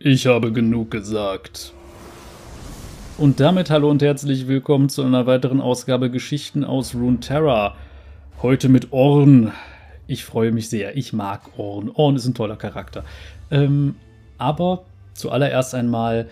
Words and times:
Ich 0.00 0.28
habe 0.28 0.52
genug 0.52 0.92
gesagt. 0.92 1.72
Und 3.16 3.40
damit 3.40 3.68
hallo 3.68 3.90
und 3.90 4.00
herzlich 4.00 4.46
willkommen 4.46 4.88
zu 4.88 5.02
einer 5.02 5.26
weiteren 5.26 5.60
Ausgabe 5.60 6.08
Geschichten 6.08 6.62
aus 6.62 6.94
Runeterra. 6.94 7.74
Heute 8.40 8.68
mit 8.68 8.92
Orn. 8.92 9.50
Ich 10.06 10.24
freue 10.24 10.52
mich 10.52 10.68
sehr. 10.68 10.96
Ich 10.96 11.12
mag 11.12 11.58
Orn. 11.58 11.90
Orn 11.92 12.14
ist 12.14 12.26
ein 12.26 12.34
toller 12.34 12.54
Charakter. 12.54 13.02
Ähm, 13.50 13.96
aber 14.38 14.84
zuallererst 15.14 15.74
einmal 15.74 16.28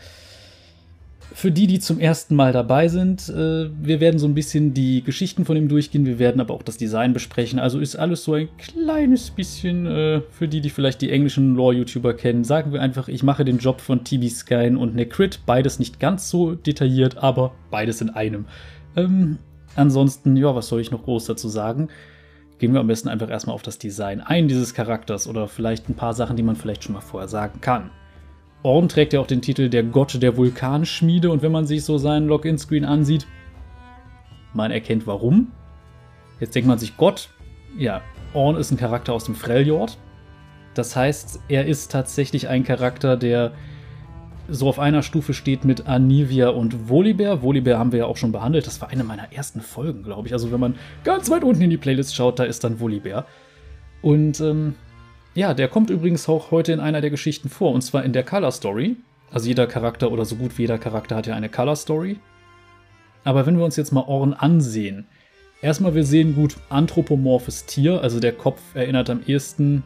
für 1.33 1.51
die, 1.51 1.67
die 1.67 1.81
zum 1.81 2.01
ersten 2.01 2.35
Mal 2.35 2.53
dabei 2.53 2.89
sind, 2.89 3.29
äh, 3.29 3.69
wir 3.71 4.01
werden 4.01 4.19
so 4.19 4.27
ein 4.27 4.35
bisschen 4.35 4.75
die 4.75 5.03
Geschichten 5.03 5.45
von 5.45 5.57
ihm 5.57 5.69
durchgehen, 5.69 6.07
wir 6.07 6.19
werden 6.19 6.41
aber 6.41 6.55
auch 6.55 6.63
das 6.63 6.77
Design 6.77 7.13
besprechen. 7.13 7.59
Also 7.59 7.79
ist 7.79 7.97
alles 7.97 8.25
so 8.25 8.35
ein 8.35 8.49
kleines 8.57 9.31
bisschen 9.31 9.87
äh, 9.87 10.23
für 10.31 10.49
die, 10.49 10.61
die 10.61 10.71
vielleicht 10.71 11.03
die 11.03 11.11
englischen 11.11 11.55
Lore-YouTuber 11.55 12.15
kennen. 12.15 12.45
Sagen 12.45 12.73
wir 12.73 12.81
einfach, 12.81 13.09
ich 13.09 13.23
mache 13.23 13.45
den 13.45 13.59
Job 13.59 13.81
von 13.81 14.05
TB 14.05 14.31
Skyn 14.31 14.77
und 14.77 14.95
Necrit. 14.95 15.41
Beides 15.47 15.79
nicht 15.79 16.01
ganz 16.01 16.31
so 16.31 16.55
detailliert, 16.55 17.19
aber 17.19 17.53
beides 17.71 18.01
in 18.01 18.11
einem. 18.11 18.47
Ähm, 18.97 19.39
ansonsten, 19.75 20.37
ja, 20.37 20.55
was 20.55 20.69
soll 20.69 20.81
ich 20.81 20.91
noch 20.91 21.05
groß 21.05 21.27
dazu 21.27 21.49
sagen? 21.49 21.89
Gehen 22.59 22.73
wir 22.73 22.81
am 22.81 22.87
besten 22.87 23.09
einfach 23.09 23.29
erstmal 23.29 23.55
auf 23.55 23.63
das 23.63 23.79
Design 23.79 24.21
ein 24.21 24.49
dieses 24.49 24.73
Charakters 24.73 25.29
oder 25.29 25.49
vielleicht 25.49 25.89
ein 25.91 25.95
paar 25.95 26.15
Sachen, 26.15 26.37
die 26.37 26.43
man 26.43 26.57
vielleicht 26.57 26.85
schon 26.85 26.95
mal 26.95 27.03
vorher 27.03 27.29
sagen 27.29 27.61
kann. 27.61 27.91
Orn 28.63 28.89
trägt 28.89 29.13
ja 29.13 29.21
auch 29.21 29.27
den 29.27 29.43
Titel 29.43 29.69
der 29.69 29.83
Gott 29.83 30.21
der 30.21 30.37
Vulkanschmiede 30.37 31.31
und 31.31 31.43
wenn 31.43 31.53
man 31.53 31.67
sich 31.67 31.85
so 31.85 31.99
seinen 31.99 32.27
Login-Screen 32.27 32.85
ansieht, 32.85 33.27
man 34.55 34.71
erkennt 34.71 35.07
warum. 35.07 35.53
Jetzt 36.41 36.55
denkt 36.55 36.67
man 36.67 36.79
sich, 36.79 36.97
Gott, 36.97 37.29
ja, 37.79 38.03
Orn 38.35 38.57
ist 38.57 38.71
ein 38.71 38.77
Charakter 38.77 39.13
aus 39.13 39.25
dem 39.25 39.35
Freljord. 39.35 39.99
Das 40.75 40.97
heißt, 40.97 41.41
er 41.49 41.67
ist 41.67 41.91
tatsächlich 41.91 42.49
ein 42.49 42.65
Charakter, 42.65 43.17
der 43.17 43.53
so 44.49 44.69
auf 44.69 44.79
einer 44.79 45.03
Stufe 45.03 45.35
steht 45.35 45.65
mit 45.65 45.87
Anivia 45.87 46.51
und 46.51 46.89
Volibear. 46.89 47.43
Volibear 47.43 47.79
haben 47.79 47.93
wir 47.93 48.01
ja 48.01 48.07
auch 48.07 48.17
schon 48.17 48.33
behandelt. 48.33 48.67
Das 48.67 48.81
war 48.81 48.91
eine 48.91 49.03
meiner 49.03 49.33
ersten 49.33 49.61
Folgen, 49.61 50.03
glaube 50.03 50.29
ich. 50.29 50.35
Also 50.35 50.53
wenn 50.53 50.61
man 50.61 50.77
ganz 51.03 51.31
weit 51.31 51.45
unten 51.45 51.63
in 51.63 51.71
die 51.71 51.77
Playlist 51.77 52.15
schaut, 52.15 52.39
da 52.39 52.45
ist 52.45 52.63
dann 52.63 52.79
Volibear. 52.79 53.27
Und 54.03 54.41
ähm, 54.41 54.75
ja, 55.37 55.53
der 55.53 55.69
kommt 55.69 55.91
übrigens 55.91 56.29
auch 56.31 56.51
heute 56.51 56.73
in 56.73 56.81
einer 56.81 57.03
der 57.03 57.11
Geschichten 57.11 57.51
vor, 57.51 57.73
und 57.73 57.83
zwar 57.83 58.05
in 58.05 58.15
der 58.15 58.25
Color 58.25 58.51
Story. 58.53 58.97
Also 59.31 59.49
jeder 59.49 59.67
Charakter 59.67 60.11
oder 60.11 60.25
so 60.25 60.37
gut 60.37 60.57
wie 60.57 60.63
jeder 60.63 60.79
Charakter 60.79 61.15
hat 61.15 61.27
ja 61.27 61.35
eine 61.35 61.51
Color 61.51 61.77
Story. 61.77 62.17
Aber 63.23 63.45
wenn 63.45 63.59
wir 63.59 63.65
uns 63.67 63.77
jetzt 63.77 63.93
mal 63.93 64.05
Orn 64.07 64.33
ansehen, 64.33 65.07
erstmal 65.61 65.95
wir 65.95 66.05
sehen 66.05 66.35
gut 66.35 66.57
anthropomorphes 66.71 67.67
Tier, 67.67 68.01
also 68.01 68.19
der 68.19 68.33
Kopf 68.33 68.61
erinnert 68.75 69.11
am 69.11 69.21
ehesten 69.27 69.83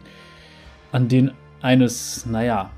an 0.93 1.09
den 1.09 1.33
eines, 1.63 2.27
naja, 2.27 2.71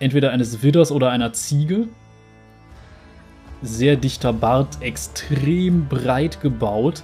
entweder 0.00 0.32
eines 0.32 0.62
Widders 0.62 0.92
oder 0.92 1.10
einer 1.10 1.32
Ziege. 1.32 1.88
Sehr 3.62 3.96
dichter 3.96 4.34
Bart, 4.34 4.82
extrem 4.82 5.88
breit 5.88 6.42
gebaut 6.42 7.02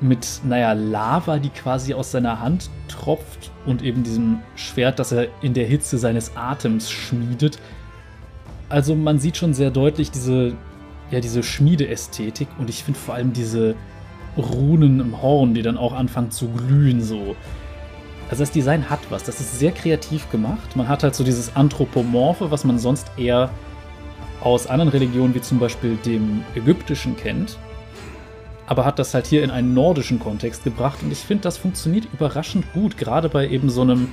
mit, 0.00 0.40
naja, 0.44 0.72
Lava, 0.72 1.38
die 1.38 1.50
quasi 1.50 1.94
aus 1.94 2.10
seiner 2.10 2.40
Hand 2.40 2.70
tropft 2.88 3.50
und 3.66 3.82
eben 3.82 4.02
diesem 4.02 4.40
Schwert, 4.56 4.98
das 4.98 5.12
er 5.12 5.28
in 5.42 5.54
der 5.54 5.66
Hitze 5.66 5.98
seines 5.98 6.36
Atems 6.36 6.90
schmiedet. 6.90 7.58
Also 8.68 8.94
man 8.94 9.18
sieht 9.18 9.36
schon 9.36 9.54
sehr 9.54 9.70
deutlich 9.70 10.10
diese, 10.10 10.54
ja, 11.10 11.20
diese 11.20 11.42
Schmiedeästhetik 11.42 12.48
und 12.58 12.68
ich 12.68 12.84
finde 12.84 12.98
vor 12.98 13.14
allem 13.14 13.32
diese 13.32 13.74
Runen 14.36 15.00
im 15.00 15.22
Horn, 15.22 15.54
die 15.54 15.62
dann 15.62 15.78
auch 15.78 15.92
anfangen 15.92 16.30
zu 16.30 16.48
glühen 16.48 17.00
so. 17.00 17.36
Also 18.30 18.42
das 18.42 18.50
Design 18.50 18.90
hat 18.90 19.00
was, 19.10 19.22
das 19.22 19.40
ist 19.40 19.58
sehr 19.58 19.70
kreativ 19.70 20.30
gemacht. 20.30 20.76
Man 20.76 20.88
hat 20.88 21.02
halt 21.02 21.14
so 21.14 21.24
dieses 21.24 21.54
Anthropomorphe, 21.54 22.50
was 22.50 22.64
man 22.64 22.78
sonst 22.78 23.10
eher 23.16 23.50
aus 24.40 24.66
anderen 24.66 24.90
Religionen 24.90 25.34
wie 25.34 25.40
zum 25.40 25.58
Beispiel 25.58 25.96
dem 26.04 26.42
Ägyptischen 26.54 27.16
kennt 27.16 27.58
aber 28.66 28.84
hat 28.84 28.98
das 28.98 29.14
halt 29.14 29.26
hier 29.26 29.42
in 29.42 29.50
einen 29.50 29.74
nordischen 29.74 30.18
Kontext 30.18 30.64
gebracht 30.64 31.02
und 31.02 31.12
ich 31.12 31.18
finde, 31.18 31.42
das 31.42 31.58
funktioniert 31.58 32.08
überraschend 32.12 32.72
gut, 32.72 32.96
gerade 32.96 33.28
bei 33.28 33.48
eben 33.48 33.68
so 33.68 33.82
einem, 33.82 34.08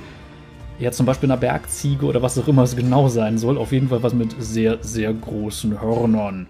ja 0.78 0.92
zum 0.92 1.06
Beispiel 1.06 1.30
einer 1.30 1.40
Bergziege 1.40 2.06
oder 2.06 2.22
was 2.22 2.38
auch 2.38 2.48
immer 2.48 2.62
es 2.62 2.76
genau 2.76 3.08
sein 3.08 3.38
soll, 3.38 3.58
auf 3.58 3.72
jeden 3.72 3.88
Fall 3.88 4.02
was 4.02 4.14
mit 4.14 4.34
sehr, 4.38 4.82
sehr 4.82 5.12
großen 5.12 5.80
Hörnern. 5.80 6.48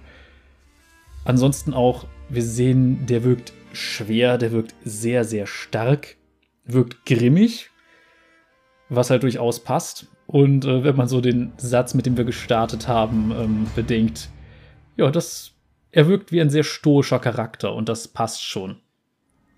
Ansonsten 1.25 1.73
auch, 1.73 2.07
wir 2.29 2.43
sehen, 2.43 3.07
der 3.07 3.23
wirkt 3.23 3.53
schwer, 3.73 4.39
der 4.39 4.53
wirkt 4.53 4.75
sehr, 4.85 5.25
sehr 5.25 5.47
stark, 5.47 6.17
wirkt 6.65 7.07
grimmig, 7.07 7.71
was 8.89 9.11
halt 9.11 9.23
durchaus 9.23 9.61
passt. 9.61 10.07
Und 10.27 10.65
äh, 10.65 10.83
wenn 10.83 10.97
man 10.97 11.09
so 11.09 11.21
den 11.21 11.53
Satz, 11.59 11.95
mit 11.95 12.07
dem 12.07 12.17
wir 12.17 12.25
gestartet 12.25 12.89
haben, 12.89 13.33
ähm, 13.39 13.67
bedenkt, 13.77 14.31
ja, 14.97 15.11
das 15.11 15.52
er 15.93 16.09
wirkt 16.09 16.33
wie 16.33 16.41
ein 16.41 16.51
sehr 16.51 16.65
stoischer 16.65 17.19
Charakter 17.19 17.75
und 17.75 17.89
das 17.89 18.09
passt 18.09 18.43
schon. 18.43 18.77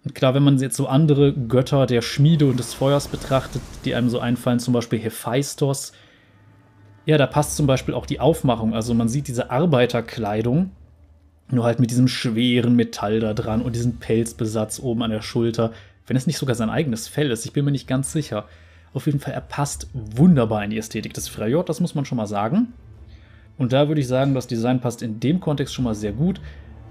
Und 0.05 0.15
klar, 0.15 0.35
wenn 0.35 0.43
man 0.43 0.59
jetzt 0.59 0.77
so 0.77 0.87
andere 0.87 1.33
Götter 1.33 1.87
der 1.87 2.03
Schmiede 2.03 2.47
und 2.47 2.59
des 2.59 2.75
Feuers 2.75 3.09
betrachtet, 3.09 3.63
die 3.85 3.95
einem 3.95 4.11
so 4.11 4.19
einfallen, 4.19 4.59
zum 4.59 4.75
Beispiel 4.75 4.99
Hephaistos, 4.99 5.93
ja, 7.07 7.17
da 7.17 7.27
passt 7.27 7.57
zum 7.57 7.67
Beispiel 7.67 7.95
auch 7.95 8.05
die 8.05 8.21
Aufmachung. 8.21 8.75
Also 8.75 8.93
man 8.95 9.09
sieht 9.09 9.29
diese 9.29 9.51
Arbeiterkleidung, 9.51 10.73
nur 11.51 11.65
halt 11.65 11.81
mit 11.81 11.91
diesem 11.91 12.09
schweren 12.09 12.75
Metall 12.75 13.21
da 13.21 13.33
dran 13.33 13.63
und 13.63 13.77
diesem 13.77 13.99
Pelzbesatz 13.99 14.81
oben 14.81 15.03
an 15.03 15.11
der 15.11 15.23
Schulter. 15.23 15.73
Wenn 16.07 16.17
es 16.17 16.27
nicht 16.27 16.39
sogar 16.39 16.57
sein 16.57 16.71
eigenes 16.71 17.09
Fell 17.09 17.31
ist, 17.31 17.47
ich 17.47 17.53
bin 17.53 17.65
mir 17.65 17.71
nicht 17.71 17.87
ganz 17.87 18.13
sicher. 18.13 18.47
Auf 18.93 19.07
jeden 19.07 19.21
Fall, 19.21 19.35
er 19.35 19.41
passt 19.41 19.89
wunderbar 19.93 20.65
in 20.65 20.71
die 20.71 20.79
Ästhetik 20.79 21.15
des 21.15 21.29
Freyord, 21.29 21.69
das 21.69 21.81
muss 21.81 21.95
man 21.95 22.05
schon 22.05 22.17
mal 22.17 22.27
sagen. 22.27 22.73
Und 23.57 23.73
da 23.73 23.89
würde 23.89 24.01
ich 24.01 24.09
sagen, 24.09 24.35
das 24.35 24.47
Design 24.47 24.81
passt 24.81 25.03
in 25.03 25.21
dem 25.21 25.41
Kontext 25.41 25.75
schon 25.75 25.85
mal 25.85 25.95
sehr 25.95 26.13
gut. 26.13 26.41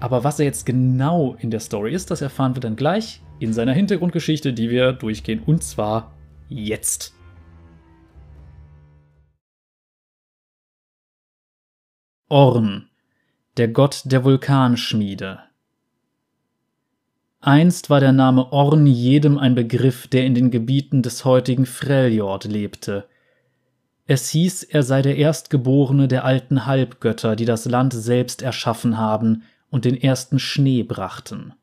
Aber 0.00 0.24
was 0.24 0.38
er 0.38 0.46
jetzt 0.46 0.66
genau 0.66 1.36
in 1.38 1.50
der 1.50 1.60
Story 1.60 1.92
ist, 1.94 2.10
das 2.10 2.20
erfahren 2.20 2.56
wir 2.56 2.60
dann 2.60 2.76
gleich 2.76 3.22
in 3.38 3.52
seiner 3.52 3.72
Hintergrundgeschichte, 3.72 4.52
die 4.52 4.70
wir 4.70 4.92
durchgehen. 4.92 5.42
Und 5.44 5.62
zwar 5.62 6.12
jetzt. 6.48 7.14
Orn, 12.28 12.88
der 13.56 13.68
Gott 13.68 14.02
der 14.06 14.24
Vulkanschmiede. 14.24 15.40
Einst 17.40 17.90
war 17.90 18.00
der 18.00 18.12
Name 18.12 18.52
Orn 18.52 18.86
jedem 18.86 19.36
ein 19.36 19.54
Begriff, 19.54 20.08
der 20.08 20.24
in 20.24 20.34
den 20.34 20.50
Gebieten 20.50 21.02
des 21.02 21.26
heutigen 21.26 21.66
Freljord 21.66 22.44
lebte. 22.44 23.06
Es 24.06 24.28
hieß, 24.30 24.64
er 24.64 24.82
sei 24.82 25.00
der 25.00 25.16
Erstgeborene 25.16 26.08
der 26.08 26.24
alten 26.24 26.66
Halbgötter, 26.66 27.36
die 27.36 27.46
das 27.46 27.64
Land 27.64 27.94
selbst 27.94 28.42
erschaffen 28.42 28.98
haben 28.98 29.44
und 29.70 29.84
den 29.84 30.00
ersten 30.00 30.38
Schnee 30.38 30.82
brachten. 30.82 31.54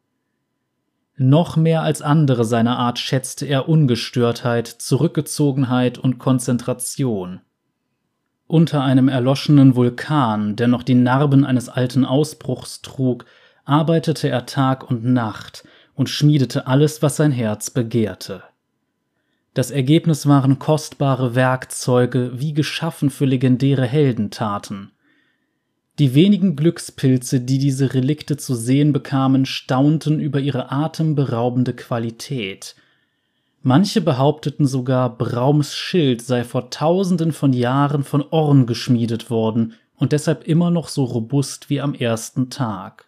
Noch 1.17 1.55
mehr 1.55 1.83
als 1.83 2.01
andere 2.01 2.45
seiner 2.45 2.79
Art 2.79 2.97
schätzte 2.97 3.45
er 3.45 3.69
Ungestörtheit, 3.69 4.67
Zurückgezogenheit 4.67 5.99
und 5.99 6.17
Konzentration. 6.17 7.41
Unter 8.47 8.83
einem 8.83 9.07
erloschenen 9.07 9.75
Vulkan, 9.75 10.55
der 10.55 10.67
noch 10.67 10.81
die 10.81 10.95
Narben 10.95 11.45
eines 11.45 11.69
alten 11.69 12.05
Ausbruchs 12.05 12.81
trug, 12.81 13.25
arbeitete 13.65 14.29
er 14.29 14.47
Tag 14.47 14.89
und 14.89 15.05
Nacht 15.05 15.63
und 15.93 16.09
schmiedete 16.09 16.65
alles, 16.65 17.03
was 17.03 17.17
sein 17.17 17.31
Herz 17.31 17.69
begehrte. 17.69 18.43
Das 19.53 19.69
Ergebnis 19.69 20.27
waren 20.27 20.59
kostbare 20.59 21.35
Werkzeuge, 21.35 22.31
wie 22.35 22.53
geschaffen 22.53 23.09
für 23.09 23.25
legendäre 23.25 23.85
Heldentaten. 23.85 24.91
Die 25.99 26.15
wenigen 26.15 26.55
Glückspilze, 26.55 27.41
die 27.41 27.57
diese 27.57 27.93
Relikte 27.93 28.37
zu 28.37 28.55
sehen 28.55 28.93
bekamen, 28.93 29.45
staunten 29.45 30.21
über 30.21 30.39
ihre 30.39 30.71
atemberaubende 30.71 31.73
Qualität. 31.73 32.75
Manche 33.61 34.01
behaupteten 34.01 34.65
sogar, 34.65 35.17
Braums 35.17 35.75
Schild 35.75 36.21
sei 36.21 36.43
vor 36.43 36.69
tausenden 36.69 37.33
von 37.33 37.51
Jahren 37.51 38.03
von 38.03 38.23
Orn 38.31 38.65
geschmiedet 38.65 39.29
worden 39.29 39.73
und 39.95 40.13
deshalb 40.13 40.47
immer 40.47 40.71
noch 40.71 40.87
so 40.87 41.03
robust 41.03 41.69
wie 41.69 41.81
am 41.81 41.93
ersten 41.93 42.49
Tag. 42.49 43.05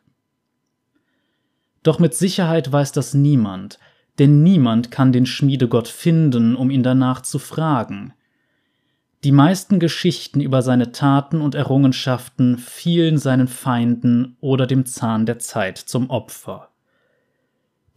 Doch 1.81 2.00
mit 2.00 2.13
Sicherheit 2.13 2.71
weiß 2.71 2.91
das 2.91 3.13
niemand, 3.13 3.79
denn 4.19 4.44
niemand 4.44 4.92
kann 4.92 5.12
den 5.12 5.25
Schmiedegott 5.25 5.88
finden, 5.88 6.56
um 6.56 6.69
ihn 6.69 6.83
danach 6.83 7.21
zu 7.21 7.39
fragen. 7.39 8.13
Die 9.24 9.31
meisten 9.31 9.80
Geschichten 9.80 10.42
über 10.42 10.62
seine 10.62 10.92
Taten 10.92 11.39
und 11.42 11.56
Errungenschaften 11.56 12.57
fielen 12.57 13.18
seinen 13.18 13.48
Feinden 13.48 14.36
oder 14.42 14.68
dem 14.68 14.86
Zahn 14.86 15.25
der 15.25 15.39
Zeit 15.39 15.77
zum 15.77 16.10
Opfer. 16.10 16.69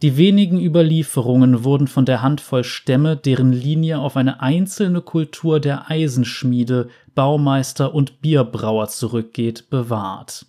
Die 0.03 0.15
wenigen 0.15 0.61
Überlieferungen 0.61 1.63
wurden 1.63 1.87
von 1.87 2.05
der 2.05 2.21
Handvoll 2.21 2.63
Stämme, 2.63 3.17
deren 3.17 3.51
Linie 3.51 3.99
auf 3.99 4.15
eine 4.15 4.41
einzelne 4.41 5.01
Kultur 5.01 5.59
der 5.59 5.89
Eisenschmiede, 5.89 6.89
Baumeister 7.15 7.95
und 7.95 8.21
Bierbrauer 8.21 8.87
zurückgeht, 8.89 9.69
bewahrt. 9.69 10.45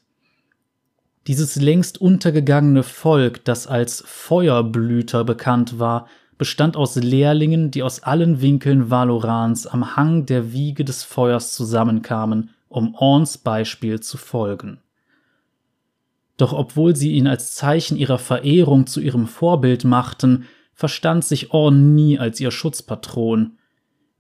Dieses 1.28 1.56
längst 1.56 2.00
untergegangene 2.00 2.82
Volk, 2.82 3.44
das 3.44 3.66
als 3.66 4.02
Feuerblüter 4.06 5.25
bekannt 5.25 5.78
war, 5.78 6.08
bestand 6.38 6.75
aus 6.75 6.96
Lehrlingen, 6.96 7.70
die 7.70 7.82
aus 7.82 8.02
allen 8.02 8.40
Winkeln 8.40 8.90
Valorans 8.90 9.66
am 9.66 9.94
Hang 9.94 10.25
der 10.25 10.52
Wiege 10.52 10.86
des 10.86 11.04
Feuers 11.04 11.52
zusammenkamen, 11.52 12.48
um 12.69 12.94
Orns 12.94 13.36
Beispiel 13.36 14.00
zu 14.00 14.16
folgen. 14.16 14.80
Doch 16.38 16.54
obwohl 16.54 16.96
sie 16.96 17.12
ihn 17.12 17.26
als 17.26 17.54
Zeichen 17.54 17.98
ihrer 17.98 18.19
Verehrung 18.19 18.86
zu 18.86 18.98
ihrem 18.98 19.26
Vorbild 19.26 19.84
machten, 19.84 20.46
verstand 20.72 21.26
sich 21.26 21.50
Orn 21.50 21.94
nie 21.94 22.19
als 22.19 22.40
ihr 22.40 22.50
Schutzpatron. 22.50 23.58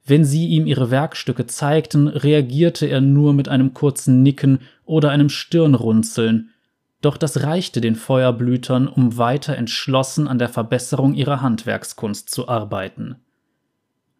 Wenn 0.04 0.26
sie 0.26 0.48
ihm 0.48 0.66
ihre 0.66 0.90
Werkstücke 0.90 1.46
zeigten, 1.46 2.06
reagierte 2.06 2.84
er 2.84 3.00
nur 3.00 3.32
mit 3.32 3.48
einem 3.48 3.72
kurzen 3.72 4.22
Nicken 4.22 4.58
oder 4.84 5.08
einem 5.10 5.30
Stirnrunzeln, 5.30 6.50
doch 7.00 7.16
das 7.16 7.42
reichte 7.42 7.80
den 7.80 7.94
Feuerblütern, 7.94 8.88
um 8.88 9.16
weiter 9.16 9.56
entschlossen 9.56 10.26
an 10.26 10.38
der 10.38 10.48
Verbesserung 10.48 11.14
ihrer 11.14 11.40
Handwerkskunst 11.40 12.28
zu 12.28 12.48
arbeiten. 12.48 13.16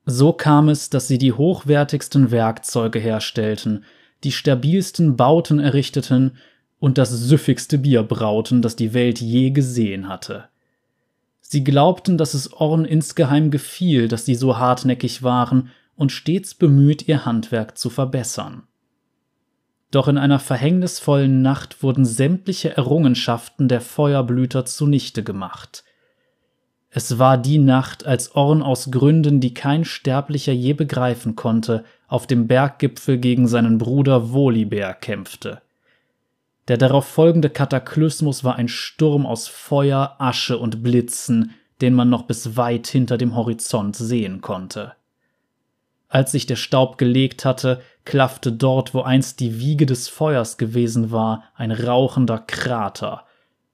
So 0.07 0.33
kam 0.33 0.69
es, 0.69 0.89
dass 0.89 1.09
sie 1.09 1.19
die 1.19 1.33
hochwertigsten 1.33 2.31
Werkzeuge 2.31 2.99
herstellten, 2.99 3.85
die 4.25 4.33
stabilsten 4.33 5.17
Bauten 5.17 5.59
errichteten 5.59 6.37
und 6.79 6.99
das 6.99 7.11
süffigste 7.11 7.79
Bier 7.79 8.05
brauten, 8.05 8.63
das 8.63 8.77
die 8.77 8.95
Welt 8.95 9.21
je 9.21 9.51
gesehen 9.51 10.09
hatte. 10.09 10.49
Sie 11.41 11.65
glaubten, 11.65 12.17
dass 12.17 12.35
es 12.35 12.53
Orn 12.53 12.85
insgeheim 12.85 13.51
gefiel, 13.51 14.07
dass 14.07 14.25
sie 14.25 14.35
so 14.35 14.59
hartnäckig 14.59 15.23
waren 15.23 15.71
und 15.97 16.13
stets 16.13 16.55
bemüht, 16.55 17.09
ihr 17.09 17.25
Handwerk 17.25 17.77
zu 17.77 17.91
verbessern. 17.91 18.68
Doch 19.91 20.09
in 20.09 20.19
einer 20.19 20.39
verhängnisvollen 20.39 21.41
Nacht 21.41 21.83
wurden 21.83 22.05
sämtliche 22.05 22.77
Errungenschaften 22.77 23.69
der 23.69 23.81
Feuerblüter 23.81 24.67
zunichte 24.67 25.25
gemacht. 25.25 25.85
Es 26.91 27.19
war 27.19 27.39
die 27.39 27.59
Nacht, 27.59 28.07
als 28.07 28.35
Orn 28.35 28.63
aus 28.63 28.91
Gründen, 28.91 29.41
die 29.41 29.55
kein 29.55 29.85
Sterblicher 29.85 30.53
je 30.53 30.73
begreifen 30.73 31.37
konnte, 31.37 31.85
auf 32.07 32.27
dem 32.27 32.47
Berggipfel 32.47 33.19
gegen 33.19 33.47
seinen 33.47 33.79
Bruder 33.79 34.33
Volibear 34.33 34.95
kämpfte. 34.95 35.61
Der 36.69 36.77
darauf 36.77 37.07
folgende 37.07 37.49
Kataklysmus 37.49 38.45
war 38.45 38.57
ein 38.57 38.69
Sturm 38.69 39.25
aus 39.25 39.49
Feuer, 39.49 40.17
Asche 40.19 40.59
und 40.59 40.83
Blitzen, 40.83 41.55
den 41.81 41.95
man 41.95 42.11
noch 42.11 42.23
bis 42.23 42.57
weit 42.57 42.87
hinter 42.87 43.17
dem 43.17 43.37
Horizont 43.37 43.97
sehen 43.97 44.41
konnte. 44.41 44.93
Als 46.09 46.33
sich 46.33 46.47
der 46.47 46.57
Staub 46.57 46.97
gelegt 46.97 47.45
hatte, 47.45 47.83
klaffte 48.05 48.51
dort, 48.51 48.95
wo 48.95 49.03
einst 49.03 49.41
die 49.41 49.61
Wiege 49.61 49.85
des 49.85 50.09
Feuers 50.09 50.57
gewesen 50.57 51.11
war, 51.11 51.45
ein 51.55 51.71
rauchender 51.71 52.39
Krater, 52.39 53.25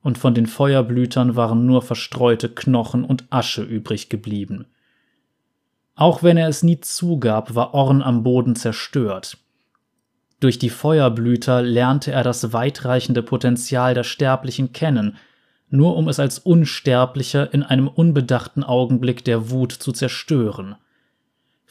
und 0.03 0.19
von 0.19 0.35
den 0.35 0.47
Feuerblütern 0.47 1.37
waren 1.37 1.65
nur 1.65 1.81
verstreute 1.81 2.49
Knochen 2.49 3.05
und 3.05 3.25
Asche 3.31 3.63
übrig 3.63 4.09
geblieben. 4.09 4.67
Auch 5.95 6.23
wenn 6.23 6.37
er 6.37 6.49
es 6.49 6.63
nie 6.63 6.81
zugab, 6.81 7.55
war 7.55 7.73
Orn 7.73 8.03
am 8.03 8.25
Boden 8.25 8.57
zerstört. 8.57 9.39
Durch 10.41 10.59
die 10.59 10.71
Feuerblüter 10.71 11.63
lernte 11.63 12.11
er 12.11 12.25
das 12.25 12.53
weitreichende 12.53 13.23
Potenzial 13.23 13.95
der 13.95 14.03
Sterblichen 14.03 14.73
kennen, 14.73 15.17
nur 15.71 15.97
um 15.97 16.09
es 16.09 16.21
als 16.21 16.39
Unsterblicher 16.41 17.55
in 17.55 17.63
einem 17.63 17.89
unbedachten 17.89 18.65
Augenblick 18.65 19.25
der 19.25 19.51
Wut 19.51 19.73
zu 19.73 19.93
zerstören. 19.93 20.75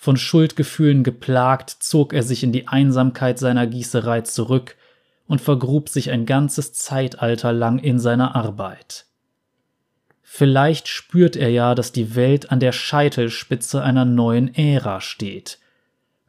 Von 0.04 0.18
Schuldgefühlen 0.18 1.06
geplagt, 1.06 1.70
zog 1.70 2.12
er 2.12 2.24
sich 2.24 2.44
in 2.44 2.52
die 2.52 2.68
Einsamkeit 2.68 3.40
seiner 3.40 3.66
Gießerei 3.68 4.20
zurück 4.20 4.76
und 5.28 5.40
vergrub 5.40 5.88
sich 5.88 6.12
ein 6.12 6.26
ganzes 6.26 6.74
Zeitalter 6.74 7.54
lang 7.54 7.80
in 7.80 8.00
seiner 8.00 8.36
Arbeit. 8.36 9.06
Vielleicht 10.22 10.90
spürt 10.90 11.38
er 11.38 11.52
ja, 11.52 11.74
dass 11.74 11.94
die 11.94 12.18
Welt 12.18 12.52
an 12.52 12.60
der 12.60 12.74
Scheitelspitze 12.74 13.82
einer 13.82 14.04
neuen 14.04 14.54
Ära 14.54 15.00
steht. 15.00 15.60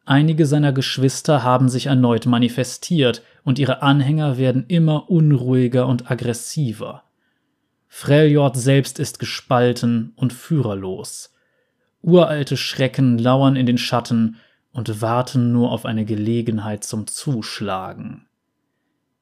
Einige 0.05 0.47
seiner 0.47 0.73
Geschwister 0.73 1.43
haben 1.43 1.69
sich 1.69 1.87
erneut 1.87 2.27
manifestiert 2.27 3.23
und 3.43 3.59
ihre 3.59 3.83
Anhänger 3.83 4.39
werden 4.39 4.67
immer 4.69 5.11
unruhiger 5.11 5.89
und 5.89 6.13
aggressiver. 6.13 7.03
Freljord 7.89 8.57
selbst 8.57 9.01
ist 9.01 9.19
gespalten 9.19 10.13
und 10.15 10.33
führerlos. 10.33 11.34
Uralte 12.05 12.59
Schrecken 12.59 13.17
lauern 13.17 13.57
in 13.57 13.65
den 13.65 13.79
Schatten 13.79 14.37
und 14.73 15.01
warten 15.01 15.53
nur 15.53 15.73
auf 15.73 15.87
eine 15.87 16.05
Gelegenheit 16.05 16.85
zum 16.85 17.07
Zuschlagen. 17.07 18.27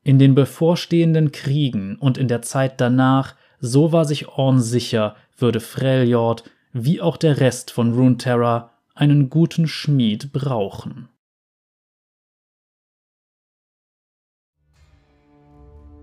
In 0.03 0.19
den 0.19 0.35
bevorstehenden 0.35 1.31
Kriegen 1.31 1.95
und 1.95 2.19
in 2.19 2.27
der 2.27 2.43
Zeit 2.43 2.81
danach, 2.81 3.37
so 3.61 3.93
war 3.93 4.05
sich 4.05 4.27
Orn 4.27 4.61
sicher, 4.61 5.15
würde 5.37 5.61
Freljord, 5.61 6.43
wie 6.73 7.01
auch 7.01 7.17
der 7.17 7.39
Rest 7.39 7.71
von 7.71 7.93
Runeterra, 7.95 8.73
einen 8.97 9.31
guten 9.31 9.69
Schmied 9.69 10.33
brauchen. 10.33 11.09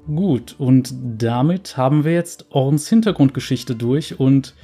Gut, 0.08 0.56
und 0.58 0.94
damit 1.18 1.75
haben 1.75 2.06
wir 2.06 2.14
jetzt 2.14 2.46
Orns 2.52 2.88
Hintergrundgeschichte 2.88 3.75
durch 3.75 4.18
und 4.18 4.56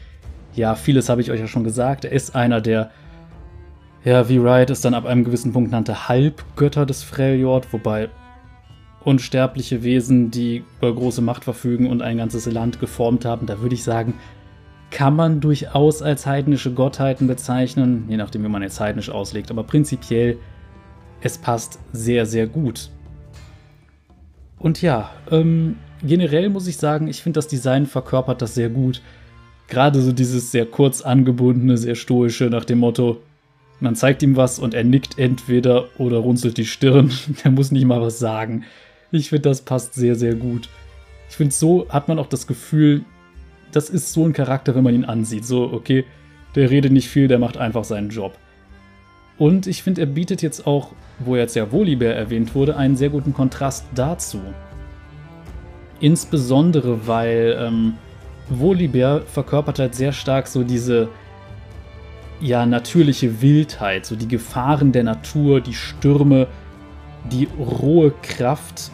ja, 0.56 0.76
vieles 0.76 1.10
habe 1.10 1.22
ich 1.22 1.32
euch 1.32 1.40
ja 1.40 1.48
schon 1.48 1.64
gesagt. 1.64 2.06
Er 2.06 2.12
ist 2.12 2.36
einer 2.36 2.62
der, 2.62 2.92
ja, 4.04 4.30
wie 4.30 4.42
Wright 4.42 4.70
es 4.70 4.82
dann 4.82 4.94
ab 4.94 5.06
einem 5.06 5.24
gewissen 5.24 5.54
Punkt 5.54 5.72
nannte, 5.72 6.08
Halbgötter 6.08 6.86
des 6.86 7.04
Freljord, 7.04 7.72
wobei 7.74 8.10
unsterbliche 9.04 9.84
Wesen, 9.84 10.32
die 10.32 10.64
über 10.80 10.94
große 10.94 11.22
Macht 11.22 11.44
verfügen 11.44 11.90
und 11.90 12.02
ein 12.02 12.18
ganzes 12.18 12.46
Land 12.48 12.80
geformt 12.80 13.24
haben, 13.26 13.46
da 13.46 13.62
würde 13.62 13.76
ich 13.76 13.84
sagen, 13.84 14.16
kann 14.90 15.16
man 15.16 15.42
durchaus 15.42 16.02
als 16.02 16.26
heidnische 16.26 16.74
Gottheiten 16.74 17.28
bezeichnen, 17.28 18.06
je 18.08 18.18
nachdem, 18.18 18.44
wie 18.44 18.48
man 18.48 18.62
jetzt 18.62 18.80
heidnisch 18.80 19.10
auslegt, 19.10 19.52
aber 19.52 19.64
prinzipiell, 19.64 20.38
es 21.22 21.38
passt 21.38 21.80
sehr, 21.92 22.26
sehr 22.26 22.48
gut. 22.48 22.90
Und 24.58 24.82
ja, 24.82 25.12
ähm, 25.32 25.78
generell 26.02 26.50
muss 26.50 26.68
ich 26.68 26.78
sagen, 26.78 27.08
ich 27.08 27.22
finde 27.22 27.38
das 27.38 27.48
Design 27.48 27.86
verkörpert 27.86 28.42
das 28.42 28.56
sehr 28.56 28.70
gut. 28.70 29.02
Gerade 29.68 30.02
so 30.02 30.12
dieses 30.12 30.52
sehr 30.52 30.66
kurz 30.66 31.02
angebundene, 31.02 31.78
sehr 31.78 31.96
stoische 31.96 32.46
nach 32.46 32.66
dem 32.66 32.80
Motto, 32.80 33.22
man 33.80 33.96
zeigt 33.96 34.24
ihm 34.24 34.36
was 34.36 34.60
und 34.60 34.74
er 34.74 34.84
nickt 34.84 35.20
entweder 35.20 35.86
oder 35.98 36.18
runzelt 36.18 36.58
die 36.58 36.66
Stirn. 36.66 37.12
Der 37.44 37.52
muss 37.52 37.72
nicht 37.72 37.86
mal 37.86 38.02
was 38.02 38.20
sagen. 38.20 38.64
Ich 39.12 39.30
finde, 39.30 39.50
das 39.50 39.62
passt 39.62 39.94
sehr, 39.94 40.16
sehr 40.16 40.36
gut. 40.36 40.70
Ich 41.30 41.36
finde, 41.36 41.54
so 41.54 41.88
hat 41.90 42.08
man 42.08 42.20
auch 42.20 42.28
das 42.28 42.48
Gefühl, 42.48 43.04
das 43.72 43.90
ist 43.90 44.14
so 44.14 44.26
ein 44.26 44.34
Charakter, 44.34 44.76
wenn 44.76 44.84
man 44.84 44.96
ihn 44.96 45.06
ansieht. 45.06 45.46
So, 45.46 45.72
okay, 45.72 46.06
der 46.56 46.70
redet 46.70 46.92
nicht 46.92 47.10
viel, 47.10 47.28
der 47.28 47.40
macht 47.40 47.58
einfach 47.58 47.84
seinen 47.84 48.10
Job. 48.10 48.38
Und 49.38 49.68
ich 49.68 49.84
finde, 49.84 50.02
er 50.02 50.08
bietet 50.08 50.42
jetzt 50.42 50.66
auch, 50.66 50.94
wo 51.20 51.36
jetzt 51.36 51.56
ja 51.56 51.72
Volibear 51.72 52.14
erwähnt 52.14 52.56
wurde, 52.56 52.78
einen 52.78 52.96
sehr 52.96 53.10
guten 53.10 53.34
Kontrast 53.34 53.86
dazu. 53.94 54.40
Insbesondere, 56.00 57.06
weil 57.08 57.58
ähm, 57.60 57.94
Volibear 58.50 59.22
verkörpert 59.22 59.80
halt 59.80 59.96
sehr 59.96 60.12
stark 60.12 60.48
so 60.48 60.64
diese 60.64 61.10
ja 62.40 62.66
natürliche 62.66 63.42
Wildheit, 63.42 64.06
so 64.06 64.16
die 64.16 64.28
Gefahren 64.28 64.92
der 64.92 65.04
Natur, 65.04 65.62
die 65.62 65.74
Stürme, 65.74 66.48
die 67.32 67.48
rohe 67.58 68.12
Kraft. 68.22 68.92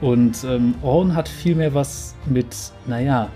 Und 0.00 0.44
ähm, 0.44 0.74
Orn 0.82 1.14
hat 1.14 1.28
vielmehr 1.28 1.74
was 1.74 2.14
mit, 2.26 2.54
naja, 2.86 3.28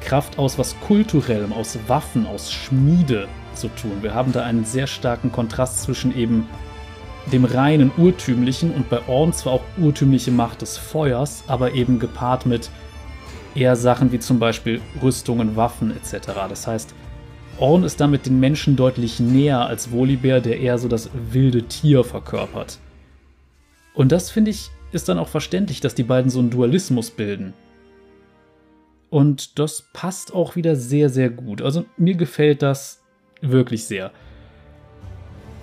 Kraft 0.00 0.38
aus 0.38 0.58
was 0.58 0.78
Kulturellem, 0.80 1.52
aus 1.52 1.78
Waffen, 1.88 2.26
aus 2.26 2.52
Schmiede 2.52 3.26
zu 3.54 3.68
tun. 3.68 4.02
Wir 4.02 4.14
haben 4.14 4.32
da 4.32 4.44
einen 4.44 4.64
sehr 4.64 4.86
starken 4.86 5.32
Kontrast 5.32 5.82
zwischen 5.82 6.16
eben 6.16 6.46
dem 7.32 7.44
reinen 7.44 7.90
urtümlichen 7.96 8.72
und 8.72 8.88
bei 8.88 9.00
Orn 9.08 9.32
zwar 9.32 9.54
auch 9.54 9.62
urtümliche 9.78 10.30
Macht 10.30 10.62
des 10.62 10.78
Feuers, 10.78 11.42
aber 11.48 11.72
eben 11.72 11.98
gepaart 11.98 12.46
mit 12.46 12.70
eher 13.56 13.76
Sachen 13.76 14.12
wie 14.12 14.18
zum 14.18 14.38
Beispiel 14.38 14.80
Rüstungen, 15.02 15.56
Waffen 15.56 15.90
etc. 15.90 16.26
Das 16.48 16.66
heißt, 16.66 16.94
Orn 17.58 17.84
ist 17.84 18.00
damit 18.00 18.26
den 18.26 18.38
Menschen 18.38 18.76
deutlich 18.76 19.18
näher 19.18 19.66
als 19.66 19.90
Volibear, 19.90 20.40
der 20.40 20.60
eher 20.60 20.78
so 20.78 20.88
das 20.88 21.10
wilde 21.32 21.62
Tier 21.62 22.04
verkörpert. 22.04 22.78
Und 23.94 24.12
das 24.12 24.30
finde 24.30 24.50
ich 24.50 24.70
ist 24.92 25.08
dann 25.08 25.18
auch 25.18 25.28
verständlich, 25.28 25.80
dass 25.80 25.94
die 25.94 26.02
beiden 26.02 26.30
so 26.30 26.38
einen 26.38 26.50
Dualismus 26.50 27.10
bilden. 27.10 27.54
Und 29.10 29.58
das 29.58 29.82
passt 29.92 30.34
auch 30.34 30.56
wieder 30.56 30.76
sehr, 30.76 31.10
sehr 31.10 31.30
gut. 31.30 31.62
Also 31.62 31.84
mir 31.96 32.14
gefällt 32.14 32.62
das 32.62 33.02
wirklich 33.40 33.84
sehr. 33.84 34.10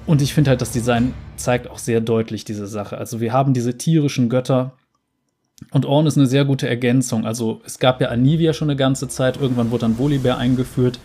Und 0.05 0.21
ich 0.21 0.33
finde 0.33 0.51
halt, 0.51 0.61
das 0.61 0.71
Design 0.71 1.13
zeigt 1.35 1.69
auch 1.69 1.77
sehr 1.77 2.01
deutlich 2.01 2.45
diese 2.45 2.67
Sache. 2.67 2.97
Also 2.97 3.21
wir 3.21 3.33
haben 3.33 3.53
diese 3.53 3.77
tierischen 3.77 4.29
Götter, 4.29 4.73
und 5.71 5.85
Orn 5.85 6.05
ist 6.05 6.17
eine 6.17 6.27
sehr 6.27 6.45
gute 6.45 6.67
Ergänzung. 6.67 7.25
Also 7.25 7.61
es 7.65 7.79
gab 7.79 8.01
ja 8.01 8.09
Anivia 8.09 8.53
schon 8.53 8.69
eine 8.69 8.77
ganze 8.77 9.07
Zeit, 9.07 9.37
irgendwann 9.37 9.71
wurde 9.71 9.81
dann 9.81 9.97
Volibear 9.97 10.37
eingeführt. 10.37 10.99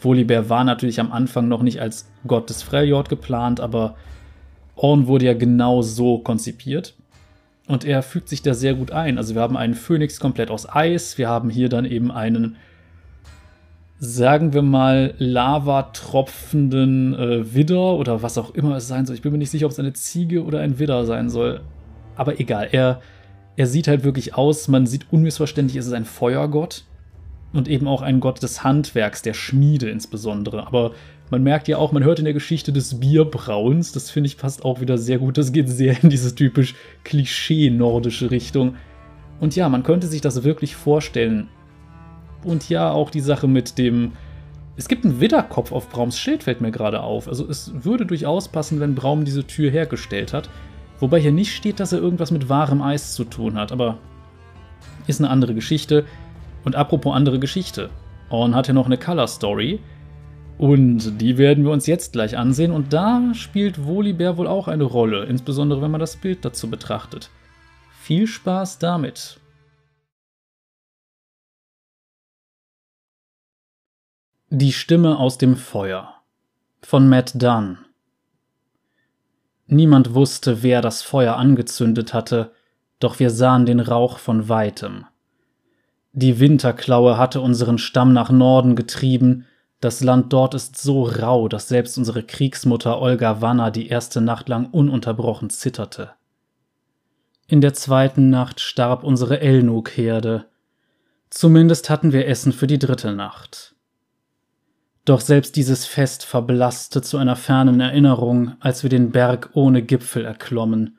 Volibear 0.00 0.48
war 0.48 0.64
natürlich 0.64 1.00
am 1.00 1.12
Anfang 1.12 1.48
noch 1.48 1.62
nicht 1.62 1.80
als 1.80 2.08
Gott 2.26 2.50
des 2.50 2.62
Freljord 2.62 3.08
geplant, 3.08 3.60
aber 3.60 3.96
Orn 4.76 5.06
wurde 5.06 5.26
ja 5.26 5.34
genau 5.34 5.82
so 5.82 6.18
konzipiert. 6.18 6.94
Und 7.66 7.84
er 7.84 8.02
fügt 8.02 8.28
sich 8.28 8.42
da 8.42 8.52
sehr 8.52 8.74
gut 8.74 8.90
ein. 8.90 9.16
Also 9.16 9.34
wir 9.34 9.40
haben 9.40 9.56
einen 9.56 9.74
Phönix 9.74 10.20
komplett 10.20 10.50
aus 10.50 10.68
Eis, 10.68 11.16
wir 11.16 11.28
haben 11.28 11.48
hier 11.48 11.68
dann 11.68 11.84
eben 11.84 12.10
einen 12.10 12.56
sagen 14.04 14.52
wir 14.52 14.62
mal, 14.62 15.14
lavatropfenden 15.18 17.14
äh, 17.14 17.54
Widder 17.54 17.94
oder 17.94 18.22
was 18.22 18.38
auch 18.38 18.54
immer 18.54 18.76
es 18.76 18.88
sein 18.88 19.06
soll. 19.06 19.16
Ich 19.16 19.22
bin 19.22 19.32
mir 19.32 19.38
nicht 19.38 19.50
sicher, 19.50 19.66
ob 19.66 19.72
es 19.72 19.78
eine 19.78 19.92
Ziege 19.92 20.44
oder 20.44 20.60
ein 20.60 20.78
Widder 20.78 21.04
sein 21.06 21.30
soll. 21.30 21.60
Aber 22.16 22.38
egal, 22.38 22.68
er, 22.72 23.00
er 23.56 23.66
sieht 23.66 23.88
halt 23.88 24.04
wirklich 24.04 24.34
aus, 24.34 24.68
man 24.68 24.86
sieht 24.86 25.06
unmissverständlich, 25.10 25.76
es 25.76 25.86
ist 25.86 25.92
ein 25.92 26.04
Feuergott 26.04 26.84
und 27.52 27.68
eben 27.68 27.86
auch 27.86 28.02
ein 28.02 28.20
Gott 28.20 28.42
des 28.42 28.64
Handwerks, 28.64 29.22
der 29.22 29.34
Schmiede 29.34 29.88
insbesondere. 29.88 30.66
Aber 30.66 30.92
man 31.30 31.42
merkt 31.42 31.68
ja 31.68 31.78
auch, 31.78 31.92
man 31.92 32.04
hört 32.04 32.18
in 32.18 32.24
der 32.24 32.34
Geschichte 32.34 32.72
des 32.72 33.00
Bierbrauens, 33.00 33.92
das 33.92 34.10
finde 34.10 34.26
ich 34.26 34.36
passt 34.36 34.64
auch 34.64 34.80
wieder 34.80 34.98
sehr 34.98 35.18
gut. 35.18 35.38
Das 35.38 35.52
geht 35.52 35.68
sehr 35.68 36.02
in 36.02 36.10
diese 36.10 36.34
typisch 36.34 36.74
Klischee-nordische 37.04 38.30
Richtung. 38.30 38.74
Und 39.40 39.56
ja, 39.56 39.68
man 39.68 39.82
könnte 39.82 40.06
sich 40.06 40.20
das 40.20 40.42
wirklich 40.42 40.76
vorstellen. 40.76 41.48
Und 42.44 42.68
ja, 42.68 42.90
auch 42.90 43.10
die 43.10 43.20
Sache 43.20 43.48
mit 43.48 43.78
dem. 43.78 44.12
Es 44.76 44.88
gibt 44.88 45.04
einen 45.04 45.20
Widderkopf 45.20 45.70
auf 45.70 45.88
Braums 45.88 46.18
Schild, 46.18 46.42
fällt 46.42 46.60
mir 46.60 46.72
gerade 46.72 47.00
auf. 47.00 47.28
Also 47.28 47.48
es 47.48 47.72
würde 47.84 48.04
durchaus 48.04 48.48
passen, 48.48 48.80
wenn 48.80 48.96
Braum 48.96 49.24
diese 49.24 49.46
Tür 49.46 49.70
hergestellt 49.70 50.32
hat. 50.32 50.50
Wobei 51.04 51.20
hier 51.20 51.32
nicht 51.32 51.54
steht, 51.54 51.80
dass 51.80 51.92
er 51.92 51.98
irgendwas 51.98 52.30
mit 52.30 52.48
wahrem 52.48 52.80
Eis 52.80 53.12
zu 53.12 53.24
tun 53.24 53.58
hat, 53.58 53.72
aber 53.72 53.98
ist 55.06 55.20
eine 55.20 55.28
andere 55.28 55.54
Geschichte. 55.54 56.06
Und 56.64 56.76
apropos 56.76 57.14
andere 57.14 57.38
Geschichte. 57.38 57.90
Orn 58.30 58.54
hat 58.54 58.68
ja 58.68 58.72
noch 58.72 58.86
eine 58.86 58.96
Color 58.96 59.28
Story. 59.28 59.80
Und 60.56 61.20
die 61.20 61.36
werden 61.36 61.62
wir 61.62 61.72
uns 61.72 61.86
jetzt 61.86 62.14
gleich 62.14 62.38
ansehen. 62.38 62.72
Und 62.72 62.94
da 62.94 63.34
spielt 63.34 63.84
Volibear 63.84 64.38
wohl 64.38 64.46
auch 64.46 64.66
eine 64.66 64.84
Rolle, 64.84 65.24
insbesondere 65.24 65.82
wenn 65.82 65.90
man 65.90 66.00
das 66.00 66.16
Bild 66.16 66.42
dazu 66.42 66.70
betrachtet. 66.70 67.28
Viel 68.00 68.26
Spaß 68.26 68.78
damit! 68.78 69.38
Die 74.48 74.72
Stimme 74.72 75.18
aus 75.18 75.36
dem 75.36 75.56
Feuer 75.56 76.14
von 76.80 77.10
Matt 77.10 77.42
Dunn 77.42 77.83
Niemand 79.66 80.14
wusste, 80.14 80.62
wer 80.62 80.80
das 80.82 81.02
Feuer 81.02 81.36
angezündet 81.36 82.12
hatte, 82.12 82.52
doch 83.00 83.18
wir 83.18 83.30
sahen 83.30 83.66
den 83.66 83.80
Rauch 83.80 84.18
von 84.18 84.48
weitem. 84.48 85.06
Die 86.12 86.38
Winterklaue 86.38 87.18
hatte 87.18 87.40
unseren 87.40 87.78
Stamm 87.78 88.12
nach 88.12 88.30
Norden 88.30 88.76
getrieben, 88.76 89.46
das 89.84 90.00
Land 90.00 90.32
dort 90.32 90.54
ist 90.54 90.80
so 90.80 91.02
rau, 91.02 91.46
dass 91.46 91.68
selbst 91.68 91.98
unsere 91.98 92.22
Kriegsmutter 92.22 93.02
Olga 93.02 93.42
Wanner 93.42 93.70
die 93.70 93.88
erste 93.88 94.22
Nacht 94.22 94.48
lang 94.48 94.70
ununterbrochen 94.70 95.50
zitterte. 95.50 96.12
In 97.48 97.60
der 97.60 97.74
zweiten 97.74 98.30
Nacht 98.30 98.60
starb 98.60 99.04
unsere 99.04 99.40
Elnuk-Herde. 99.40 100.46
Zumindest 101.28 101.90
hatten 101.90 102.12
wir 102.12 102.26
Essen 102.26 102.52
für 102.52 102.66
die 102.66 102.78
dritte 102.78 103.12
Nacht. 103.12 103.73
Doch 105.04 105.20
selbst 105.20 105.56
dieses 105.56 105.84
Fest 105.84 106.24
verblasste 106.24 107.02
zu 107.02 107.18
einer 107.18 107.36
fernen 107.36 107.80
Erinnerung, 107.80 108.52
als 108.60 108.82
wir 108.82 108.90
den 108.90 109.10
Berg 109.10 109.50
ohne 109.52 109.82
Gipfel 109.82 110.24
erklommen. 110.24 110.96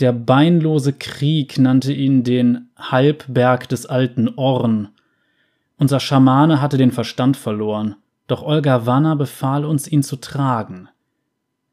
Der 0.00 0.12
beinlose 0.12 0.94
Krieg 0.94 1.58
nannte 1.58 1.92
ihn 1.92 2.24
den 2.24 2.70
Halbberg 2.76 3.68
des 3.68 3.84
alten 3.86 4.30
Orn. 4.36 4.88
Unser 5.76 6.00
Schamane 6.00 6.62
hatte 6.62 6.78
den 6.78 6.90
Verstand 6.90 7.36
verloren, 7.36 7.96
doch 8.28 8.42
Olga 8.42 8.86
Wanner 8.86 9.16
befahl 9.16 9.64
uns, 9.64 9.86
ihn 9.86 10.02
zu 10.02 10.16
tragen. 10.16 10.88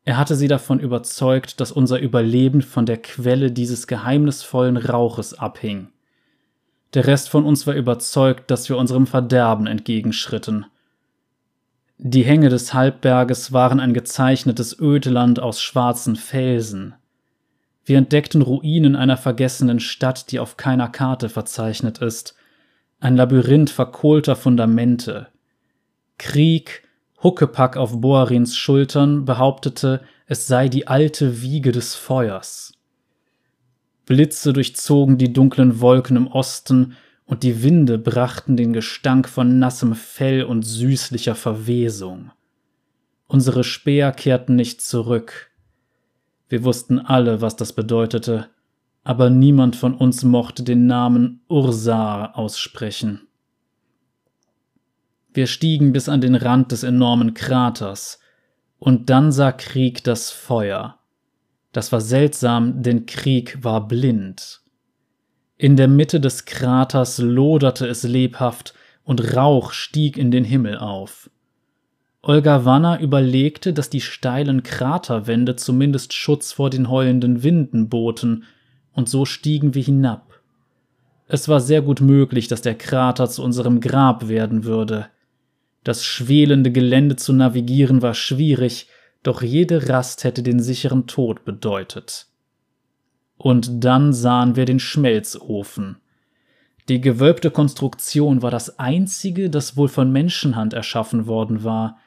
Er 0.04 0.18
hatte 0.18 0.36
sie 0.36 0.48
davon 0.48 0.80
überzeugt, 0.80 1.62
dass 1.62 1.72
unser 1.72 2.00
Überleben 2.00 2.62
von 2.62 2.86
der 2.86 2.98
Quelle 2.98 3.52
dieses 3.52 3.88
geheimnisvollen 3.88 4.76
Rauches 4.76 5.38
abhing. 5.38 5.90
Der 6.96 7.06
Rest 7.08 7.30
von 7.30 7.46
uns 7.46 7.68
war 7.68 7.76
überzeugt, 7.76 8.50
dass 8.52 8.68
wir 8.68 8.78
unserem 8.78 9.06
Verderben 9.08 9.68
entgegenschritten. 9.68 10.66
Die 12.02 12.24
Hänge 12.24 12.48
des 12.48 12.74
Halbberges 12.74 13.52
waren 13.52 13.82
ein 13.82 13.94
gezeichnetes 13.94 14.80
Ödland 14.80 15.42
aus 15.42 15.62
schwarzen 15.62 16.16
Felsen. 16.16 16.94
Wir 17.84 17.98
entdeckten 17.98 18.42
Ruinen 18.42 18.96
einer 18.96 19.18
vergessenen 19.18 19.82
Stadt, 19.82 20.32
die 20.32 20.40
auf 20.40 20.56
keiner 20.56 20.88
Karte 20.88 21.28
verzeichnet 21.28 21.98
ist. 21.98 22.36
Ein 23.02 23.18
Labyrinth 23.18 23.70
verkohlter 23.70 24.38
Fundamente. 24.38 25.28
Krieg, 26.18 26.88
Huckepack 27.22 27.76
auf 27.76 28.00
Boarins 28.00 28.56
Schultern, 28.56 29.26
behauptete, 29.26 30.00
es 30.26 30.48
sei 30.48 30.70
die 30.70 30.88
alte 30.88 31.42
Wiege 31.42 31.74
des 31.74 31.96
Feuers. 31.96 32.72
Blitze 34.06 34.54
durchzogen 34.54 35.18
die 35.18 35.34
dunklen 35.34 35.82
Wolken 35.82 36.16
im 36.16 36.28
Osten, 36.28 36.96
und 37.30 37.44
die 37.44 37.62
Winde 37.62 38.00
brachten 38.00 38.58
den 38.58 38.74
Gestank 38.74 39.30
von 39.30 39.60
nassem 39.60 39.94
Fell 39.94 40.44
und 40.44 40.64
süßlicher 40.64 41.36
Verwesung. 41.36 42.32
Unsere 43.28 43.64
Speer 43.64 44.12
kehrten 44.12 44.56
nicht 44.56 44.82
zurück. 44.82 45.52
Wir 46.48 46.64
wussten 46.64 46.98
alle, 46.98 47.40
was 47.40 47.56
das 47.56 47.74
bedeutete, 47.74 48.50
aber 49.04 49.30
niemand 49.30 49.76
von 49.76 49.94
uns 49.94 50.24
mochte 50.24 50.64
den 50.64 50.88
Namen 50.88 51.42
Ursar 51.48 52.36
aussprechen. 52.36 53.28
Wir 55.32 55.46
stiegen 55.46 55.94
bis 55.94 56.10
an 56.10 56.22
den 56.22 56.34
Rand 56.34 56.72
des 56.72 56.82
enormen 56.82 57.36
Kraters, 57.36 58.20
und 58.80 59.12
dann 59.12 59.32
sah 59.32 59.52
Krieg 59.52 60.04
das 60.04 60.32
Feuer. 60.32 60.98
Das 61.74 61.92
war 61.92 62.02
seltsam, 62.02 62.82
denn 62.82 63.06
Krieg 63.06 63.64
war 63.64 63.88
blind. 63.88 64.64
In 65.62 65.76
der 65.76 65.90
Mitte 65.90 66.22
des 66.22 66.46
Kraters 66.46 67.18
loderte 67.18 67.86
es 67.86 68.04
lebhaft, 68.04 68.74
und 69.04 69.36
Rauch 69.36 69.74
stieg 69.74 70.18
in 70.18 70.32
den 70.32 70.46
Himmel 70.46 70.78
auf. 70.78 71.30
Olga 72.22 72.64
Wanner 72.64 73.02
überlegte, 73.02 73.74
dass 73.74 73.90
die 73.90 74.00
steilen 74.00 74.64
Kraterwände 74.64 75.58
zumindest 75.58 76.14
Schutz 76.14 76.54
vor 76.54 76.70
den 76.70 76.90
heulenden 76.90 77.44
Winden 77.44 77.90
boten, 77.90 78.46
und 78.94 79.10
so 79.10 79.26
stiegen 79.26 79.76
wir 79.76 79.84
hinab. 79.84 80.40
Es 81.28 81.50
war 81.50 81.60
sehr 81.60 81.82
gut 81.82 82.00
möglich, 82.00 82.48
dass 82.48 82.62
der 82.62 82.76
Krater 82.76 83.30
zu 83.30 83.44
unserem 83.44 83.82
Grab 83.82 84.30
werden 84.30 84.64
würde. 84.64 85.08
Das 85.84 86.06
schwelende 86.06 86.72
Gelände 86.72 87.18
zu 87.18 87.34
navigieren 87.34 88.02
war 88.02 88.14
schwierig, 88.14 88.88
doch 89.24 89.42
jede 89.42 89.90
Rast 89.90 90.24
hätte 90.24 90.42
den 90.42 90.62
sicheren 90.62 91.06
Tod 91.06 91.44
bedeutet. 91.44 92.29
Und 93.40 93.84
dann 93.84 94.14
sahen 94.14 94.56
wir 94.56 94.66
den 94.66 94.80
Schmelzofen. 94.80 95.98
Die 96.90 97.02
gewölbte 97.02 97.50
Konstruktion 97.50 98.44
war 98.44 98.52
das 98.52 98.78
einzige, 98.78 99.50
das 99.50 99.76
wohl 99.76 99.88
von 99.88 100.12
Menschenhand 100.12 100.74
erschaffen 100.74 101.26
worden 101.26 101.64
war, 101.64 101.98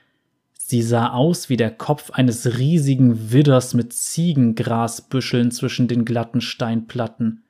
Sie 0.73 0.81
sah 0.81 1.11
aus 1.11 1.51
wie 1.51 1.59
der 1.59 1.71
Kopf 1.71 2.13
eines 2.13 2.57
riesigen 2.57 3.31
Widders 3.31 3.75
mit 3.75 3.93
Ziegengrasbüscheln 3.93 5.51
zwischen 5.51 5.87
den 5.87 6.07
glatten 6.07 6.41
Steinplatten. 6.41 7.43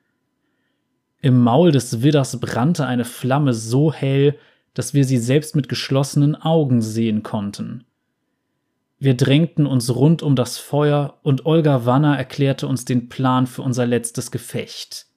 Im 1.21 1.41
Maul 1.41 1.71
des 1.71 2.01
Widders 2.01 2.37
brannte 2.41 2.85
eine 2.85 3.05
Flamme 3.05 3.53
so 3.53 3.93
hell, 3.93 4.37
dass 4.73 4.93
wir 4.93 5.05
sie 5.05 5.19
selbst 5.19 5.55
mit 5.55 5.69
geschlossenen 5.69 6.35
Augen 6.35 6.81
sehen 6.81 7.23
konnten. 7.23 7.85
Wir 9.03 9.17
drängten 9.17 9.65
uns 9.65 9.93
rund 9.93 10.23
um 10.23 10.33
das 10.33 10.57
Feuer 10.57 11.19
und 11.23 11.45
Olga 11.45 11.85
Wanner 11.85 12.17
erklärte 12.17 12.67
uns 12.69 12.85
den 12.85 13.09
Plan 13.09 13.47
für 13.47 13.61
unser 13.61 13.85
letztes 13.85 14.31
Gefecht. 14.31 15.07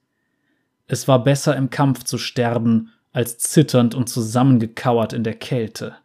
Es 0.87 1.07
war 1.07 1.23
besser 1.23 1.55
im 1.55 1.69
Kampf 1.69 2.03
zu 2.03 2.17
sterben, 2.17 2.89
als 3.13 3.37
zitternd 3.37 3.95
und 3.95 4.09
zusammengekauert 4.09 5.13
in 5.13 5.23
der 5.23 5.35
Kälte. 5.35 5.95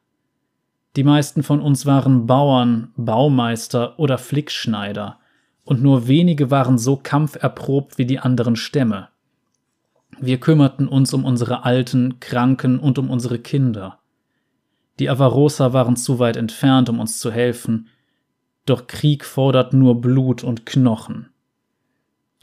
Die 0.94 1.02
meisten 1.02 1.42
von 1.42 1.60
uns 1.60 1.84
waren 1.84 2.28
Bauern, 2.28 2.92
Baumeister 2.96 3.98
oder 3.98 4.16
Flickschneider, 4.16 5.18
und 5.64 5.82
nur 5.82 6.06
wenige 6.06 6.52
waren 6.52 6.78
so 6.78 6.96
kampferprobt 6.96 7.98
wie 7.98 8.06
die 8.06 8.20
anderen 8.20 8.54
Stämme. 8.54 9.08
Wir 10.20 10.38
kümmerten 10.38 10.86
uns 10.86 11.12
um 11.12 11.24
unsere 11.24 11.64
Alten, 11.64 12.20
Kranken 12.20 12.78
und 12.78 13.00
um 13.00 13.10
unsere 13.10 13.40
Kinder. 13.40 13.98
Die 15.02 15.10
Avarosa 15.10 15.72
waren 15.72 15.96
zu 15.96 16.20
weit 16.20 16.36
entfernt, 16.36 16.88
um 16.88 17.00
uns 17.00 17.18
zu 17.18 17.32
helfen, 17.32 17.88
doch 18.66 18.86
Krieg 18.86 19.24
fordert 19.24 19.72
nur 19.72 20.00
Blut 20.00 20.44
und 20.44 20.64
Knochen. 20.64 21.28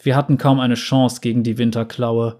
Wir 0.03 0.17
hatten 0.17 0.37
kaum 0.37 0.59
eine 0.59 0.75
Chance 0.75 1.21
gegen 1.21 1.43
die 1.43 1.57
Winterklaue, 1.57 2.37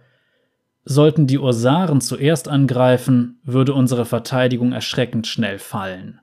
Sollten 0.84 1.26
die 1.26 1.40
Ursaren 1.40 2.02
zuerst 2.02 2.50
angreifen, 2.50 3.40
würde 3.44 3.74
unsere 3.74 4.04
Verteidigung 4.04 4.74
erschreckend 4.74 5.26
schnell 5.26 5.58
fallen. 5.58 6.20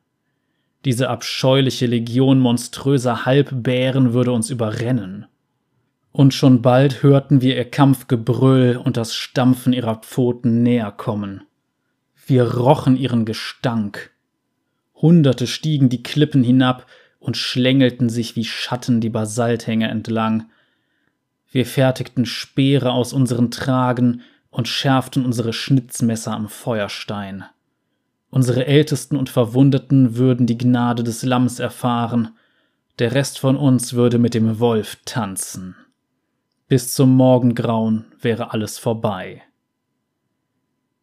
Diese 0.84 1.08
abscheuliche 1.08 1.86
Legion 1.86 2.38
monströser 2.38 3.24
Halbbären 3.24 4.12
würde 4.12 4.32
uns 4.32 4.50
überrennen. 4.50 5.24
Und 6.12 6.34
schon 6.34 6.60
bald 6.60 7.02
hörten 7.02 7.40
wir 7.40 7.56
ihr 7.56 7.70
Kampfgebrüll 7.70 8.76
und 8.76 8.98
das 8.98 9.14
Stampfen 9.14 9.72
ihrer 9.72 9.94
Pfoten 9.96 10.62
näher 10.62 10.92
kommen. 10.92 11.44
Wir 12.28 12.56
rochen 12.56 12.96
ihren 12.96 13.24
Gestank. 13.24 14.10
Hunderte 14.96 15.46
stiegen 15.46 15.88
die 15.88 16.02
Klippen 16.02 16.42
hinab 16.42 16.86
und 17.20 17.36
schlängelten 17.36 18.08
sich 18.08 18.34
wie 18.34 18.44
Schatten 18.44 19.00
die 19.00 19.10
Basalthänge 19.10 19.86
entlang. 19.86 20.50
Wir 21.52 21.64
fertigten 21.64 22.26
Speere 22.26 22.90
aus 22.90 23.12
unseren 23.12 23.52
Tragen 23.52 24.22
und 24.50 24.66
schärften 24.66 25.24
unsere 25.24 25.52
Schnitzmesser 25.52 26.32
am 26.32 26.48
Feuerstein. 26.48 27.44
Unsere 28.28 28.66
Ältesten 28.66 29.16
und 29.16 29.30
Verwundeten 29.30 30.16
würden 30.16 30.48
die 30.48 30.58
Gnade 30.58 31.04
des 31.04 31.22
Lamms 31.22 31.60
erfahren, 31.60 32.30
der 32.98 33.12
Rest 33.12 33.38
von 33.38 33.56
uns 33.56 33.92
würde 33.92 34.18
mit 34.18 34.34
dem 34.34 34.58
Wolf 34.58 34.98
tanzen. 35.04 35.76
Bis 36.66 36.92
zum 36.92 37.14
Morgengrauen 37.14 38.06
wäre 38.20 38.52
alles 38.52 38.78
vorbei. 38.78 39.45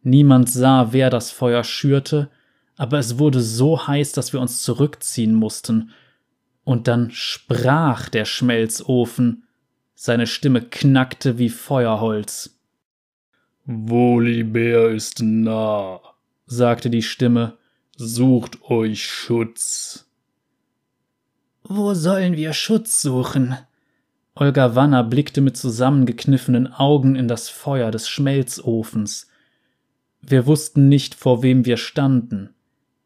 Niemand 0.04 0.50
sah, 0.50 0.92
wer 0.92 1.10
das 1.10 1.30
Feuer 1.30 1.64
schürte, 1.64 2.30
aber 2.76 2.98
es 2.98 3.18
wurde 3.18 3.40
so 3.40 3.86
heiß, 3.86 4.12
dass 4.12 4.32
wir 4.32 4.40
uns 4.40 4.62
zurückziehen 4.62 5.34
mussten, 5.34 5.90
und 6.62 6.88
dann 6.88 7.10
sprach 7.10 8.08
der 8.08 8.24
Schmelzofen, 8.24 9.44
seine 9.94 10.26
Stimme 10.26 10.62
knackte 10.62 11.38
wie 11.38 11.48
Feuerholz. 11.48 12.58
Volibear 13.64 14.90
ist 14.90 15.22
nah, 15.22 16.00
sagte 16.46 16.90
die 16.90 17.02
Stimme, 17.02 17.56
sucht 17.96 18.62
euch 18.62 19.06
Schutz. 19.06 20.06
Wo 21.62 21.94
sollen 21.94 22.36
wir 22.36 22.52
Schutz 22.52 23.00
suchen? 23.00 23.56
Olga 24.34 24.74
Wanner 24.74 25.04
blickte 25.04 25.40
mit 25.40 25.56
zusammengekniffenen 25.56 26.70
Augen 26.70 27.16
in 27.16 27.28
das 27.28 27.48
Feuer 27.48 27.90
des 27.90 28.08
Schmelzofens. 28.08 29.28
Wir 30.26 30.46
wussten 30.46 30.88
nicht, 30.88 31.14
vor 31.14 31.42
wem 31.42 31.64
wir 31.64 31.76
standen. 31.76 32.50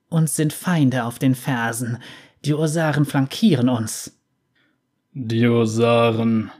Uns 0.08 0.36
sind 0.36 0.52
Feinde 0.52 1.04
auf 1.04 1.18
den 1.18 1.34
Fersen. 1.34 1.98
Die 2.44 2.54
Ursaren 2.54 3.04
flankieren 3.04 3.68
uns. 3.68 4.18
Die 5.12 5.46
Ursaren. 5.46 6.50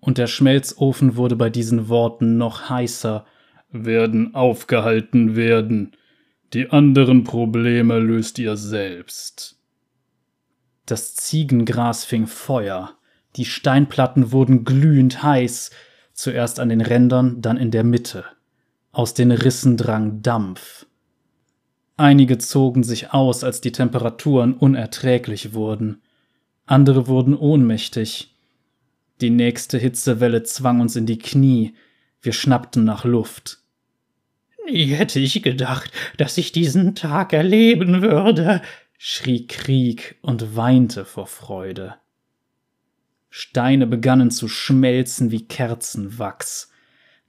Und 0.00 0.18
der 0.18 0.26
Schmelzofen 0.26 1.16
wurde 1.16 1.36
bei 1.36 1.50
diesen 1.50 1.88
Worten 1.88 2.38
noch 2.38 2.70
heißer. 2.70 3.26
Werden 3.70 4.34
aufgehalten 4.34 5.36
werden. 5.36 5.96
Die 6.54 6.70
anderen 6.70 7.24
Probleme 7.24 7.98
löst 7.98 8.38
ihr 8.38 8.56
selbst. 8.56 9.58
Das 10.86 11.14
Ziegengras 11.14 12.04
fing 12.04 12.26
Feuer. 12.26 12.94
Die 13.36 13.44
Steinplatten 13.44 14.32
wurden 14.32 14.64
glühend 14.64 15.22
heiß, 15.22 15.70
zuerst 16.14 16.60
an 16.60 16.70
den 16.70 16.80
Rändern, 16.80 17.42
dann 17.42 17.58
in 17.58 17.70
der 17.70 17.84
Mitte. 17.84 18.24
Aus 18.92 19.14
den 19.14 19.30
Rissen 19.30 19.76
drang 19.76 20.22
Dampf. 20.22 20.86
Einige 21.96 22.38
zogen 22.38 22.84
sich 22.84 23.12
aus, 23.12 23.44
als 23.44 23.60
die 23.60 23.72
Temperaturen 23.72 24.54
unerträglich 24.54 25.52
wurden. 25.52 26.00
Andere 26.64 27.06
wurden 27.06 27.34
ohnmächtig. 27.34 28.34
Die 29.20 29.30
nächste 29.30 29.78
Hitzewelle 29.78 30.44
zwang 30.44 30.80
uns 30.80 30.94
in 30.96 31.06
die 31.06 31.18
Knie. 31.18 31.74
Wir 32.22 32.32
schnappten 32.32 32.84
nach 32.84 33.04
Luft. 33.04 33.58
Nie 34.70 34.86
hätte 34.86 35.18
ich 35.18 35.42
gedacht, 35.42 35.90
dass 36.18 36.38
ich 36.38 36.52
diesen 36.52 36.94
Tag 36.94 37.32
erleben 37.32 38.02
würde, 38.02 38.62
schrie 38.96 39.46
Krieg 39.46 40.18
und 40.22 40.56
weinte 40.56 41.04
vor 41.04 41.26
Freude. 41.26 41.96
Steine 43.30 43.86
begannen 43.86 44.30
zu 44.30 44.48
schmelzen 44.48 45.30
wie 45.30 45.46
Kerzenwachs. 45.46 46.67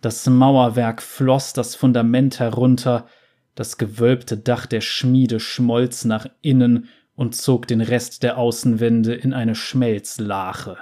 Das 0.01 0.25
Mauerwerk 0.27 1.01
floss 1.01 1.53
das 1.53 1.75
Fundament 1.75 2.39
herunter, 2.39 3.07
das 3.55 3.77
gewölbte 3.77 4.37
Dach 4.37 4.65
der 4.65 4.81
Schmiede 4.81 5.39
schmolz 5.39 6.05
nach 6.05 6.27
innen 6.41 6.87
und 7.15 7.35
zog 7.35 7.67
den 7.67 7.81
Rest 7.81 8.23
der 8.23 8.37
Außenwände 8.37 9.13
in 9.13 9.33
eine 9.33 9.55
Schmelzlache. 9.55 10.77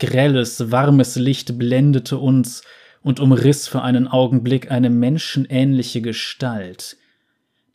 Grelles, 0.00 0.72
warmes 0.72 1.14
Licht 1.14 1.56
blendete 1.56 2.18
uns 2.18 2.62
und 3.02 3.20
umriss 3.20 3.68
für 3.68 3.82
einen 3.82 4.08
Augenblick 4.08 4.72
eine 4.72 4.90
menschenähnliche 4.90 6.02
Gestalt. 6.02 6.96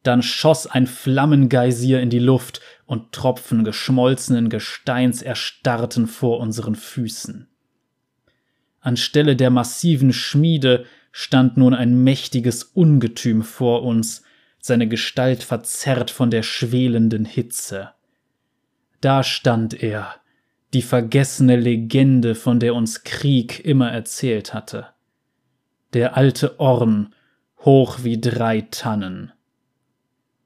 Dann 0.03 0.21
schoss 0.21 0.67
ein 0.67 0.87
Flammengeisier 0.87 2.01
in 2.01 2.09
die 2.09 2.19
Luft 2.19 2.61
und 2.85 3.13
Tropfen 3.13 3.63
geschmolzenen 3.63 4.49
Gesteins 4.49 5.21
erstarrten 5.21 6.07
vor 6.07 6.39
unseren 6.39 6.75
Füßen. 6.75 7.48
Anstelle 8.89 9.35
der 9.35 9.51
massiven 9.51 10.13
Schmiede 10.13 10.85
stand 11.11 11.57
nun 11.57 11.75
ein 11.75 12.03
mächtiges 12.03 12.63
Ungetüm 12.63 13.43
vor 13.43 13.83
uns, 13.83 14.23
seine 14.59 14.87
Gestalt 14.87 15.43
verzerrt 15.43 16.09
von 16.09 16.31
der 16.31 16.41
schwelenden 16.41 17.23
Hitze. 17.23 17.91
Da 18.99 19.21
stand 19.21 19.83
er, 19.83 20.15
die 20.73 20.81
vergessene 20.81 21.55
Legende, 21.55 22.33
von 22.33 22.59
der 22.59 22.73
uns 22.73 23.03
Krieg 23.03 23.63
immer 23.63 23.91
erzählt 23.91 24.55
hatte. 24.55 24.87
Der 25.93 26.17
alte 26.17 26.59
Orn, 26.59 27.13
hoch 27.59 27.99
wie 28.01 28.19
drei 28.19 28.61
Tannen. 28.71 29.33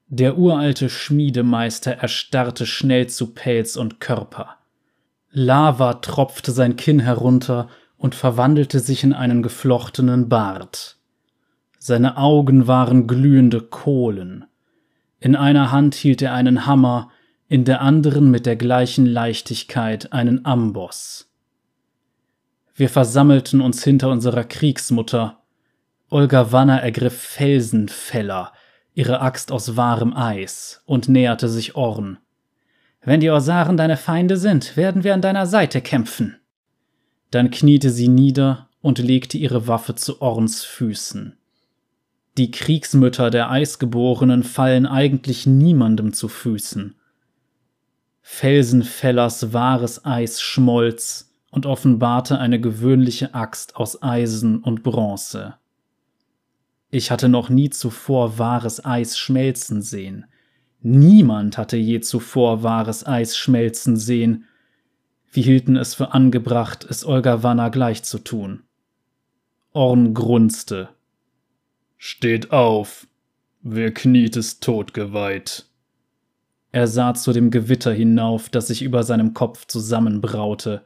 Der 0.08 0.36
uralte 0.36 0.90
Schmiedemeister 0.90 1.92
erstarrte 1.92 2.66
schnell 2.66 3.06
zu 3.06 3.32
Pelz 3.32 3.76
und 3.76 4.00
Körper. 4.00 4.58
Lava 5.30 5.94
tropfte 5.94 6.52
sein 6.52 6.76
Kinn 6.76 7.00
herunter 7.00 7.70
und 8.04 8.14
verwandelte 8.14 8.80
sich 8.80 9.02
in 9.02 9.14
einen 9.14 9.42
geflochtenen 9.42 10.28
Bart. 10.28 10.98
Seine 11.78 12.18
Augen 12.18 12.66
waren 12.66 13.06
glühende 13.06 13.62
Kohlen. 13.62 14.44
In 15.20 15.34
einer 15.34 15.72
Hand 15.72 15.94
hielt 15.94 16.20
er 16.20 16.34
einen 16.34 16.66
Hammer, 16.66 17.10
in 17.48 17.64
der 17.64 17.80
anderen 17.80 18.30
mit 18.30 18.44
der 18.44 18.56
gleichen 18.56 19.06
Leichtigkeit 19.06 20.12
einen 20.12 20.44
Amboss. 20.44 21.32
Wir 22.74 22.90
versammelten 22.90 23.62
uns 23.62 23.82
hinter 23.82 24.10
unserer 24.10 24.44
Kriegsmutter. 24.44 25.38
Olga 26.10 26.52
Wanner 26.52 26.82
ergriff 26.82 27.18
Felsenfeller, 27.18 28.52
ihre 28.92 29.22
Axt 29.22 29.50
aus 29.50 29.78
wahrem 29.78 30.14
Eis, 30.14 30.82
und 30.84 31.08
näherte 31.08 31.48
sich 31.48 31.74
Orn. 31.74 32.18
Wenn 33.00 33.20
die 33.20 33.30
Orsaren 33.30 33.78
deine 33.78 33.96
Feinde 33.96 34.36
sind, 34.36 34.76
werden 34.76 35.04
wir 35.04 35.14
an 35.14 35.22
deiner 35.22 35.46
Seite 35.46 35.80
kämpfen. 35.80 36.36
Dann 37.34 37.50
kniete 37.50 37.90
sie 37.90 38.06
nieder 38.06 38.68
und 38.80 38.98
legte 38.98 39.38
ihre 39.38 39.66
Waffe 39.66 39.96
zu 39.96 40.22
Orns 40.22 40.62
Füßen. 40.62 41.36
Die 42.38 42.52
Kriegsmütter 42.52 43.28
der 43.28 43.50
Eisgeborenen 43.50 44.44
fallen 44.44 44.86
eigentlich 44.86 45.44
niemandem 45.44 46.12
zu 46.12 46.28
Füßen. 46.28 46.94
Felsenfellers 48.22 49.52
wahres 49.52 50.04
Eis 50.04 50.40
schmolz 50.42 51.34
und 51.50 51.66
offenbarte 51.66 52.38
eine 52.38 52.60
gewöhnliche 52.60 53.34
Axt 53.34 53.74
aus 53.74 54.00
Eisen 54.00 54.58
und 54.58 54.84
Bronze. 54.84 55.54
Ich 56.92 57.10
hatte 57.10 57.28
noch 57.28 57.48
nie 57.48 57.70
zuvor 57.70 58.38
wahres 58.38 58.84
Eis 58.84 59.18
schmelzen 59.18 59.82
sehen. 59.82 60.26
Niemand 60.82 61.58
hatte 61.58 61.78
je 61.78 61.98
zuvor 61.98 62.62
wahres 62.62 63.04
Eis 63.04 63.36
schmelzen 63.36 63.96
sehen, 63.96 64.44
wir 65.34 65.42
hielten 65.42 65.74
es 65.74 65.94
für 65.94 66.14
angebracht, 66.14 66.86
es 66.88 67.04
Olga 67.04 67.42
Wanner 67.42 67.70
gleich 67.70 68.04
zu 68.04 68.18
tun. 68.18 68.62
Orn 69.72 70.14
grunzte. 70.14 70.90
Steht 71.98 72.52
auf. 72.52 73.08
Wer 73.60 73.92
kniet, 73.92 74.36
ist 74.36 74.62
totgeweiht. 74.62 75.66
Er 76.70 76.86
sah 76.86 77.14
zu 77.14 77.32
dem 77.32 77.50
Gewitter 77.50 77.92
hinauf, 77.92 78.48
das 78.48 78.68
sich 78.68 78.82
über 78.82 79.02
seinem 79.02 79.34
Kopf 79.34 79.66
zusammenbraute. 79.66 80.82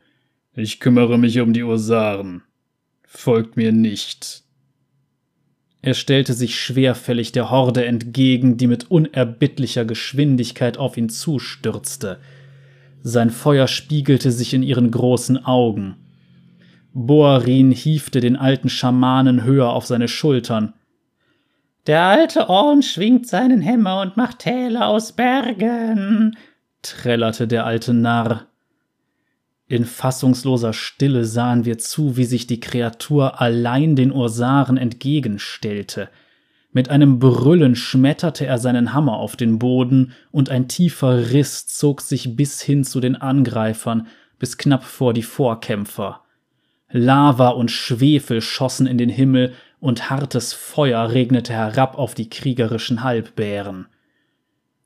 Ich 0.54 0.80
kümmere 0.80 1.18
mich 1.18 1.40
um 1.40 1.52
die 1.52 1.62
Ursaren. 1.62 2.42
Folgt 3.04 3.58
mir 3.58 3.72
nicht. 3.72 4.44
Er 5.82 5.92
stellte 5.94 6.32
sich 6.32 6.58
schwerfällig 6.58 7.32
der 7.32 7.50
Horde 7.50 7.84
entgegen, 7.84 8.56
die 8.56 8.66
mit 8.66 8.90
unerbittlicher 8.90 9.84
Geschwindigkeit 9.84 10.78
auf 10.78 10.96
ihn 10.96 11.10
zustürzte. 11.10 12.18
Sein 13.02 13.30
Feuer 13.30 13.68
spiegelte 13.68 14.32
sich 14.32 14.54
in 14.54 14.62
ihren 14.62 14.90
großen 14.90 15.44
Augen. 15.44 15.96
Boarin 16.92 17.70
hiefte 17.70 18.20
den 18.20 18.36
alten 18.36 18.68
Schamanen 18.68 19.44
höher 19.44 19.70
auf 19.70 19.86
seine 19.86 20.08
Schultern. 20.08 20.74
Der 21.86 22.02
alte 22.02 22.48
Orn 22.48 22.82
schwingt 22.82 23.26
seinen 23.26 23.60
Hämmer 23.60 24.00
und 24.00 24.16
macht 24.16 24.40
Täler 24.40 24.88
aus 24.88 25.12
Bergen, 25.12 26.36
trällerte 26.82 27.46
der 27.46 27.64
alte 27.64 27.94
Narr. 27.94 28.46
In 29.68 29.84
fassungsloser 29.84 30.72
Stille 30.72 31.24
sahen 31.24 31.64
wir 31.64 31.78
zu, 31.78 32.16
wie 32.16 32.24
sich 32.24 32.46
die 32.46 32.60
Kreatur 32.60 33.40
allein 33.40 33.96
den 33.96 34.12
Ursaren 34.12 34.76
entgegenstellte– 34.76 36.08
mit 36.78 36.90
einem 36.90 37.18
Brüllen 37.18 37.74
schmetterte 37.74 38.46
er 38.46 38.58
seinen 38.58 38.94
Hammer 38.94 39.14
auf 39.14 39.34
den 39.34 39.58
Boden, 39.58 40.12
und 40.30 40.48
ein 40.48 40.68
tiefer 40.68 41.32
Riss 41.32 41.66
zog 41.66 42.00
sich 42.00 42.36
bis 42.36 42.62
hin 42.62 42.84
zu 42.84 43.00
den 43.00 43.16
Angreifern, 43.16 44.06
bis 44.38 44.58
knapp 44.58 44.84
vor 44.84 45.12
die 45.12 45.24
Vorkämpfer. 45.24 46.22
Lava 46.88 47.48
und 47.48 47.72
Schwefel 47.72 48.40
schossen 48.40 48.86
in 48.86 48.96
den 48.96 49.08
Himmel, 49.08 49.54
und 49.80 50.08
hartes 50.08 50.52
Feuer 50.52 51.10
regnete 51.10 51.52
herab 51.52 51.98
auf 51.98 52.14
die 52.14 52.30
kriegerischen 52.30 53.02
Halbbären. 53.02 53.88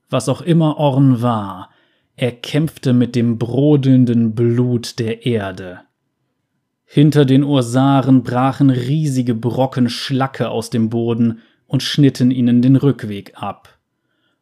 Was 0.09 0.29
auch 0.29 0.41
immer 0.41 0.77
Orn 0.77 1.21
war, 1.21 1.69
er 2.15 2.31
kämpfte 2.31 2.93
mit 2.93 3.13
dem 3.13 3.37
brodelnden 3.37 4.33
Blut 4.33 4.97
der 4.97 5.27
Erde. 5.27 5.81
Hinter 6.85 7.25
den 7.25 7.43
Ursaren 7.43 8.23
brachen 8.23 8.71
riesige 8.71 9.35
Brocken 9.35 9.89
Schlacke 9.89 10.49
aus 10.49 10.71
dem 10.71 10.89
Boden, 10.89 11.41
und 11.67 11.83
schnitten 11.83 12.31
ihnen 12.31 12.61
den 12.61 12.75
Rückweg 12.75 13.33
ab. 13.35 13.77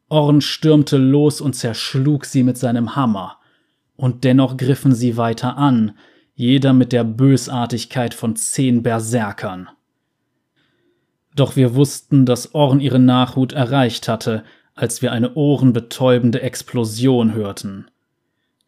Orn 0.10 0.42
stürmte 0.42 0.98
los 0.98 1.40
und 1.40 1.54
zerschlug 1.54 2.26
sie 2.26 2.44
mit 2.44 2.58
seinem 2.58 2.96
Hammer. 2.96 3.38
Und 3.96 4.24
dennoch 4.24 4.58
griffen 4.58 4.94
sie 4.94 5.16
weiter 5.16 5.58
an, 5.58 5.98
jeder 6.36 6.74
mit 6.74 6.92
der 6.92 7.04
Bösartigkeit 7.04 8.14
von 8.14 8.36
zehn 8.36 8.84
Berserkern. 8.84 9.70
Doch 11.36 11.56
wir 11.56 11.76
wussten, 11.76 12.26
dass 12.26 12.54
Orn 12.54 12.80
ihre 12.80 13.00
Nachhut 13.00 13.54
erreicht 13.54 14.08
hatte, 14.08 14.44
als 14.76 15.02
wir 15.02 15.12
eine 15.12 15.36
ohrenbetäubende 15.36 16.42
Explosion 16.42 17.34
hörten. 17.34 17.88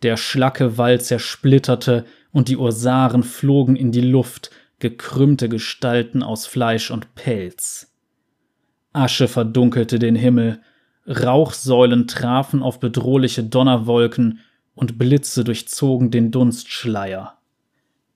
Der 0.02 0.18
schlacke 0.18 0.78
Wall 0.78 1.02
zersplitterte 1.02 2.06
und 2.32 2.48
die 2.48 2.58
Ursaren 2.58 3.24
flogen 3.24 3.76
in 3.76 3.92
die 3.92 4.02
Luft, 4.02 4.52
gekrümmte 4.80 5.50
Gestalten 5.50 6.24
aus 6.24 6.46
Fleisch 6.46 6.92
und 6.92 7.16
Pelz. 7.16 7.93
Asche 8.94 9.28
verdunkelte 9.28 10.00
den 10.00 10.16
Himmel, 10.16 10.62
Rauchsäulen 11.08 12.08
trafen 12.08 12.64
auf 12.64 12.80
bedrohliche 12.80 13.44
Donnerwolken 13.44 14.40
und 14.76 14.98
Blitze 14.98 15.44
durchzogen 15.44 16.12
den 16.12 16.32
Dunstschleier. 16.32 17.38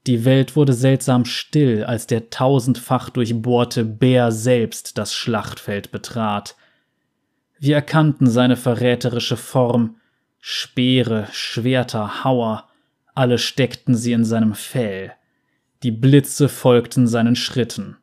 Die 0.08 0.24
Welt 0.24 0.56
wurde 0.56 0.72
seltsam 0.72 1.26
still, 1.26 1.84
als 1.84 2.08
der 2.08 2.30
tausendfach 2.30 3.10
durchbohrte 3.10 3.84
Bär 3.84 4.32
selbst 4.32 4.98
das 4.98 5.14
Schlachtfeld 5.14 5.92
betrat. 5.92 6.56
Wir 7.60 7.76
erkannten 7.76 8.28
seine 8.28 8.56
verräterische 8.56 9.36
Form, 9.36 9.98
Speere, 10.40 11.28
Schwerter, 11.34 12.24
Hauer, 12.24 12.70
alle 13.16 13.38
steckten 13.38 13.96
sie 13.96 14.14
in 14.14 14.24
seinem 14.24 14.54
Fell. 14.54 15.12
Die 15.84 15.92
Blitze 15.92 16.48
folgten 16.48 17.08
seinen 17.08 17.36
Schritten. 17.36 17.98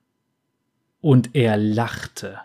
Und 1.01 1.35
er 1.35 1.57
lachte. 1.57 2.41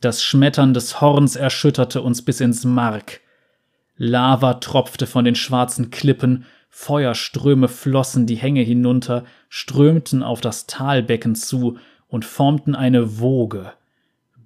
Das 0.00 0.22
Schmettern 0.22 0.74
des 0.74 1.00
Horns 1.00 1.36
erschütterte 1.36 2.02
uns 2.02 2.22
bis 2.22 2.40
ins 2.40 2.64
Mark. 2.64 3.20
Lava 3.96 4.54
tropfte 4.54 5.06
von 5.06 5.24
den 5.24 5.34
schwarzen 5.34 5.90
Klippen 5.90 6.44
Feuerströme 6.78 7.68
flossen 7.68 8.26
die 8.26 8.36
Hänge 8.36 8.60
hinunter, 8.60 9.24
strömten 9.48 10.22
auf 10.22 10.42
das 10.42 10.66
Talbecken 10.66 11.34
zu 11.34 11.78
und 12.06 12.26
formten 12.26 12.74
eine 12.74 13.18
Woge. 13.18 13.72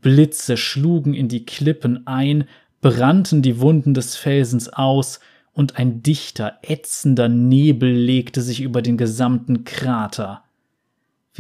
Blitze 0.01 0.57
schlugen 0.57 1.13
in 1.13 1.27
die 1.27 1.45
Klippen 1.45 2.07
ein, 2.07 2.45
brannten 2.81 3.43
die 3.43 3.59
Wunden 3.59 3.95
des 3.95 4.15
Felsens 4.15 4.69
aus, 4.69 5.19
und 5.53 5.77
ein 5.77 6.05
dichter, 6.05 6.59
ätzender 6.63 7.29
Nebel 7.29 7.91
legte 7.91 8.41
sich 8.41 8.61
über 8.61 8.83
den 8.83 8.97
gesamten 8.97 9.65
Krater. 9.65 10.45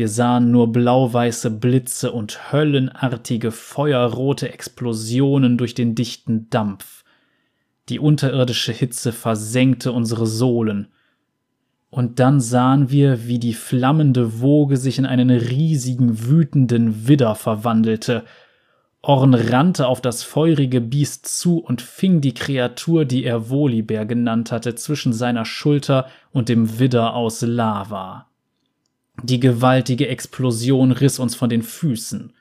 Wir 0.00 0.08
sahen 0.08 0.50
nur 0.50 0.72
blau-weiße 0.72 1.50
Blitze 1.50 2.10
und 2.10 2.54
höllenartige, 2.54 3.50
feuerrote 3.50 4.50
Explosionen 4.50 5.58
durch 5.58 5.74
den 5.74 5.94
dichten 5.94 6.48
Dampf. 6.48 7.04
Die 7.90 7.98
unterirdische 7.98 8.72
Hitze 8.72 9.12
versenkte 9.12 9.92
unsere 9.92 10.26
Sohlen. 10.26 10.88
Und 11.90 12.18
dann 12.18 12.40
sahen 12.40 12.88
wir, 12.88 13.26
wie 13.26 13.38
die 13.38 13.52
flammende 13.52 14.40
Woge 14.40 14.78
sich 14.78 14.98
in 14.98 15.04
einen 15.04 15.28
riesigen, 15.28 16.26
wütenden 16.26 17.06
Widder 17.06 17.34
verwandelte. 17.34 18.24
Orn 19.02 19.34
rannte 19.34 19.86
auf 19.86 20.00
das 20.00 20.22
feurige 20.22 20.80
Biest 20.80 21.26
zu 21.26 21.58
und 21.58 21.82
fing 21.82 22.22
die 22.22 22.32
Kreatur, 22.32 23.04
die 23.04 23.24
er 23.24 23.50
Volibear 23.50 24.06
genannt 24.06 24.50
hatte, 24.50 24.74
zwischen 24.76 25.12
seiner 25.12 25.44
Schulter 25.44 26.06
und 26.32 26.48
dem 26.48 26.78
Widder 26.78 27.12
aus 27.12 27.42
Lava. 27.42 28.29
Die 29.22 29.40
gewaltige 29.40 30.08
Explosion 30.08 30.92
riss 30.92 31.18
uns 31.18 31.34
von 31.34 31.50
den 31.50 31.62
Füßen. 31.62 32.32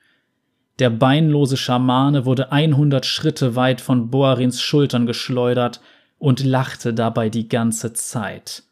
Der 0.79 0.89
beinlose 0.89 1.57
Schamane 1.57 2.25
wurde 2.25 2.51
100 2.51 3.05
Schritte 3.05 3.55
weit 3.55 3.81
von 3.81 4.09
Boarins 4.09 4.61
Schultern 4.61 5.05
geschleudert 5.05 5.81
und 6.17 6.43
lachte 6.43 6.93
dabei 6.93 7.29
die 7.29 7.49
ganze 7.49 7.93
Zeit. 7.93 8.63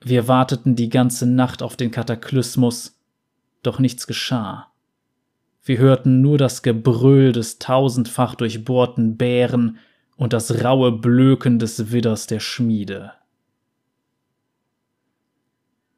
Wir 0.00 0.28
warteten 0.28 0.76
die 0.76 0.88
ganze 0.88 1.26
Nacht 1.26 1.62
auf 1.62 1.76
den 1.76 1.90
Kataklysmus, 1.90 3.00
doch 3.62 3.78
nichts 3.80 4.06
geschah. 4.06 4.70
Wir 5.64 5.78
hörten 5.78 6.20
nur 6.20 6.38
das 6.38 6.62
Gebrüll 6.62 7.32
des 7.32 7.58
tausendfach 7.58 8.34
durchbohrten 8.34 9.16
Bären 9.16 9.78
und 10.16 10.32
das 10.32 10.62
raue 10.62 10.92
Blöken 10.92 11.58
des 11.58 11.90
Widders 11.90 12.26
der 12.26 12.40
Schmiede. 12.40 13.12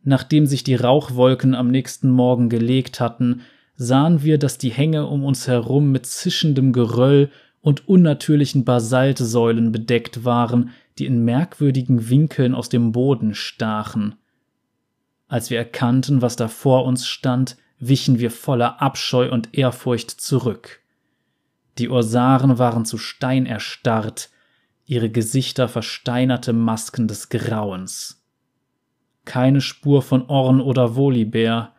Nachdem 0.09 0.47
sich 0.47 0.63
die 0.63 0.77
Rauchwolken 0.77 1.57
am 1.57 1.67
nächsten 1.67 2.11
Morgen 2.11 2.49
gelegt 2.49 3.01
hatten, 3.01 3.41
sahen 3.75 4.23
wir, 4.23 4.39
dass 4.39 4.57
die 4.57 4.71
Hänge 4.71 5.07
um 5.07 5.25
uns 5.25 5.49
herum 5.49 5.91
mit 5.91 6.07
zischendem 6.07 6.73
Geröll 6.73 7.29
und 7.61 7.89
unnatürlichen 7.89 8.65
Basaltsäulen 8.65 9.73
bedeckt 9.73 10.25
waren, 10.25 10.71
die 11.01 11.07
in 11.07 11.25
merkwürdigen 11.25 12.09
Winkeln 12.09 12.55
aus 12.55 12.69
dem 12.69 12.93
Boden 12.93 13.35
stachen. 13.35 14.15
Als 15.27 15.51
wir 15.51 15.59
erkannten, 15.59 16.23
was 16.23 16.37
da 16.37 16.47
vor 16.47 16.85
uns 16.85 17.09
stand, 17.09 17.57
wichen 17.81 18.21
wir 18.21 18.31
voller 18.31 18.81
Abscheu 18.81 19.29
und 19.33 19.59
Ehrfurcht 19.59 20.13
zurück. 20.13 20.83
Die 21.79 21.89
Ursaren 21.89 22.59
waren 22.59 22.85
zu 22.85 22.97
Stein 22.97 23.45
erstarrt, 23.45 24.31
ihre 24.85 25.11
Gesichter 25.11 25.67
versteinerte 25.69 26.53
Masken 26.53 27.09
des 27.09 27.29
Grauens. 27.29 28.23
Keine 29.27 29.61
Spur 29.61 30.01
von 30.01 30.27
Orn 30.29 30.63
oder 30.63 30.97
Volibear, 30.97 31.75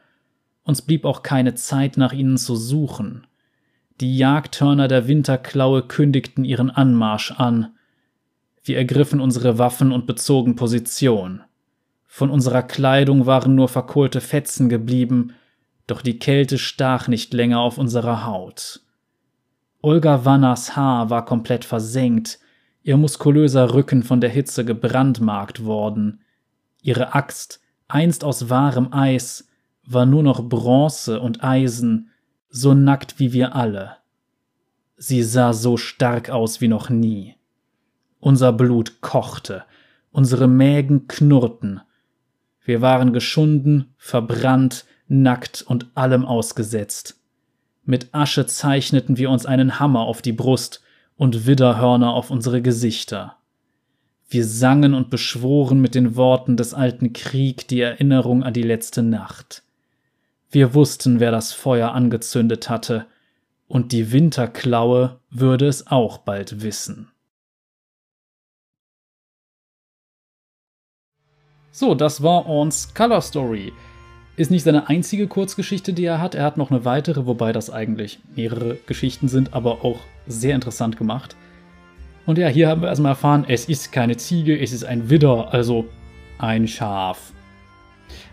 uns 0.63 0.81
blieb 0.81 1.05
auch 1.05 1.23
keine 1.23 1.55
Zeit, 1.55 1.97
nach 1.97 2.11
ihnen 2.13 2.37
zu 2.37 2.55
suchen. 2.55 3.25
Die 4.01 4.17
Jagdhörner 4.17 4.87
der 4.87 5.07
Winterklaue 5.07 5.81
kündigten 5.81 6.43
ihren 6.43 6.69
Anmarsch 6.69 7.31
an. 7.31 7.69
Wir 8.63 8.77
ergriffen 8.77 9.21
unsere 9.21 9.57
Waffen 9.57 9.93
und 9.93 10.05
bezogen 10.05 10.55
Position. 10.57 11.41
Von 12.05 12.29
unserer 12.29 12.63
Kleidung 12.63 13.25
waren 13.25 13.55
nur 13.55 13.69
verkohlte 13.69 14.19
Fetzen 14.19 14.67
geblieben, 14.67 15.33
doch 15.87 16.01
die 16.01 16.19
Kälte 16.19 16.57
stach 16.57 17.07
nicht 17.07 17.33
länger 17.33 17.61
auf 17.61 17.77
unserer 17.77 18.25
Haut. 18.25 18.81
Olga 19.81 20.25
Wannas 20.25 20.75
Haar 20.75 21.09
war 21.09 21.23
komplett 21.23 21.63
versenkt, 21.63 22.39
ihr 22.83 22.97
muskulöser 22.97 23.73
Rücken 23.73 24.03
von 24.03 24.19
der 24.19 24.31
Hitze 24.31 24.65
gebrandmarkt 24.65 25.63
worden. 25.63 26.19
Ihre 26.87 27.13
Axt, 27.13 27.59
einst 27.89 28.23
aus 28.23 28.49
wahrem 28.49 28.93
Eis, 28.93 29.49
war 29.85 30.05
nur 30.05 30.23
noch 30.23 30.47
Bronze 30.47 31.19
und 31.19 31.43
Eisen, 31.43 32.11
so 32.47 32.73
nackt 32.73 33.19
wie 33.19 33.33
wir 33.33 33.55
alle. 33.55 33.97
Sie 34.95 35.21
sah 35.21 35.51
so 35.51 35.75
stark 35.75 36.29
aus 36.29 36.61
wie 36.61 36.69
noch 36.69 36.89
nie. 36.89 37.35
Unser 38.21 38.53
Blut 38.53 39.01
kochte, 39.01 39.65
unsere 40.11 40.47
Mägen 40.47 41.09
knurrten. 41.09 41.81
Wir 42.63 42.79
waren 42.79 43.11
geschunden, 43.11 43.93
verbrannt, 43.97 44.85
nackt 45.09 45.63
und 45.63 45.87
allem 45.93 46.23
ausgesetzt. 46.23 47.19
Mit 47.83 48.13
Asche 48.13 48.45
zeichneten 48.45 49.17
wir 49.17 49.29
uns 49.29 49.45
einen 49.45 49.81
Hammer 49.81 50.03
auf 50.03 50.21
die 50.21 50.31
Brust 50.31 50.81
und 51.17 51.45
Widderhörner 51.45 52.13
auf 52.13 52.31
unsere 52.31 52.61
Gesichter. 52.61 53.36
Wir 54.29 54.45
sangen 54.45 54.93
und 54.93 55.09
beschworen 55.09 55.79
mit 55.79 55.95
den 55.95 56.15
Worten 56.17 56.57
des 56.57 56.73
alten 56.73 57.13
Krieg 57.13 57.67
die 57.69 57.79
Erinnerung 57.79 58.43
an 58.43 58.53
die 58.53 58.63
letzte 58.63 59.01
Nacht. 59.01 59.63
Wir 60.51 60.73
wussten, 60.73 61.19
wer 61.19 61.31
das 61.31 61.53
Feuer 61.53 61.91
angezündet 61.93 62.69
hatte, 62.69 63.05
und 63.67 63.91
die 63.91 64.11
Winterklaue 64.11 65.19
würde 65.29 65.67
es 65.67 65.87
auch 65.87 66.19
bald 66.19 66.61
wissen. 66.61 67.09
So, 71.71 71.95
das 71.95 72.23
war 72.23 72.47
Orns 72.47 72.93
Color 72.93 73.21
Story. 73.21 73.71
Ist 74.35 74.51
nicht 74.51 74.63
seine 74.63 74.87
einzige 74.87 75.27
Kurzgeschichte, 75.27 75.93
die 75.93 76.05
er 76.05 76.21
hat. 76.21 76.33
Er 76.33 76.43
hat 76.43 76.57
noch 76.57 76.71
eine 76.71 76.85
weitere, 76.85 77.25
wobei 77.25 77.51
das 77.51 77.69
eigentlich 77.69 78.19
mehrere 78.35 78.75
Geschichten 78.87 79.27
sind, 79.27 79.53
aber 79.53 79.85
auch 79.85 79.99
sehr 80.27 80.55
interessant 80.55 80.97
gemacht. 80.97 81.35
Und 82.27 82.37
ja, 82.37 82.49
hier 82.49 82.67
haben 82.67 82.81
wir 82.81 82.89
erstmal 82.89 83.13
erfahren, 83.13 83.45
es 83.47 83.69
ist 83.69 83.93
keine 83.93 84.17
Ziege, 84.17 84.59
es 84.59 84.73
ist 84.73 84.83
ein 84.83 85.09
Widder, 85.09 85.53
also 85.53 85.85
ein 86.37 86.67
Schaf. 86.67 87.31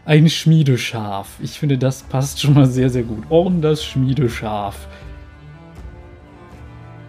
Ein 0.04 0.28
Schmiedeschaf. 0.28 1.38
Ich 1.40 1.60
finde, 1.60 1.78
das 1.78 2.02
passt 2.02 2.40
schon 2.40 2.54
mal 2.54 2.66
sehr, 2.66 2.90
sehr 2.90 3.04
gut. 3.04 3.22
Orn 3.30 3.62
das 3.62 3.84
Schmiedeschaf. 3.84 4.88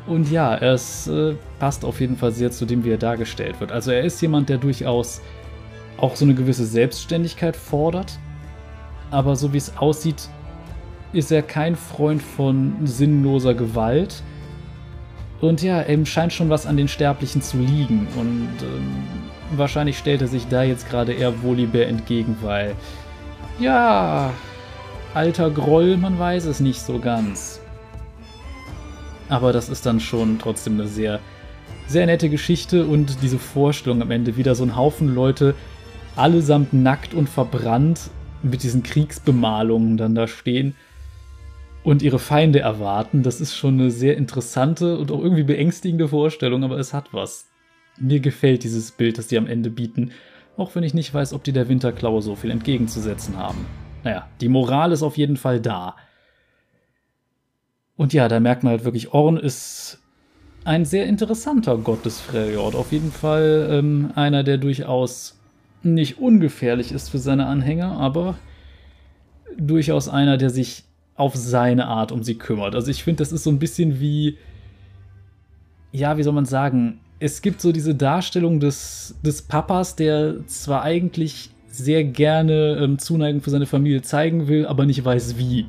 Und 0.05 0.29
ja, 0.31 0.55
es 0.57 1.07
äh, 1.07 1.33
passt 1.57 1.83
auf 1.83 1.99
jeden 1.99 2.17
Fall 2.17 2.31
sehr 2.31 2.51
zu 2.51 2.67
dem, 2.67 2.83
wie 2.85 2.91
er 2.91 2.99
dargestellt 2.99 3.59
wird. 3.59 3.71
Also 3.71 3.89
er 3.89 4.03
ist 4.03 4.21
jemand, 4.21 4.47
der 4.49 4.59
durchaus 4.59 5.21
auch 5.97 6.15
so 6.15 6.23
eine 6.23 6.35
gewisse 6.35 6.65
Selbstständigkeit 6.65 7.55
fordert. 7.55 8.19
Aber 9.09 9.35
so 9.35 9.51
wie 9.53 9.57
es 9.57 9.75
aussieht, 9.77 10.29
ist 11.13 11.31
er 11.31 11.41
kein 11.41 11.75
Freund 11.75 12.21
von 12.21 12.75
sinnloser 12.83 13.55
Gewalt. 13.55 14.21
Und 15.47 15.61
ja, 15.61 15.81
ihm 15.83 16.05
scheint 16.05 16.33
schon 16.33 16.49
was 16.49 16.65
an 16.65 16.75
den 16.75 16.87
Sterblichen 16.87 17.41
zu 17.41 17.57
liegen. 17.57 18.07
Und 18.17 18.49
ähm, 18.61 19.03
wahrscheinlich 19.55 19.97
stellt 19.97 20.21
er 20.21 20.27
sich 20.27 20.47
da 20.47 20.63
jetzt 20.63 20.89
gerade 20.89 21.13
eher 21.13 21.43
Volibear 21.43 21.85
entgegen, 21.85 22.37
weil, 22.41 22.75
ja, 23.59 24.33
alter 25.13 25.51
Groll, 25.51 25.97
man 25.97 26.17
weiß 26.17 26.45
es 26.45 26.59
nicht 26.59 26.81
so 26.81 26.99
ganz. 26.99 27.61
Aber 29.29 29.53
das 29.53 29.69
ist 29.69 29.85
dann 29.85 29.99
schon 29.99 30.39
trotzdem 30.39 30.79
eine 30.79 30.87
sehr, 30.87 31.19
sehr 31.87 32.05
nette 32.07 32.29
Geschichte 32.29 32.85
und 32.85 33.21
diese 33.21 33.39
Vorstellung 33.39 34.01
am 34.01 34.11
Ende 34.11 34.37
wieder 34.37 34.55
so 34.55 34.63
ein 34.63 34.75
Haufen 34.75 35.13
Leute, 35.13 35.53
allesamt 36.15 36.73
nackt 36.73 37.13
und 37.13 37.29
verbrannt, 37.29 38.09
mit 38.41 38.63
diesen 38.63 38.83
Kriegsbemalungen 38.83 39.97
dann 39.97 40.15
da 40.15 40.27
stehen 40.27 40.75
und 41.85 42.01
ihre 42.01 42.19
Feinde 42.19 42.59
erwarten. 42.59 43.23
Das 43.23 43.39
ist 43.39 43.55
schon 43.55 43.79
eine 43.79 43.91
sehr 43.91 44.17
interessante 44.17 44.97
und 44.97 45.11
auch 45.11 45.21
irgendwie 45.21 45.43
beängstigende 45.43 46.07
Vorstellung, 46.07 46.63
aber 46.63 46.77
es 46.79 46.93
hat 46.93 47.13
was. 47.13 47.47
Mir 47.97 48.19
gefällt 48.19 48.63
dieses 48.63 48.91
Bild, 48.91 49.17
das 49.17 49.27
die 49.27 49.37
am 49.37 49.47
Ende 49.47 49.69
bieten, 49.69 50.11
auch 50.57 50.73
wenn 50.75 50.83
ich 50.83 50.93
nicht 50.93 51.13
weiß, 51.13 51.31
ob 51.31 51.43
die 51.43 51.53
der 51.53 51.69
Winterklaue 51.69 52.21
so 52.21 52.35
viel 52.35 52.49
entgegenzusetzen 52.49 53.37
haben. 53.37 53.65
Naja, 54.03 54.27
die 54.41 54.49
Moral 54.49 54.91
ist 54.91 55.03
auf 55.03 55.15
jeden 55.15 55.37
Fall 55.37 55.61
da. 55.61 55.95
Und 57.95 58.13
ja, 58.13 58.27
da 58.27 58.39
merkt 58.39 58.63
man 58.63 58.71
halt 58.71 58.83
wirklich, 58.83 59.13
Orn 59.13 59.37
ist 59.37 59.99
ein 60.65 60.85
sehr 60.85 61.05
interessanter 61.05 61.77
Gott 61.77 62.03
des 62.03 62.19
Freljord. 62.19 62.75
Auf 62.75 62.91
jeden 62.91 63.11
Fall 63.11 63.69
ähm, 63.71 64.11
einer, 64.15 64.43
der 64.43 64.57
durchaus 64.57 65.39
nicht 65.83 66.17
ungefährlich 66.17 66.91
ist 66.91 67.09
für 67.09 67.19
seine 67.19 67.45
Anhänger, 67.45 67.91
aber 67.99 68.39
durchaus 69.55 70.09
einer, 70.09 70.37
der 70.37 70.49
sich 70.49 70.85
auf 71.15 71.35
seine 71.35 71.87
Art 71.87 72.11
um 72.11 72.23
sie 72.23 72.37
kümmert. 72.37 72.75
Also 72.75 72.91
ich 72.91 73.03
finde, 73.03 73.19
das 73.19 73.31
ist 73.31 73.43
so 73.43 73.49
ein 73.49 73.59
bisschen 73.59 73.99
wie, 73.99 74.37
ja, 75.91 76.17
wie 76.17 76.23
soll 76.23 76.33
man 76.33 76.45
sagen, 76.45 76.99
es 77.19 77.41
gibt 77.41 77.61
so 77.61 77.71
diese 77.71 77.95
Darstellung 77.95 78.59
des, 78.59 79.15
des 79.23 79.41
Papas, 79.41 79.95
der 79.95 80.45
zwar 80.47 80.83
eigentlich 80.83 81.51
sehr 81.67 82.03
gerne 82.03 82.77
ähm, 82.81 82.99
Zuneigung 82.99 83.41
für 83.41 83.49
seine 83.49 83.65
Familie 83.65 84.01
zeigen 84.01 84.47
will, 84.47 84.65
aber 84.65 84.85
nicht 84.85 85.03
weiß 85.03 85.37
wie. 85.37 85.65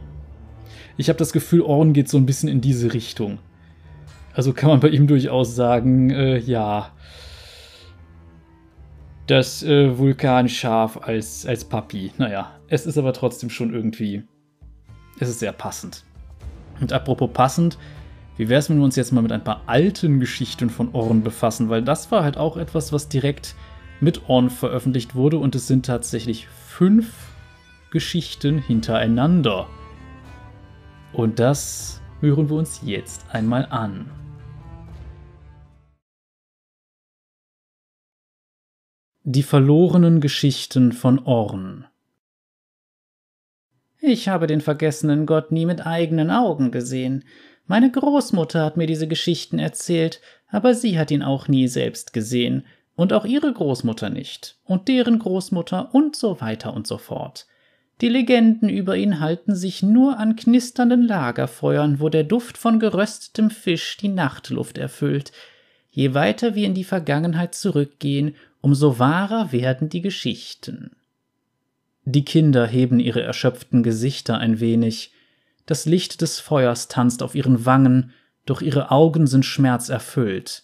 Ich 0.97 1.09
habe 1.09 1.19
das 1.19 1.33
Gefühl, 1.33 1.63
Orn 1.63 1.93
geht 1.93 2.09
so 2.09 2.17
ein 2.17 2.27
bisschen 2.27 2.49
in 2.49 2.61
diese 2.61 2.93
Richtung. 2.93 3.39
Also 4.33 4.53
kann 4.53 4.69
man 4.69 4.81
bei 4.81 4.89
ihm 4.89 5.07
durchaus 5.07 5.55
sagen, 5.55 6.11
äh, 6.11 6.39
ja, 6.39 6.91
das 9.27 9.63
äh, 9.63 9.97
Vulkanschaf 9.99 10.99
als, 11.03 11.47
als 11.47 11.65
Papi. 11.65 12.13
Naja, 12.19 12.53
es 12.69 12.87
ist 12.87 12.99
aber 12.99 13.13
trotzdem 13.13 13.51
schon 13.51 13.73
irgendwie, 13.73 14.23
es 15.19 15.29
ist 15.29 15.41
sehr 15.41 15.53
passend. 15.53 16.05
Und 16.81 16.93
apropos 16.93 17.31
passend, 17.33 17.79
wie 18.37 18.49
wäre 18.49 18.59
es, 18.59 18.69
wenn 18.69 18.79
wir 18.79 18.85
uns 18.85 18.97
jetzt 18.97 19.13
mal 19.13 19.23
mit 19.23 19.33
ein 19.33 19.45
paar 19.45 19.63
alten 19.67 20.21
Geschichten 20.21 20.69
von 20.69 20.95
Orn 20.95 21.23
befassen, 21.23 21.71
weil 21.71 21.83
das 21.83 22.11
war 22.11 22.23
halt 22.23 22.37
auch 22.37 22.57
etwas, 22.57 22.93
was 22.93 23.09
direkt 23.09 23.55
mit 24.01 24.29
Orn 24.29 24.51
veröffentlicht 24.51 25.15
wurde 25.15 25.39
und 25.39 25.55
es 25.55 25.67
sind 25.67 25.87
tatsächlich 25.87 26.47
fünf 26.49 27.29
Geschichten 27.91 28.59
hintereinander. 28.59 29.67
Und 31.15 31.39
das 31.39 32.03
hören 32.21 32.51
wir 32.51 32.57
uns 32.57 32.81
jetzt 32.85 33.25
einmal 33.33 33.67
an. 33.67 34.11
Die 39.23 39.43
verlorenen 39.43 40.21
Geschichten 40.21 40.93
von 40.93 41.19
Orn 41.21 41.87
Ich 44.09 44.29
habe 44.29 44.47
den 44.47 44.61
vergessenen 44.61 45.27
Gott 45.27 45.51
nie 45.51 45.67
mit 45.67 45.85
eigenen 45.85 46.31
Augen 46.31 46.71
gesehen. 46.71 47.25
Meine 47.67 47.91
Großmutter 47.91 48.65
hat 48.65 48.77
mir 48.77 48.87
diese 48.87 49.09
Geschichten 49.09 49.59
erzählt, 49.59 50.21
aber 50.49 50.77
sie 50.77 50.97
hat 50.97 51.11
ihn 51.11 51.25
auch 51.25 51.49
nie 51.49 51.67
selbst 51.67 52.13
gesehen, 52.13 52.65
und 52.95 53.13
auch 53.13 53.25
ihre 53.25 53.53
Großmutter 53.53 54.09
nicht, 54.09 54.61
und 54.65 54.87
deren 54.87 55.19
Großmutter 55.19 55.93
und 55.93 56.15
so 56.15 56.41
weiter 56.41 56.73
und 56.73 56.87
so 56.87 56.99
fort. 56.99 57.49
Die 58.01 58.09
Legenden 58.09 58.69
über 58.69 58.97
ihn 58.97 59.19
halten 59.19 59.57
sich 59.57 59.83
nur 59.83 60.21
an 60.21 60.37
knisternden 60.37 61.03
Lagerfeuern, 61.03 61.99
wo 61.99 62.09
der 62.09 62.23
Duft 62.23 62.59
von 62.59 62.79
geröstetem 62.79 63.51
Fisch 63.51 63.97
die 63.97 64.09
Nachtluft 64.09 64.79
erfüllt. 64.79 65.33
Je 65.91 66.15
weiter 66.15 66.55
wir 66.55 66.67
in 66.67 66.75
die 66.75 66.85
Vergangenheit 66.85 67.57
zurückgehen, 67.57 68.37
umso 68.61 69.01
wahrer 69.01 69.51
werden 69.51 69.89
die 69.89 70.01
Geschichten. 70.01 70.93
Die 72.09 72.25
Kinder 72.25 72.69
heben 72.69 73.01
ihre 73.01 73.23
erschöpften 73.23 73.83
Gesichter 73.83 74.39
ein 74.39 74.61
wenig, 74.61 75.13
das 75.67 75.87
Licht 75.87 76.21
des 76.21 76.39
Feuers 76.39 76.87
tanzt 76.87 77.21
auf 77.21 77.35
ihren 77.35 77.67
Wangen, 77.67 78.13
doch 78.47 78.63
ihre 78.63 78.93
Augen 78.93 79.27
sind 79.27 79.45
schmerzerfüllt. 79.45 80.63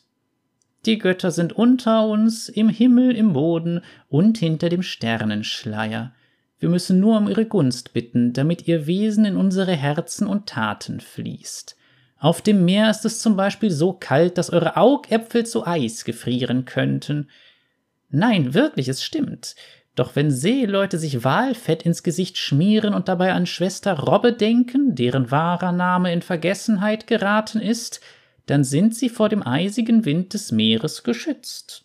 Die 0.87 0.99
Götter 0.99 1.33
sind 1.33 1.53
unter 1.53 2.07
uns, 2.07 2.49
im 2.49 2.69
Himmel, 2.69 3.17
im 3.17 3.33
Boden 3.33 3.81
und 4.09 4.39
hinter 4.39 4.69
dem 4.69 4.85
Sternenschleier. 4.85 6.15
Wir 6.61 6.69
müssen 6.69 7.01
nur 7.01 7.19
um 7.19 7.29
ihre 7.29 7.47
Gunst 7.47 7.93
bitten, 7.93 8.33
damit 8.33 8.69
ihr 8.69 8.87
Wesen 8.87 9.25
in 9.25 9.37
unsere 9.37 9.73
Herzen 9.73 10.29
und 10.29 10.47
Taten 10.49 11.01
fließt. 11.01 11.77
Auf 12.19 12.41
dem 12.41 12.65
Meer 12.65 12.89
ist 12.89 13.05
es 13.05 13.19
zum 13.19 13.35
Beispiel 13.35 13.73
so 13.73 13.95
kalt, 13.95 14.39
dass 14.39 14.51
eure 14.51 14.77
Augäpfel 14.77 15.45
zu 15.45 15.67
Eis 15.67 16.05
gefrieren 16.05 16.67
könnten. 16.67 17.29
Nein, 18.11 18.55
wirklich, 18.55 18.87
es 18.87 19.03
stimmt. 19.03 19.57
Doch 19.95 20.17
wenn 20.17 20.31
Seeleute 20.31 20.99
sich 20.99 21.23
Walfett 21.23 21.83
ins 21.83 22.03
Gesicht 22.03 22.39
schmieren 22.39 22.95
und 22.95 23.09
dabei 23.09 23.33
an 23.35 23.45
Schwester 23.45 23.99
Robbe 23.99 24.33
denken, 24.33 24.95
deren 24.95 25.31
wahrer 25.31 25.73
Name 25.73 26.13
in 26.13 26.23
Vergessenheit 26.23 27.07
geraten 27.07 27.61
ist, 27.61 28.01
dann 28.47 28.65
sind 28.65 28.95
sie 28.95 29.11
vor 29.11 29.29
dem 29.29 29.47
eisigen 29.47 30.05
Wind 30.05 30.35
des 30.35 30.51
Meeres 30.51 31.03
geschützt. 31.03 31.85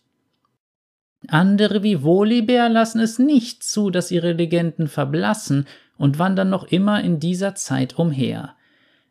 Andere 1.28 1.84
wie 1.84 2.04
Volibear 2.04 2.70
lassen 2.70 3.00
es 3.00 3.20
nicht 3.20 3.64
zu, 3.64 3.90
dass 3.90 4.12
ihre 4.12 4.34
Legenden 4.34 4.88
verblassen 4.88 5.68
und 5.98 6.20
wandern 6.20 6.50
noch 6.50 6.66
immer 6.66 7.04
in 7.04 7.20
dieser 7.20 7.56
Zeit 7.56 8.00
umher. 8.00 8.56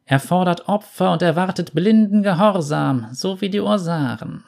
Er 0.07 0.21
fordert 0.21 0.69
Opfer 0.69 1.13
und 1.13 1.21
erwartet 1.21 1.75
blinden 1.75 2.23
Gehorsam, 2.23 3.09
so 3.13 3.41
wie 3.41 3.51
die 3.51 3.61
Orsaren. 3.61 4.45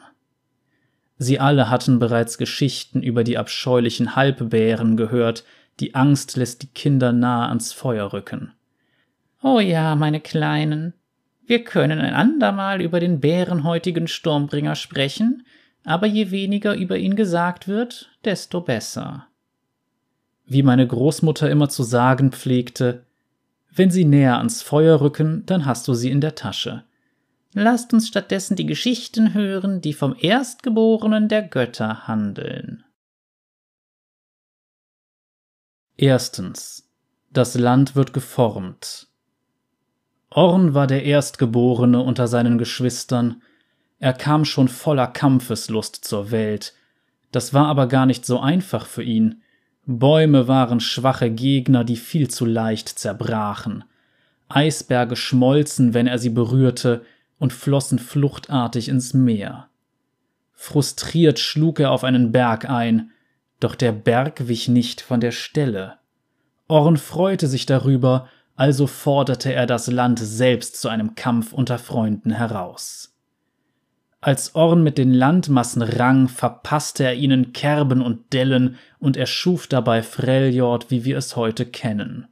Sie 1.19 1.41
alle 1.41 1.69
hatten 1.69 1.99
bereits 1.99 2.39
Geschichten 2.39 3.03
über 3.03 3.25
die 3.25 3.37
abscheulichen 3.37 4.15
Halbbären 4.15 4.97
gehört, 4.97 5.45
die 5.81 5.95
Angst 5.95 6.37
lässt 6.37 6.63
die 6.63 6.69
Kinder 6.69 7.13
nahe 7.13 7.49
ans 7.49 7.73
Feuer 7.73 8.13
rücken. 8.13 8.53
Oh 9.43 9.61
ja, 9.61 9.95
meine 9.97 10.21
Kleinen, 10.21 10.95
wir 11.47 11.65
können 11.65 11.99
ein 11.99 12.15
andermal 12.15 12.81
über 12.81 13.01
den 13.01 13.21
bärenhäutigen 13.21 14.07
Sturmbringer 14.07 14.75
sprechen, 14.75 15.45
aber 15.85 16.07
je 16.07 16.31
weniger 16.31 16.75
über 16.75 16.99
ihn 16.99 17.17
gesagt 17.17 17.67
wird, 17.67 18.11
desto 18.25 18.61
besser. 18.61 19.27
Wie 20.45 20.63
meine 20.63 20.87
Großmutter 20.87 21.51
immer 21.51 21.69
zu 21.69 21.83
sagen 21.83 22.33
pflegte, 22.33 23.05
wenn 23.75 23.91
sie 23.91 24.05
näher 24.05 24.39
ans 24.39 24.63
Feuer 24.63 25.01
rücken, 25.01 25.45
dann 25.47 25.67
hast 25.67 25.89
du 25.89 25.95
sie 25.95 26.11
in 26.11 26.21
der 26.21 26.35
Tasche. 26.35 26.85
Lasst 27.61 27.93
uns 27.93 28.07
stattdessen 28.07 28.55
die 28.55 28.67
Geschichten 28.67 29.35
hören, 29.35 29.81
die 29.81 29.93
vom 29.93 30.15
Erstgeborenen 30.17 31.27
der 31.27 31.43
Götter 31.43 32.07
handeln. 32.07 32.85
Erstens. 35.97 36.89
Das 37.31 37.57
Land 37.57 37.97
wird 37.97 38.13
geformt. 38.13 39.09
Orn 40.31 40.75
war 40.75 40.87
der 40.87 41.03
Erstgeborene 41.03 42.01
unter 42.01 42.29
seinen 42.29 42.59
Geschwistern. 42.59 43.43
Er 43.99 44.13
kam 44.13 44.45
schon 44.45 44.69
voller 44.69 45.09
Kampfeslust 45.09 46.05
zur 46.05 46.31
Welt. 46.31 46.75
Das 47.33 47.55
war 47.55 47.67
aber 47.67 47.89
gar 47.89 48.07
nicht 48.07 48.25
so 48.25 48.39
einfach 48.39 48.87
für 48.87 49.03
ihn. 49.03 49.43
Bäume 49.85 50.47
waren 50.47 50.79
schwache 50.79 51.29
Gegner, 51.29 51.83
die 51.83 51.97
viel 51.97 52.31
zu 52.31 52.47
leicht 52.47 52.89
zerbrachen. 53.01 53.83
Eisberge 54.49 55.17
schmolzen, 55.17 55.93
wenn 55.93 56.07
er 56.07 56.21
sie 56.21 56.31
berührte, 56.31 57.05
und 57.39 57.53
flossen 57.53 57.99
fluchtartig 57.99 58.89
ins 58.89 59.15
Meer. 59.15 59.69
Frustriert 60.53 61.39
schlug 61.39 61.81
er 61.81 61.93
auf 61.93 62.05
einen 62.05 62.33
Berg 62.33 62.69
ein, 62.69 63.13
doch 63.61 63.75
der 63.75 63.93
Berg 63.93 64.49
wich 64.49 64.69
nicht 64.69 65.01
von 65.01 65.21
der 65.21 65.33
Stelle. 65.33 65.99
Orn 66.67 66.97
freute 66.97 67.47
sich 67.47 67.67
darüber, 67.67 68.29
also 68.57 68.87
forderte 68.87 69.53
er 69.53 69.67
das 69.67 69.87
Land 69.87 70.19
selbst 70.19 70.81
zu 70.81 70.89
einem 70.89 71.15
Kampf 71.15 71.53
unter 71.53 71.79
Freunden 71.79 72.33
heraus. 72.33 73.15
Als 74.21 74.57
Orn 74.57 74.83
mit 74.83 74.99
den 74.99 75.15
Landmassen 75.15 75.81
rang, 75.81 76.27
verpasste 76.27 77.05
er 77.05 77.15
ihnen 77.15 77.53
Kerben 77.53 78.03
und 78.03 78.33
Dellen 78.33 78.77
und 78.99 79.17
erschuf 79.17 79.69
dabei 79.69 80.03
Freljord, 80.03 80.91
wie 80.91 81.05
wir 81.05 81.17
es 81.17 81.37
heute 81.37 81.67
kennen. 81.67 82.27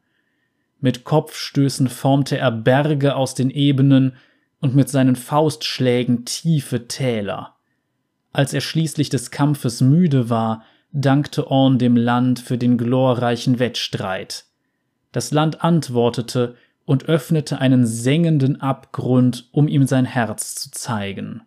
Mit 0.80 1.04
Kopfstößen 1.04 1.88
formte 1.88 2.38
er 2.38 2.50
Berge 2.50 3.14
aus 3.14 3.36
den 3.36 3.50
Ebenen 3.50 4.16
und 4.60 4.74
mit 4.74 4.88
seinen 4.88 5.16
Faustschlägen 5.16 6.24
tiefe 6.24 6.88
Täler. 6.88 7.56
Als 8.32 8.52
er 8.52 8.60
schließlich 8.60 9.08
des 9.08 9.30
Kampfes 9.30 9.80
müde 9.80 10.28
war, 10.30 10.62
dankte 10.92 11.50
Orn 11.50 11.78
dem 11.78 11.96
Land 11.96 12.40
für 12.40 12.58
den 12.58 12.78
glorreichen 12.78 13.58
Wettstreit. 13.58 14.44
Das 15.12 15.30
Land 15.30 15.62
antwortete 15.62 16.56
und 16.84 17.04
öffnete 17.06 17.58
einen 17.58 17.86
sengenden 17.86 18.60
Abgrund, 18.60 19.48
um 19.52 19.68
ihm 19.68 19.86
sein 19.86 20.04
Herz 20.04 20.54
zu 20.54 20.70
zeigen. 20.70 21.42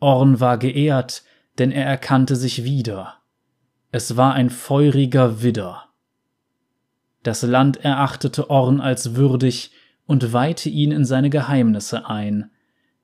Orn 0.00 0.40
war 0.40 0.58
geehrt, 0.58 1.22
denn 1.58 1.70
er 1.70 1.86
erkannte 1.86 2.36
sich 2.36 2.64
wieder. 2.64 3.14
Es 3.92 4.16
war 4.16 4.34
ein 4.34 4.50
feuriger 4.50 5.42
Widder. 5.42 5.84
Das 7.22 7.42
Land 7.42 7.78
erachtete 7.78 8.50
Orn 8.50 8.80
als 8.80 9.16
würdig 9.16 9.70
und 10.06 10.32
weihte 10.32 10.68
ihn 10.68 10.92
in 10.92 11.04
seine 11.04 11.30
Geheimnisse 11.30 12.08
ein. 12.08 12.50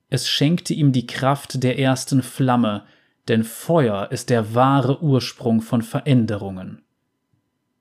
Es 0.09 0.29
schenkte 0.29 0.75
ihm 0.75 0.93
die 0.93 1.07
Kraft 1.07 1.63
der 1.63 1.79
ersten 1.79 2.23
Flamme, 2.23 2.85
denn 3.29 3.45
Feuer 3.45 4.11
ist 4.11 4.31
der 4.31 4.55
wahre 4.55 5.03
Ursprung 5.03 5.61
von 5.61 5.83
Veränderungen. 5.83 6.83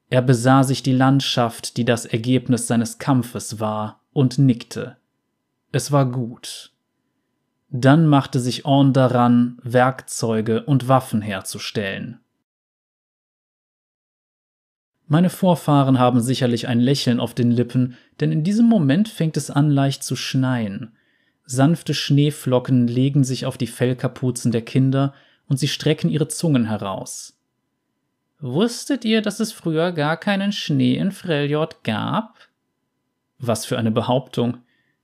Er 0.10 0.21
besah 0.21 0.63
sich 0.63 0.84
die 0.84 0.93
Landschaft, 0.93 1.77
die 1.77 1.86
das 1.86 2.05
Ergebnis 2.05 2.67
seines 2.67 2.97
Kampfes 2.97 3.60
war, 3.60 4.01
und 4.13 4.38
nickte. 4.38 4.97
Es 5.71 5.91
war 5.91 6.05
gut. 6.05 6.73
Dann 7.69 8.07
machte 8.07 8.41
sich 8.41 8.65
Orn 8.65 8.91
daran, 8.91 9.57
Werkzeuge 9.63 10.63
und 10.63 10.89
Waffen 10.89 11.21
herzustellen. 11.21 12.19
Meine 15.12 15.30
Vorfahren 15.30 16.00
haben 16.00 16.21
sicherlich 16.21 16.69
ein 16.69 16.80
Lächeln 16.80 17.19
auf 17.19 17.34
den 17.34 17.52
Lippen, 17.52 17.97
denn 18.21 18.32
in 18.32 18.45
diesem 18.45 18.65
Moment 18.65 19.10
fängt 19.10 19.36
es 19.36 19.52
an 19.52 19.69
leicht 19.69 20.06
zu 20.06 20.15
schneien. 20.15 20.95
Sanfte 21.45 21.93
Schneeflocken 21.93 22.88
legen 22.88 23.26
sich 23.26 23.45
auf 23.45 23.58
die 23.58 23.67
Fellkapuzen 23.67 24.54
der 24.54 24.62
Kinder 24.62 25.13
und 25.50 25.58
sie 25.58 25.67
strecken 25.67 26.10
ihre 26.10 26.30
Zungen 26.30 26.63
heraus. 26.63 27.38
Wusstet 28.39 29.04
ihr, 29.04 29.21
dass 29.21 29.41
es 29.41 29.52
früher 29.52 29.91
gar 29.91 30.15
keinen 30.15 30.54
Schnee 30.54 30.95
in 30.95 31.12
Freljord 31.12 31.84
gab? 31.84 32.38
Was 33.38 33.65
für 33.65 33.78
eine 33.78 33.91
Behauptung. 33.91 34.60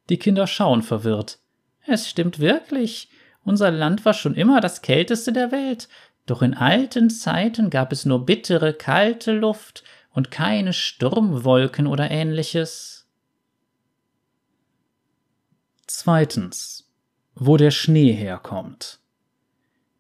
Die 0.08 0.20
Kinder 0.20 0.48
schauen 0.48 0.84
verwirrt. 0.84 1.39
Es 1.86 2.08
stimmt 2.08 2.39
wirklich. 2.39 3.10
Unser 3.43 3.72
Land 3.72 4.06
war 4.06 4.13
schon 4.13 4.36
immer 4.36 4.62
das 4.62 4.82
kälteste 4.82 5.34
der 5.34 5.52
Welt, 5.52 5.89
doch 6.28 6.41
in 6.41 6.54
alten 6.54 7.10
Zeiten 7.10 7.70
gab 7.70 7.91
es 7.91 8.06
nur 8.06 8.26
bittere, 8.26 8.74
kalte 8.74 9.32
Luft 9.32 9.84
und 10.17 10.32
keine 10.32 10.73
Sturmwolken 10.73 11.86
oder 11.86 12.10
ähnliches. 12.10 13.06
Zweitens. 15.86 16.89
Wo 17.36 17.56
der 17.56 17.69
Schnee 17.69 18.13
herkommt. 18.13 18.97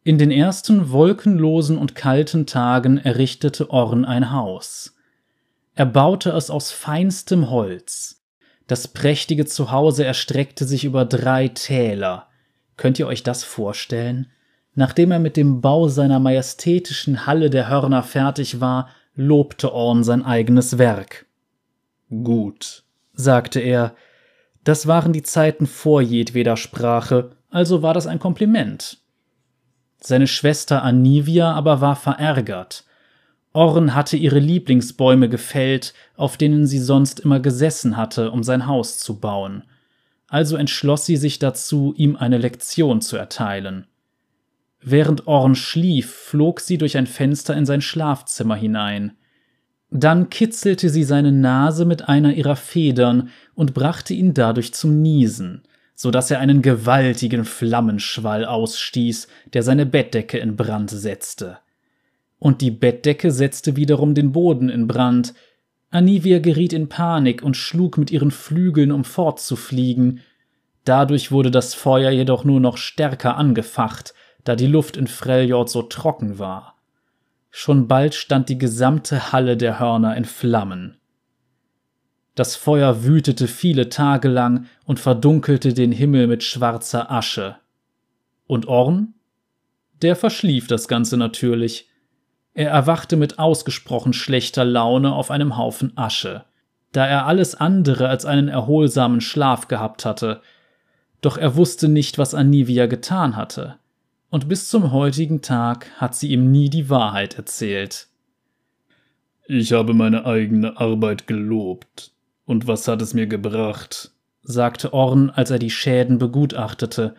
In 0.03 0.17
den 0.17 0.31
ersten 0.31 0.89
wolkenlosen 0.89 1.77
und 1.77 1.93
kalten 1.93 2.47
Tagen 2.47 2.97
errichtete 2.97 3.69
Orn 3.69 4.05
ein 4.05 4.31
Haus. 4.31 4.95
Er 5.75 5.85
baute 5.85 6.31
es 6.31 6.49
aus 6.49 6.71
feinstem 6.71 7.51
Holz, 7.51 8.25
das 8.65 8.87
prächtige 8.87 9.45
Zuhause 9.45 10.03
erstreckte 10.03 10.65
sich 10.65 10.83
über 10.83 11.05
drei 11.05 11.49
Täler. 11.49 12.27
Könnt 12.75 12.97
ihr 12.97 13.05
euch 13.05 13.21
das 13.21 13.43
vorstellen? 13.43 14.31
Nachdem 14.73 15.11
er 15.11 15.19
mit 15.19 15.37
dem 15.37 15.61
Bau 15.61 15.87
seiner 15.89 16.19
majestätischen 16.19 17.27
Halle 17.27 17.51
der 17.51 17.69
Hörner 17.69 18.01
fertig 18.01 18.59
war, 18.59 18.89
lobte 19.17 19.73
Orn 19.73 20.03
sein 20.03 20.23
eigenes 20.23 20.77
Werk. 20.77 21.25
Gut, 22.09 22.83
sagte 23.13 23.59
er, 23.59 23.95
das 24.63 24.87
waren 24.87 25.11
die 25.11 25.23
Zeiten 25.23 25.65
vor 25.65 26.01
jedweder 26.01 26.55
Sprache, 26.55 27.31
also 27.49 27.81
war 27.81 27.93
das 27.93 28.07
ein 28.07 28.19
Kompliment. 28.19 28.99
Seine 29.99 30.27
Schwester 30.27 30.83
Anivia 30.83 31.51
aber 31.51 31.81
war 31.81 31.95
verärgert. 31.95 32.85
Orn 33.53 33.95
hatte 33.95 34.17
ihre 34.17 34.39
Lieblingsbäume 34.39 35.29
gefällt, 35.29 35.93
auf 36.15 36.37
denen 36.37 36.67
sie 36.67 36.79
sonst 36.79 37.19
immer 37.19 37.39
gesessen 37.39 37.97
hatte, 37.97 38.31
um 38.31 38.43
sein 38.43 38.67
Haus 38.67 38.99
zu 38.99 39.19
bauen. 39.19 39.63
Also 40.27 40.57
entschloss 40.57 41.05
sie 41.05 41.17
sich 41.17 41.39
dazu, 41.39 41.93
ihm 41.97 42.15
eine 42.15 42.37
Lektion 42.37 43.01
zu 43.01 43.17
erteilen. 43.17 43.87
Während 44.89 45.27
Orn 45.27 45.55
schlief, 45.55 46.13
flog 46.13 46.59
sie 46.59 46.77
durch 46.77 46.97
ein 46.97 47.07
Fenster 47.07 47.55
in 47.55 47.65
sein 47.65 47.81
Schlafzimmer 47.81 48.55
hinein. 48.55 49.13
Dann 49.89 50.29
kitzelte 50.29 50.89
sie 50.89 51.03
seine 51.03 51.31
Nase 51.31 51.85
mit 51.85 52.07
einer 52.07 52.33
ihrer 52.33 52.55
Federn 52.55 53.29
und 53.55 53.73
brachte 53.73 54.13
ihn 54.13 54.33
dadurch 54.33 54.73
zum 54.73 55.01
Niesen, 55.01 55.63
so 55.95 56.11
dass 56.11 56.29
er 56.31 56.39
einen 56.39 56.61
gewaltigen 56.61 57.45
Flammenschwall 57.45 58.45
ausstieß, 58.45 59.27
der 59.53 59.63
seine 59.63 59.85
Bettdecke 59.85 60.37
in 60.37 60.55
Brand 60.55 60.89
setzte 60.89 61.57
und 62.39 62.61
die 62.61 62.71
Bettdecke 62.71 63.31
setzte 63.31 63.75
wiederum 63.75 64.13
den 64.13 64.31
Boden 64.31 64.69
in 64.69 64.87
Brand. 64.87 65.33
Anivia 65.89 66.39
geriet 66.39 66.73
in 66.73 66.89
Panik 66.89 67.41
und 67.41 67.57
schlug 67.57 67.97
mit 67.97 68.11
ihren 68.11 68.31
Flügeln, 68.31 68.91
um 68.91 69.03
fortzufliegen. 69.03 70.21
Dadurch 70.83 71.31
wurde 71.31 71.51
das 71.51 71.73
Feuer 71.73 72.11
jedoch 72.11 72.43
nur 72.43 72.59
noch 72.59 72.77
stärker 72.77 73.37
angefacht, 73.37 74.13
da 74.47 74.55
die 74.55 74.67
Luft 74.67 74.95
in 74.95 75.07
Freljord 75.07 75.69
so 75.69 75.81
trocken 75.81 76.39
war. 76.39 76.75
Schon 77.49 77.89
bald 77.89 78.15
stand 78.15 78.47
die 78.47 78.57
gesamte 78.57 79.33
Halle 79.33 79.57
der 79.57 79.77
Hörner 79.77 80.15
in 80.15 80.23
Flammen. 80.23 80.95
Das 82.33 82.55
Feuer 82.55 83.03
wütete 83.03 83.47
viele 83.47 83.89
Tage 83.89 84.29
lang 84.29 84.67
und 84.85 85.01
verdunkelte 85.01 85.73
den 85.73 85.91
Himmel 85.91 86.27
mit 86.27 86.43
schwarzer 86.43 87.11
Asche. 87.11 87.57
Und 88.45 88.67
Orn? 88.67 89.15
Der 90.01 90.15
verschlief 90.15 90.67
das 90.67 90.87
Ganze 90.87 91.17
natürlich. 91.17 91.89
Er 92.53 92.69
erwachte 92.69 93.17
mit 93.17 93.39
ausgesprochen 93.39 94.13
schlechter 94.13 94.63
Laune 94.63 95.13
auf 95.13 95.29
einem 95.29 95.57
Haufen 95.57 95.91
Asche, 95.97 96.45
da 96.93 97.05
er 97.05 97.25
alles 97.25 97.53
andere 97.53 98.07
als 98.07 98.23
einen 98.23 98.47
erholsamen 98.47 99.19
Schlaf 99.19 99.67
gehabt 99.67 100.05
hatte. 100.05 100.41
Doch 101.19 101.37
er 101.37 101.57
wusste 101.57 101.89
nicht, 101.89 102.17
was 102.17 102.33
Anivia 102.33 102.85
getan 102.85 103.35
hatte, 103.35 103.77
und 104.29 104.49
bis 104.49 104.69
zum 104.69 104.91
heutigen 104.91 105.41
Tag 105.41 105.91
hat 105.95 106.15
sie 106.15 106.29
ihm 106.31 106.51
nie 106.51 106.69
die 106.69 106.89
Wahrheit 106.89 107.37
erzählt. 107.37 108.07
Ich 109.47 109.71
habe 109.71 109.93
meine 109.93 110.25
eigene 110.25 110.77
Arbeit 110.77 111.27
gelobt. 111.27 112.11
Und 112.45 112.67
was 112.67 112.87
hat 112.87 113.01
es 113.01 113.13
mir 113.13 113.27
gebracht? 113.27 114.11
sagte 114.43 114.93
Orn, 114.93 115.29
als 115.29 115.51
er 115.51 115.59
die 115.59 115.69
Schäden 115.69 116.17
begutachtete. 116.17 117.15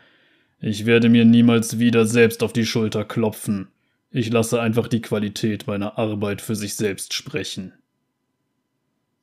Ich 0.61 0.87
werde 0.87 1.09
mir 1.09 1.25
niemals 1.25 1.79
wieder 1.79 2.07
selbst 2.07 2.43
auf 2.43 2.53
die 2.53 2.67
Schulter 2.67 3.05
klopfen. 3.05 3.69
Ich 4.11 4.31
lasse 4.31 4.61
einfach 4.61 4.89
die 4.89 5.03
Qualität 5.03 5.67
meiner 5.67 5.99
Arbeit 5.99 6.41
für 6.41 6.57
sich 6.57 6.75
selbst 6.75 7.13
sprechen. 7.13 7.75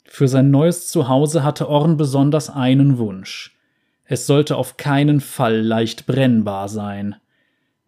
Für 0.05 0.27
sein 0.27 0.51
neues 0.51 0.87
Zuhause 0.87 1.43
hatte 1.43 1.67
Orn 1.67 1.97
besonders 1.97 2.49
einen 2.49 2.99
Wunsch. 2.99 3.57
Es 4.05 4.27
sollte 4.27 4.55
auf 4.55 4.77
keinen 4.77 5.19
Fall 5.19 5.61
leicht 5.61 6.05
brennbar 6.05 6.69
sein. 6.69 7.15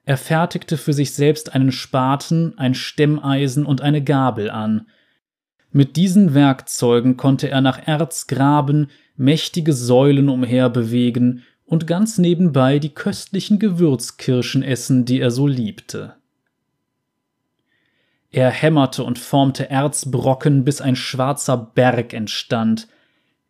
Er 0.08 0.16
fertigte 0.16 0.78
für 0.78 0.94
sich 0.94 1.14
selbst 1.14 1.54
einen 1.54 1.74
Spaten, 1.74 2.58
ein 2.58 2.76
Stemmeisen 2.76 3.66
und 3.66 3.82
eine 3.82 4.02
Gabel 4.02 4.50
an. 4.50 4.88
Mit 5.74 5.98
diesen 5.98 6.34
Werkzeugen 6.34 7.18
konnte 7.18 7.50
er 7.50 7.60
nach 7.60 7.86
Erz 7.86 8.26
graben, 8.26 8.88
mächtige 9.18 9.74
Säulen 9.74 10.30
umherbewegen 10.30 11.44
und 11.66 11.88
ganz 11.88 12.20
nebenbei 12.20 12.80
die 12.80 12.94
köstlichen 12.94 13.60
Gewürzkirschen 13.60 14.64
essen, 14.64 15.04
die 15.04 15.20
er 15.20 15.30
so 15.30 15.46
liebte. 15.46 16.16
Er 18.32 18.50
hämmerte 18.50 19.04
und 19.04 19.20
formte 19.20 19.70
Erzbrocken, 19.70 20.64
bis 20.64 20.80
ein 20.80 20.96
schwarzer 20.96 21.58
Berg 21.58 22.14
entstand. 22.14 22.88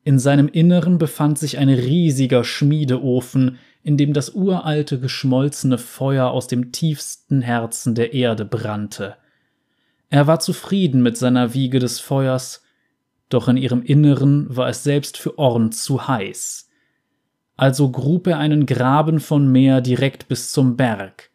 In 0.04 0.17
seinem 0.17 0.48
Inneren 0.48 0.98
befand 0.98 1.38
sich 1.38 1.60
ein 1.60 1.70
riesiger 1.70 2.43
Schmiedeofen, 2.43 3.60
in 3.88 3.95
dem 3.95 4.12
das 4.12 4.32
uralte 4.32 5.00
geschmolzene 5.00 5.78
Feuer 5.78 6.32
aus 6.32 6.47
dem 6.47 6.73
tiefsten 6.73 7.39
Herzen 7.41 7.95
der 7.95 8.13
Erde 8.13 8.43
brannte. 8.43 9.15
Er 10.10 10.28
war 10.28 10.41
zufrieden 10.41 11.02
mit 11.02 11.15
seiner 11.15 11.54
Wiege 11.54 11.80
des 11.80 12.02
Feuers, 12.02 12.63
doch 13.30 13.47
in 13.47 13.56
ihrem 13.56 13.82
Inneren 13.82 14.54
war 14.54 14.67
es 14.67 14.84
selbst 14.84 15.15
für 15.15 15.39
Orn 15.39 15.71
zu 15.71 16.06
heiß. 16.06 16.69
Also 17.56 17.89
grub 17.89 18.28
er 18.28 18.39
einen 18.39 18.65
Graben 18.65 19.21
von 19.21 19.50
Meer 19.50 19.80
direkt 19.80 20.28
bis 20.28 20.52
zum 20.52 20.76
Berg. 20.76 21.30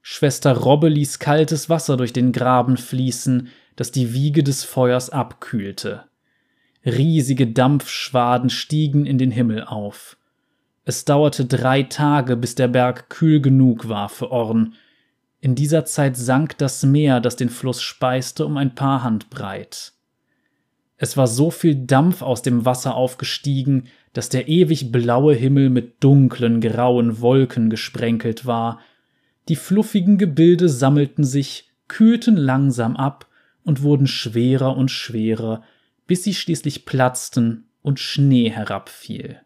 Schwester 0.00 0.52
Robbe 0.52 0.88
ließ 0.88 1.18
kaltes 1.18 1.68
Wasser 1.68 1.96
durch 1.96 2.12
den 2.12 2.30
Graben 2.30 2.76
fließen, 2.76 3.48
das 3.74 3.90
die 3.90 4.12
Wiege 4.12 4.44
des 4.44 4.62
Feuers 4.62 5.10
abkühlte. 5.10 6.04
Riesige 6.86 7.48
Dampfschwaden 7.48 8.50
stiegen 8.50 9.04
in 9.04 9.18
den 9.18 9.32
Himmel 9.32 9.64
auf. 9.64 10.16
Es 10.88 11.04
dauerte 11.04 11.44
drei 11.44 11.82
Tage, 11.82 12.34
bis 12.34 12.54
der 12.54 12.66
Berg 12.66 13.10
kühl 13.10 13.42
genug 13.42 13.90
war 13.90 14.08
für 14.08 14.30
Orn. 14.30 14.72
In 15.38 15.54
dieser 15.54 15.84
Zeit 15.84 16.16
sank 16.16 16.56
das 16.56 16.82
Meer, 16.82 17.20
das 17.20 17.36
den 17.36 17.50
Fluss 17.50 17.82
speiste, 17.82 18.46
um 18.46 18.56
ein 18.56 18.74
paar 18.74 19.02
Handbreit. 19.02 19.92
Es 20.96 21.18
war 21.18 21.26
so 21.26 21.50
viel 21.50 21.74
Dampf 21.74 22.22
aus 22.22 22.40
dem 22.40 22.64
Wasser 22.64 22.94
aufgestiegen, 22.94 23.88
dass 24.14 24.30
der 24.30 24.48
ewig 24.48 24.90
blaue 24.90 25.34
Himmel 25.34 25.68
mit 25.68 26.02
dunklen, 26.02 26.62
grauen 26.62 27.20
Wolken 27.20 27.68
gesprenkelt 27.68 28.46
war, 28.46 28.80
die 29.50 29.56
fluffigen 29.56 30.16
Gebilde 30.16 30.70
sammelten 30.70 31.24
sich, 31.24 31.68
kühlten 31.88 32.38
langsam 32.38 32.96
ab 32.96 33.26
und 33.62 33.82
wurden 33.82 34.06
schwerer 34.06 34.74
und 34.74 34.90
schwerer, 34.90 35.62
bis 36.06 36.24
sie 36.24 36.32
schließlich 36.32 36.86
platzten 36.86 37.68
und 37.82 38.00
Schnee 38.00 38.48
herabfiel. 38.48 39.42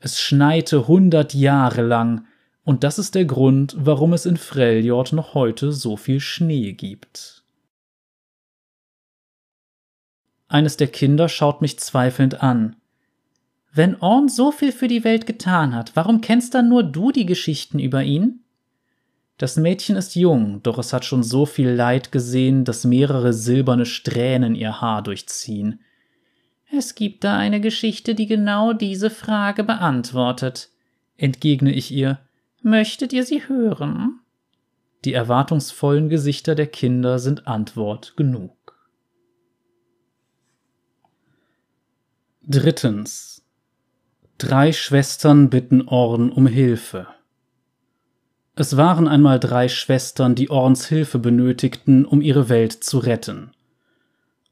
Es 0.00 0.18
schneite 0.18 0.88
hundert 0.88 1.34
Jahre 1.34 1.82
lang, 1.82 2.26
und 2.64 2.84
das 2.84 2.98
ist 2.98 3.14
der 3.14 3.26
Grund, 3.26 3.76
warum 3.78 4.12
es 4.12 4.26
in 4.26 4.36
Freljord 4.36 5.12
noch 5.12 5.34
heute 5.34 5.72
so 5.72 5.96
viel 5.96 6.20
Schnee 6.20 6.72
gibt. 6.72 7.44
Eines 10.48 10.76
der 10.76 10.88
Kinder 10.88 11.28
schaut 11.28 11.60
mich 11.60 11.78
zweifelnd 11.78 12.42
an. 12.42 12.76
Wenn 13.72 14.00
Orn 14.00 14.28
so 14.28 14.50
viel 14.50 14.72
für 14.72 14.88
die 14.88 15.04
Welt 15.04 15.26
getan 15.26 15.74
hat, 15.74 15.94
warum 15.94 16.20
kennst 16.20 16.54
dann 16.54 16.68
nur 16.68 16.82
du 16.82 17.12
die 17.12 17.26
Geschichten 17.26 17.78
über 17.78 18.02
ihn? 18.02 18.40
Das 19.36 19.56
Mädchen 19.56 19.96
ist 19.96 20.16
jung, 20.16 20.62
doch 20.62 20.78
es 20.78 20.92
hat 20.92 21.04
schon 21.04 21.22
so 21.22 21.46
viel 21.46 21.70
Leid 21.70 22.10
gesehen, 22.10 22.64
dass 22.64 22.84
mehrere 22.84 23.32
silberne 23.32 23.86
Strähnen 23.86 24.54
ihr 24.54 24.80
Haar 24.80 25.02
durchziehen. 25.02 25.80
Es 26.72 26.94
gibt 26.94 27.24
da 27.24 27.36
eine 27.36 27.60
Geschichte, 27.60 28.14
die 28.14 28.26
genau 28.26 28.72
diese 28.72 29.10
Frage 29.10 29.64
beantwortet, 29.64 30.70
entgegne 31.16 31.72
ich 31.72 31.90
ihr. 31.90 32.20
Möchtet 32.62 33.12
ihr 33.12 33.24
sie 33.24 33.48
hören? 33.48 34.20
Die 35.04 35.12
erwartungsvollen 35.12 36.08
Gesichter 36.08 36.54
der 36.54 36.66
Kinder 36.66 37.18
sind 37.18 37.46
Antwort 37.46 38.16
genug. 38.16 38.54
Drittens. 42.42 43.44
Drei 44.38 44.72
Schwestern 44.72 45.50
bitten 45.50 45.82
Orn 45.88 46.30
um 46.30 46.46
Hilfe. 46.46 47.06
Es 48.54 48.76
waren 48.76 49.08
einmal 49.08 49.40
drei 49.40 49.68
Schwestern, 49.68 50.34
die 50.34 50.50
Orns 50.50 50.86
Hilfe 50.86 51.18
benötigten, 51.18 52.04
um 52.04 52.20
ihre 52.20 52.48
Welt 52.48 52.72
zu 52.72 52.98
retten. 52.98 53.52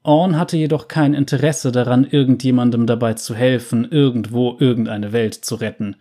Orn 0.02 0.36
hatte 0.36 0.56
jedoch 0.56 0.88
kein 0.88 1.14
Interesse 1.14 1.72
daran, 1.72 2.04
irgendjemandem 2.04 2.86
dabei 2.86 3.14
zu 3.14 3.34
helfen, 3.34 3.90
irgendwo 3.90 4.56
irgendeine 4.58 5.12
Welt 5.12 5.34
zu 5.34 5.56
retten. 5.56 5.96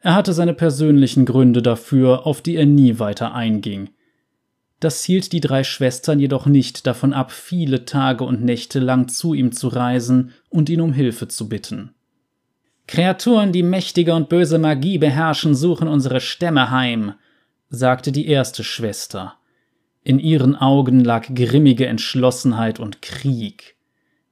Er 0.00 0.14
hatte 0.14 0.32
seine 0.32 0.54
persönlichen 0.54 1.26
Gründe 1.26 1.60
dafür, 1.60 2.26
auf 2.26 2.40
die 2.40 2.56
er 2.56 2.66
nie 2.66 2.98
weiter 2.98 3.34
einging. 3.34 3.90
Das 4.78 5.04
hielt 5.04 5.32
die 5.32 5.40
drei 5.40 5.62
Schwestern 5.62 6.18
jedoch 6.18 6.46
nicht 6.46 6.86
davon 6.86 7.12
ab, 7.12 7.32
viele 7.32 7.84
Tage 7.84 8.24
und 8.24 8.42
Nächte 8.42 8.78
lang 8.78 9.08
zu 9.08 9.34
ihm 9.34 9.52
zu 9.52 9.68
reisen 9.68 10.32
und 10.48 10.70
ihn 10.70 10.80
um 10.80 10.94
Hilfe 10.94 11.28
zu 11.28 11.50
bitten. 11.50 11.90
Kreaturen, 12.86 13.52
die 13.52 13.62
mächtige 13.62 14.14
und 14.14 14.30
böse 14.30 14.58
Magie 14.58 14.96
beherrschen, 14.96 15.54
suchen 15.54 15.86
unsere 15.86 16.20
Stämme 16.20 16.70
heim, 16.70 17.12
sagte 17.68 18.10
die 18.10 18.26
erste 18.26 18.64
Schwester. 18.64 19.34
In 20.02 20.18
ihren 20.18 20.56
Augen 20.56 21.04
lag 21.04 21.26
grimmige 21.34 21.86
Entschlossenheit 21.86 22.80
und 22.80 23.02
Krieg. 23.02 23.76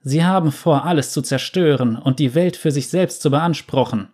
Sie 0.00 0.24
haben 0.24 0.50
vor, 0.50 0.84
alles 0.84 1.12
zu 1.12 1.20
zerstören 1.20 1.96
und 1.96 2.18
die 2.18 2.34
Welt 2.34 2.56
für 2.56 2.70
sich 2.70 2.88
selbst 2.88 3.20
zu 3.20 3.30
beanspruchen. 3.30 4.08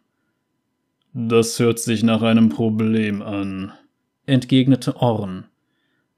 Das 1.12 1.60
hört 1.60 1.78
sich 1.78 2.02
nach 2.02 2.22
einem 2.22 2.48
Problem 2.48 3.22
an, 3.22 3.72
entgegnete 4.26 4.96
Orn. 4.96 5.46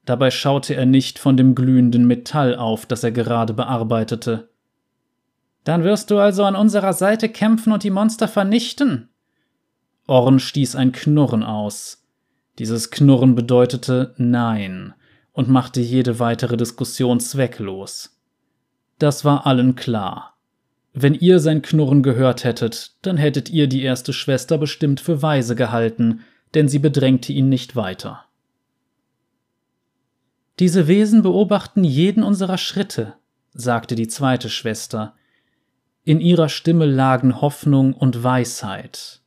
Dabei 0.05 0.31
schaute 0.31 0.73
er 0.73 0.87
nicht 0.87 1.19
von 1.19 1.37
dem 1.37 1.53
glühenden 1.53 2.07
Metall 2.07 2.55
auf, 2.55 2.87
das 2.87 3.03
er 3.03 3.11
gerade 3.11 3.53
bearbeitete. 3.53 4.49
Dann 5.65 5.83
wirst 5.83 6.09
du 6.09 6.17
also 6.17 6.45
an 6.45 6.55
unserer 6.55 6.93
Seite 6.93 7.29
kämpfen 7.29 7.73
und 7.73 7.83
die 7.83 7.91
Monster 7.91 8.27
vernichten? 8.27 9.09
Orn 10.07 10.39
stieß 10.39 10.75
ein 10.75 10.93
Knurren 10.93 11.43
aus. 11.43 12.07
Dieses 12.57 12.89
Knurren 12.89 13.35
bedeutete 13.35 14.15
Nein 14.17 14.95
und 15.37 15.49
machte 15.49 15.81
jede 15.81 16.17
weitere 16.17 16.57
Diskussion 16.57 17.19
zwecklos. 17.19 18.19
Das 18.97 19.23
war 19.23 19.45
allen 19.45 19.75
klar. 19.75 20.35
Wenn 20.93 21.13
ihr 21.13 21.37
sein 21.37 21.61
Knurren 21.61 22.01
gehört 22.01 22.43
hättet, 22.43 22.95
dann 23.03 23.17
hättet 23.17 23.47
ihr 23.51 23.67
die 23.67 23.83
erste 23.83 24.13
Schwester 24.13 24.57
bestimmt 24.57 24.99
für 24.99 25.21
weise 25.21 25.53
gehalten, 25.53 26.21
denn 26.55 26.67
sie 26.67 26.79
bedrängte 26.79 27.33
ihn 27.33 27.49
nicht 27.49 27.75
weiter. 27.75 28.25
Diese 30.57 30.87
Wesen 30.87 31.21
beobachten 31.21 31.83
jeden 31.83 32.23
unserer 32.23 32.57
Schritte, 32.57 33.13
sagte 33.53 33.93
die 33.93 34.07
zweite 34.07 34.49
Schwester. 34.49 35.13
In 36.03 36.19
ihrer 36.19 36.49
Stimme 36.49 36.87
lagen 36.87 37.41
Hoffnung 37.41 37.93
und 37.93 38.23
Weisheit. 38.23 39.21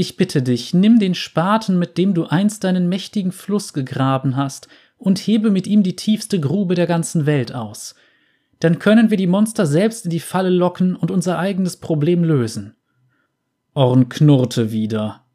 Ich 0.00 0.16
bitte 0.16 0.40
dich, 0.40 0.72
nimm 0.72 0.98
den 0.98 1.14
Spaten, 1.14 1.78
mit 1.78 1.98
dem 1.98 2.14
du 2.14 2.24
einst 2.24 2.64
deinen 2.64 2.88
mächtigen 2.88 3.32
Fluss 3.32 3.74
gegraben 3.74 4.34
hast, 4.34 4.66
und 4.96 5.18
hebe 5.18 5.50
mit 5.50 5.66
ihm 5.66 5.82
die 5.82 5.94
tiefste 5.94 6.40
Grube 6.40 6.74
der 6.74 6.86
ganzen 6.86 7.26
Welt 7.26 7.54
aus. 7.54 7.94
Dann 8.60 8.78
können 8.78 9.10
wir 9.10 9.18
die 9.18 9.26
Monster 9.26 9.66
selbst 9.66 10.06
in 10.06 10.10
die 10.10 10.18
Falle 10.18 10.48
locken 10.48 10.96
und 10.96 11.10
unser 11.10 11.38
eigenes 11.38 11.76
Problem 11.76 12.24
lösen. 12.24 12.76
Orn 13.74 14.08
knurrte 14.08 14.72
wieder. 14.72 15.26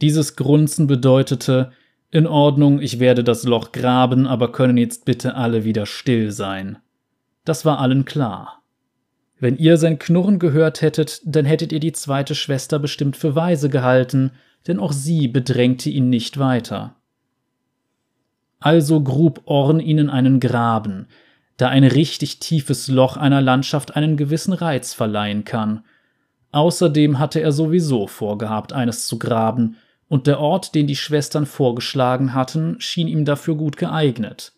Dieses 0.00 0.34
Grunzen 0.34 0.88
bedeutete, 0.88 1.70
in 2.10 2.26
Ordnung, 2.26 2.80
ich 2.80 2.98
werde 2.98 3.22
das 3.22 3.44
Loch 3.44 3.70
graben, 3.70 4.26
aber 4.26 4.50
können 4.50 4.76
jetzt 4.76 5.04
bitte 5.04 5.36
alle 5.36 5.62
wieder 5.62 5.86
still 5.86 6.32
sein. 6.32 6.78
Das 7.44 7.64
war 7.64 7.78
allen 7.78 8.04
klar. 8.06 8.59
Wenn 9.40 9.56
ihr 9.56 9.78
sein 9.78 9.98
Knurren 9.98 10.38
gehört 10.38 10.82
hättet, 10.82 11.22
dann 11.24 11.46
hättet 11.46 11.72
ihr 11.72 11.80
die 11.80 11.92
zweite 11.92 12.34
Schwester 12.34 12.78
bestimmt 12.78 13.16
für 13.16 13.34
weise 13.34 13.70
gehalten, 13.70 14.32
denn 14.66 14.78
auch 14.78 14.92
sie 14.92 15.28
bedrängte 15.28 15.88
ihn 15.88 16.10
nicht 16.10 16.38
weiter. 16.38 16.96
Also 18.60 19.02
grub 19.02 19.40
Orn 19.46 19.80
ihnen 19.80 20.10
einen 20.10 20.38
Graben, 20.38 21.06
da 21.56 21.68
ein 21.68 21.84
richtig 21.84 22.38
tiefes 22.40 22.88
Loch 22.88 23.16
einer 23.16 23.40
Landschaft 23.40 23.96
einen 23.96 24.18
gewissen 24.18 24.52
Reiz 24.52 24.92
verleihen 24.92 25.44
kann. 25.44 25.84
Außerdem 26.52 27.18
hatte 27.18 27.40
er 27.40 27.52
sowieso 27.52 28.06
vorgehabt, 28.06 28.74
eines 28.74 29.06
zu 29.06 29.18
graben, 29.18 29.76
und 30.08 30.26
der 30.26 30.40
Ort, 30.40 30.74
den 30.74 30.86
die 30.86 30.96
Schwestern 30.96 31.46
vorgeschlagen 31.46 32.34
hatten, 32.34 32.80
schien 32.80 33.08
ihm 33.08 33.24
dafür 33.24 33.54
gut 33.54 33.76
geeignet. 33.76 34.52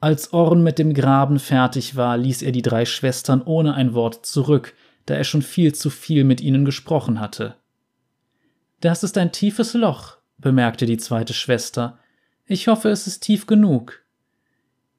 Als 0.00 0.32
Orn 0.32 0.62
mit 0.62 0.78
dem 0.78 0.94
Graben 0.94 1.40
fertig 1.40 1.96
war, 1.96 2.16
ließ 2.16 2.42
er 2.42 2.52
die 2.52 2.62
drei 2.62 2.84
Schwestern 2.84 3.42
ohne 3.42 3.74
ein 3.74 3.94
Wort 3.94 4.24
zurück, 4.24 4.74
da 5.06 5.14
er 5.14 5.24
schon 5.24 5.42
viel 5.42 5.74
zu 5.74 5.90
viel 5.90 6.22
mit 6.22 6.40
ihnen 6.40 6.64
gesprochen 6.64 7.18
hatte. 7.18 7.56
Das 8.80 9.02
ist 9.02 9.18
ein 9.18 9.32
tiefes 9.32 9.74
Loch, 9.74 10.18
bemerkte 10.38 10.86
die 10.86 10.98
zweite 10.98 11.34
Schwester. 11.34 11.98
Ich 12.46 12.68
hoffe, 12.68 12.90
es 12.90 13.08
ist 13.08 13.20
tief 13.20 13.46
genug. 13.46 14.04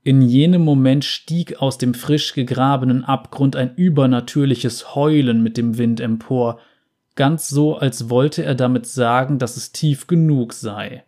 In 0.03 0.21
jenem 0.21 0.63
Moment 0.63 1.05
stieg 1.05 1.61
aus 1.61 1.77
dem 1.77 1.93
frisch 1.93 2.33
gegrabenen 2.33 3.05
Abgrund 3.05 3.55
ein 3.55 3.75
übernatürliches 3.75 4.95
Heulen 4.95 5.41
mit 5.43 5.55
dem 5.55 5.77
Wind 5.77 6.01
empor, 6.01 6.59
ganz 7.15 7.47
so, 7.47 7.77
als 7.77 8.09
wollte 8.09 8.43
er 8.43 8.55
damit 8.55 8.85
sagen, 8.85 9.39
dass 9.39 9.55
es 9.55 9.71
tief 9.71 10.07
genug 10.07 10.53
sei. 10.53 11.03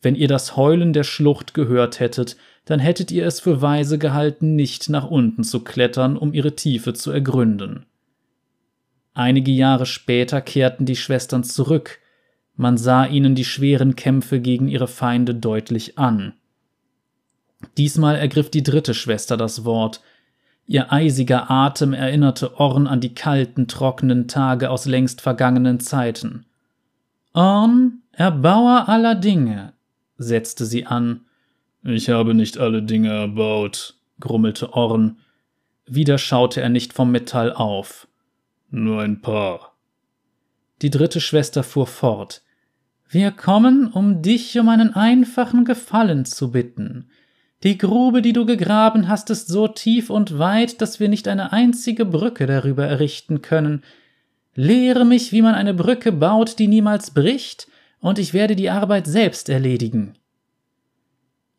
Wenn 0.00 0.14
ihr 0.14 0.28
das 0.28 0.56
Heulen 0.56 0.92
der 0.92 1.04
Schlucht 1.04 1.54
gehört 1.54 2.00
hättet, 2.00 2.36
dann 2.64 2.80
hättet 2.80 3.10
ihr 3.10 3.26
es 3.26 3.40
für 3.40 3.60
weise 3.60 3.98
gehalten, 3.98 4.54
nicht 4.54 4.88
nach 4.88 5.10
unten 5.10 5.44
zu 5.44 5.60
klettern, 5.64 6.16
um 6.16 6.32
ihre 6.32 6.54
Tiefe 6.54 6.94
zu 6.94 7.10
ergründen. 7.10 7.86
Einige 9.14 9.50
Jahre 9.50 9.86
später 9.86 10.40
kehrten 10.40 10.86
die 10.86 10.96
Schwestern 10.96 11.44
zurück, 11.44 11.98
man 12.54 12.76
sah 12.76 13.06
ihnen 13.06 13.34
die 13.34 13.44
schweren 13.44 13.96
Kämpfe 13.96 14.40
gegen 14.40 14.68
ihre 14.68 14.88
Feinde 14.88 15.34
deutlich 15.34 15.98
an. 15.98 16.34
Diesmal 17.76 18.16
ergriff 18.16 18.50
die 18.50 18.62
dritte 18.62 18.94
Schwester 18.94 19.36
das 19.36 19.64
Wort, 19.64 20.00
ihr 20.66 20.92
eisiger 20.92 21.50
Atem 21.50 21.92
erinnerte 21.92 22.58
Orn 22.58 22.86
an 22.86 23.00
die 23.00 23.14
kalten, 23.14 23.68
trockenen 23.68 24.28
Tage 24.28 24.70
aus 24.70 24.86
längst 24.86 25.20
vergangenen 25.20 25.80
Zeiten. 25.80 26.46
Orn, 27.32 28.02
Erbauer 28.12 28.88
aller 28.88 29.14
Dinge, 29.14 29.72
setzte 30.18 30.66
sie 30.66 30.86
an, 30.86 31.22
ich 31.84 32.08
habe 32.08 32.34
nicht 32.34 32.58
alle 32.58 32.82
Dinge 32.82 33.10
erbaut, 33.10 33.94
grummelte 34.20 34.72
Orn. 34.74 35.18
Wieder 35.86 36.18
schaute 36.18 36.60
er 36.60 36.68
nicht 36.68 36.92
vom 36.92 37.10
Metall 37.10 37.52
auf. 37.52 38.06
Nur 38.70 39.02
ein 39.02 39.20
paar. 39.20 39.76
Die 40.80 40.90
dritte 40.90 41.20
Schwester 41.20 41.62
fuhr 41.62 41.86
fort. 41.86 42.42
Wir 43.08 43.30
kommen, 43.30 43.88
um 43.88 44.22
dich 44.22 44.58
um 44.58 44.68
einen 44.68 44.94
einfachen 44.94 45.64
Gefallen 45.64 46.24
zu 46.24 46.50
bitten. 46.50 47.10
Die 47.62 47.78
Grube, 47.78 48.22
die 48.22 48.32
du 48.32 48.46
gegraben 48.46 49.06
hast, 49.06 49.30
ist 49.30 49.48
so 49.48 49.68
tief 49.68 50.10
und 50.10 50.38
weit, 50.38 50.80
dass 50.80 50.98
wir 50.98 51.08
nicht 51.08 51.28
eine 51.28 51.52
einzige 51.52 52.04
Brücke 52.04 52.46
darüber 52.46 52.86
errichten 52.86 53.42
können. 53.42 53.82
Lehre 54.54 55.04
mich, 55.04 55.30
wie 55.30 55.42
man 55.42 55.54
eine 55.54 55.74
Brücke 55.74 56.10
baut, 56.10 56.58
die 56.58 56.66
niemals 56.66 57.12
bricht, 57.12 57.68
und 58.00 58.18
ich 58.18 58.32
werde 58.32 58.56
die 58.56 58.70
Arbeit 58.70 59.06
selbst 59.06 59.48
erledigen. 59.48 60.14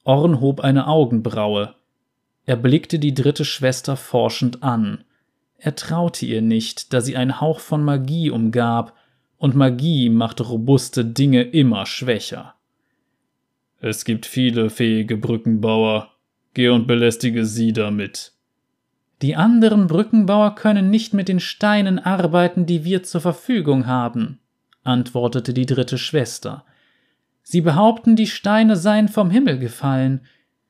Orn 0.03 0.41
hob 0.41 0.61
eine 0.61 0.87
Augenbraue. 0.87 1.75
Er 2.45 2.57
blickte 2.57 2.99
die 2.99 3.13
dritte 3.13 3.45
Schwester 3.45 3.95
forschend 3.95 4.63
an. 4.63 5.03
Er 5.57 5.75
traute 5.75 6.25
ihr 6.25 6.41
nicht, 6.41 6.93
da 6.93 6.99
sie 6.99 7.15
ein 7.15 7.39
Hauch 7.39 7.59
von 7.59 7.83
Magie 7.83 8.29
umgab, 8.29 8.93
und 9.37 9.55
Magie 9.55 10.09
macht 10.09 10.41
robuste 10.41 11.03
Dinge 11.03 11.43
immer 11.43 11.85
schwächer. 11.85 12.55
Es 13.79 14.05
gibt 14.05 14.25
viele 14.25 14.69
fähige 14.69 15.17
Brückenbauer. 15.17 16.09
Geh 16.53 16.69
und 16.69 16.87
belästige 16.87 17.45
sie 17.45 17.73
damit. 17.73 18.31
Die 19.21 19.35
anderen 19.35 19.87
Brückenbauer 19.87 20.55
können 20.55 20.89
nicht 20.89 21.13
mit 21.13 21.27
den 21.27 21.39
Steinen 21.39 21.99
arbeiten, 21.99 22.65
die 22.65 22.83
wir 22.83 23.03
zur 23.03 23.21
Verfügung 23.21 23.87
haben, 23.87 24.39
antwortete 24.83 25.53
die 25.53 25.65
dritte 25.65 25.97
Schwester. 25.97 26.65
Sie 27.43 27.61
behaupten, 27.61 28.15
die 28.15 28.27
Steine 28.27 28.75
seien 28.75 29.09
vom 29.09 29.29
Himmel 29.29 29.59
gefallen. 29.59 30.21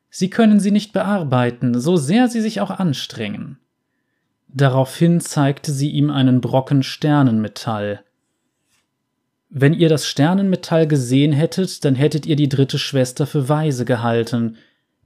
Sie 0.10 0.30
können 0.30 0.60
sie 0.60 0.72
nicht 0.72 0.92
bearbeiten, 0.92 1.80
so 1.80 1.96
sehr 1.96 2.28
sie 2.28 2.42
sich 2.42 2.60
auch 2.60 2.72
anstrengen. 2.72 3.60
Daraufhin 4.48 5.20
zeigte 5.22 5.72
sie 5.72 5.90
ihm 5.90 6.10
einen 6.10 6.42
Brocken 6.42 6.84
Sternenmetall. 6.84 8.04
Wenn 9.50 9.74
ihr 9.74 9.88
das 9.88 10.08
Sternenmetall 10.08 10.88
gesehen 10.88 11.32
hättet, 11.32 11.86
dann 11.86 11.96
hättet 11.96 12.26
ihr 12.26 12.36
die 12.36 12.50
dritte 12.50 12.80
Schwester 12.80 13.28
für 13.28 13.50
weise 13.50 13.86
gehalten, 13.86 14.58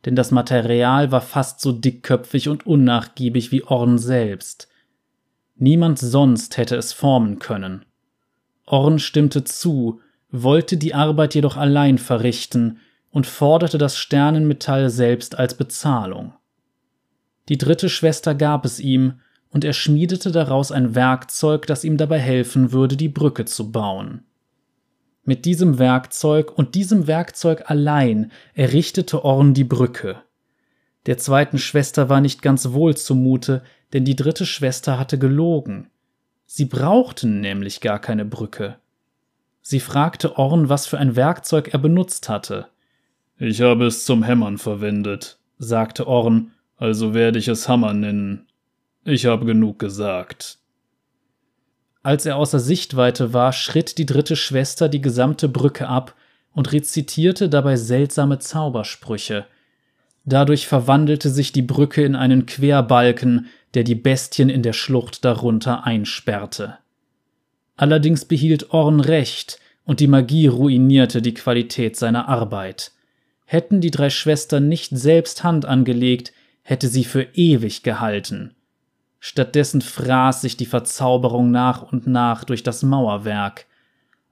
denn 0.05 0.15
das 0.15 0.31
Material 0.31 1.11
war 1.11 1.21
fast 1.21 1.59
so 1.59 1.73
dickköpfig 1.73 2.47
und 2.47 2.65
unnachgiebig 2.65 3.51
wie 3.51 3.63
Orn 3.63 3.97
selbst. 3.97 4.69
Niemand 5.55 5.99
sonst 5.99 6.55
hätte 6.55 6.75
es 6.75 6.93
formen 6.93 7.39
können. 7.39 7.83
Orn 8.65 8.99
stimmte 8.99 9.43
zu, 9.43 10.01
wollte 10.31 10.77
die 10.77 10.93
Arbeit 10.93 11.35
jedoch 11.35 11.57
allein 11.57 11.97
verrichten 11.97 12.79
und 13.09 13.25
forderte 13.25 13.77
das 13.77 13.97
Sternenmetall 13.97 14.89
selbst 14.89 15.37
als 15.37 15.55
Bezahlung. 15.55 16.33
Die 17.49 17.57
dritte 17.57 17.89
Schwester 17.89 18.35
gab 18.35 18.65
es 18.65 18.79
ihm, 18.79 19.19
und 19.49 19.63
er 19.63 19.73
schmiedete 19.73 20.31
daraus 20.31 20.71
ein 20.71 20.93
Werkzeug, 20.93 21.67
das 21.67 21.85
ihm 21.85 21.97
dabei 21.97 22.19
helfen 22.19 22.73
würde, 22.73 22.97
die 22.97 23.09
Brücke 23.09 23.45
zu 23.45 23.71
bauen. 23.71 24.25
Mit 25.23 25.45
diesem 25.45 25.79
Werkzeug 25.79 26.57
und 26.57 26.75
diesem 26.75 27.07
Werkzeug 27.07 27.69
allein 27.69 28.31
errichtete 28.53 29.23
Orn 29.23 29.53
die 29.53 29.63
Brücke. 29.63 30.21
Der 31.05 31.17
zweiten 31.17 31.57
Schwester 31.57 32.09
war 32.09 32.19
nicht 32.19 32.41
ganz 32.41 32.71
wohl 32.71 32.95
zumute, 32.97 33.63
denn 33.93 34.03
die 34.03 34.15
dritte 34.15 34.45
Schwester 34.45 34.99
hatte 34.99 35.17
gelogen. 35.17 35.89
Sie 36.45 36.65
brauchten 36.65 37.39
nämlich 37.39 37.81
gar 37.81 37.99
keine 37.99 38.25
Brücke. 38.25 38.77
Sie 39.69 39.81
fragte 39.81 40.37
Orn, 40.37 40.69
was 40.69 40.87
für 40.87 40.97
ein 40.97 41.17
Werkzeug 41.17 41.73
er 41.73 41.79
benutzt 41.79 42.29
hatte. 42.29 42.67
Ich 43.37 43.59
habe 43.59 43.87
es 43.87 44.05
zum 44.05 44.23
Hämmern 44.23 44.57
verwendet, 44.57 45.39
sagte 45.57 46.07
Orn, 46.07 46.53
also 46.77 47.13
werde 47.13 47.37
ich 47.37 47.49
es 47.49 47.67
Hammer 47.67 47.93
nennen. 47.93 48.47
Ich 49.03 49.25
habe 49.25 49.45
genug 49.45 49.77
gesagt. 49.77 50.59
Als 52.01 52.25
er 52.25 52.37
außer 52.37 52.59
Sichtweite 52.59 53.33
war, 53.33 53.51
schritt 53.51 53.97
die 53.97 54.05
dritte 54.05 54.37
Schwester 54.37 54.87
die 54.87 55.01
gesamte 55.01 55.49
Brücke 55.49 55.89
ab 55.89 56.15
und 56.53 56.71
rezitierte 56.71 57.49
dabei 57.49 57.75
seltsame 57.75 58.39
Zaubersprüche. 58.39 59.47
Dadurch 60.23 60.65
verwandelte 60.65 61.29
sich 61.29 61.51
die 61.51 61.61
Brücke 61.61 62.05
in 62.05 62.15
einen 62.15 62.45
Querbalken, 62.45 63.47
der 63.73 63.83
die 63.83 63.95
Bestien 63.95 64.47
in 64.47 64.63
der 64.63 64.71
Schlucht 64.71 65.25
darunter 65.25 65.83
einsperrte. 65.83 66.77
Allerdings 67.77 68.25
behielt 68.25 68.71
Orn 68.71 68.99
recht, 68.99 69.59
und 69.85 70.01
die 70.01 70.07
Magie 70.07 70.47
ruinierte 70.47 71.21
die 71.21 71.33
Qualität 71.33 71.95
seiner 71.95 72.27
Arbeit. 72.27 72.91
Hätten 73.45 73.79
die 73.79 73.91
drei 73.91 74.09
Schwestern 74.09 74.67
nicht 74.67 74.97
selbst 74.97 75.45
Hand 75.45 75.63
angelegt, 75.65 76.33
hätte 76.63 76.89
sie 76.89 77.05
für 77.05 77.23
ewig 77.35 77.83
gehalten. 77.83 78.53
Stattdessen 79.19 79.81
fraß 79.81 80.41
sich 80.41 80.57
die 80.57 80.65
Verzauberung 80.65 81.51
nach 81.51 81.83
und 81.83 82.07
nach 82.07 82.43
durch 82.43 82.63
das 82.63 82.83
Mauerwerk. 82.83 83.65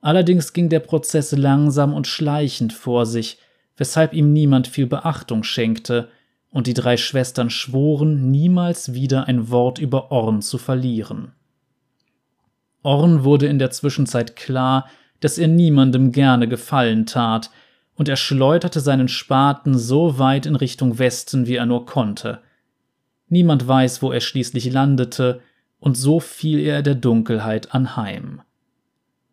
Allerdings 0.02 0.52
ging 0.52 0.68
der 0.68 0.82
Prozess 0.82 1.32
langsam 1.32 1.94
und 1.94 2.08
schleichend 2.08 2.74
vor 2.74 3.06
sich, 3.06 3.38
weshalb 3.78 4.14
ihm 4.14 4.34
niemand 4.34 4.68
viel 4.68 4.88
Beachtung 4.88 5.44
schenkte, 5.44 6.10
und 6.52 6.68
die 6.68 6.74
drei 6.74 6.98
Schwestern 6.98 7.50
schworen, 7.50 8.32
niemals 8.32 8.94
wieder 8.94 9.28
ein 9.28 9.50
Wort 9.50 9.78
über 9.78 10.12
Orn 10.12 10.42
zu 10.42 10.58
verlieren. 10.58 11.34
Orn 12.86 13.24
wurde 13.24 13.48
in 13.48 13.60
der 13.60 13.72
Zwischenzeit 13.72 14.36
klar, 14.36 14.88
dass 15.20 15.38
er 15.38 15.48
niemandem 15.48 16.12
gerne 16.12 16.48
Gefallen 16.48 17.06
tat, 17.06 17.50
und 17.96 18.10
er 18.10 18.18
schleuderte 18.18 18.82
seinen 18.82 19.08
Spaten 19.08 19.78
so 19.78 20.20
weit 20.20 20.46
in 20.46 20.56
Richtung 20.56 21.00
Westen, 21.00 21.48
wie 21.48 21.56
er 21.56 21.66
nur 21.66 21.86
konnte. 21.86 22.40
Niemand 23.30 23.68
weiß, 23.68 24.02
wo 24.02 24.12
er 24.12 24.20
schließlich 24.20 24.72
landete, 24.72 25.42
und 25.80 25.96
so 25.96 26.20
fiel 26.20 26.60
er 26.60 26.82
der 26.82 26.96
Dunkelheit 26.96 27.74
anheim. 27.74 28.42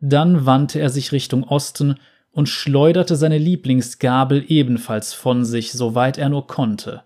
Dann 0.00 0.46
wandte 0.46 0.80
er 0.80 0.90
sich 0.90 1.12
Richtung 1.12 1.44
Osten 1.44 1.96
und 2.30 2.48
schleuderte 2.48 3.16
seine 3.16 3.38
Lieblingsgabel 3.38 4.44
ebenfalls 4.48 5.12
von 5.12 5.44
sich, 5.44 5.72
soweit 5.72 6.18
er 6.18 6.28
nur 6.28 6.46
konnte. 6.46 7.02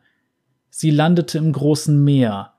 Sie 0.70 0.90
landete 0.90 1.38
im 1.38 1.52
großen 1.52 2.04
Meer. 2.04 2.52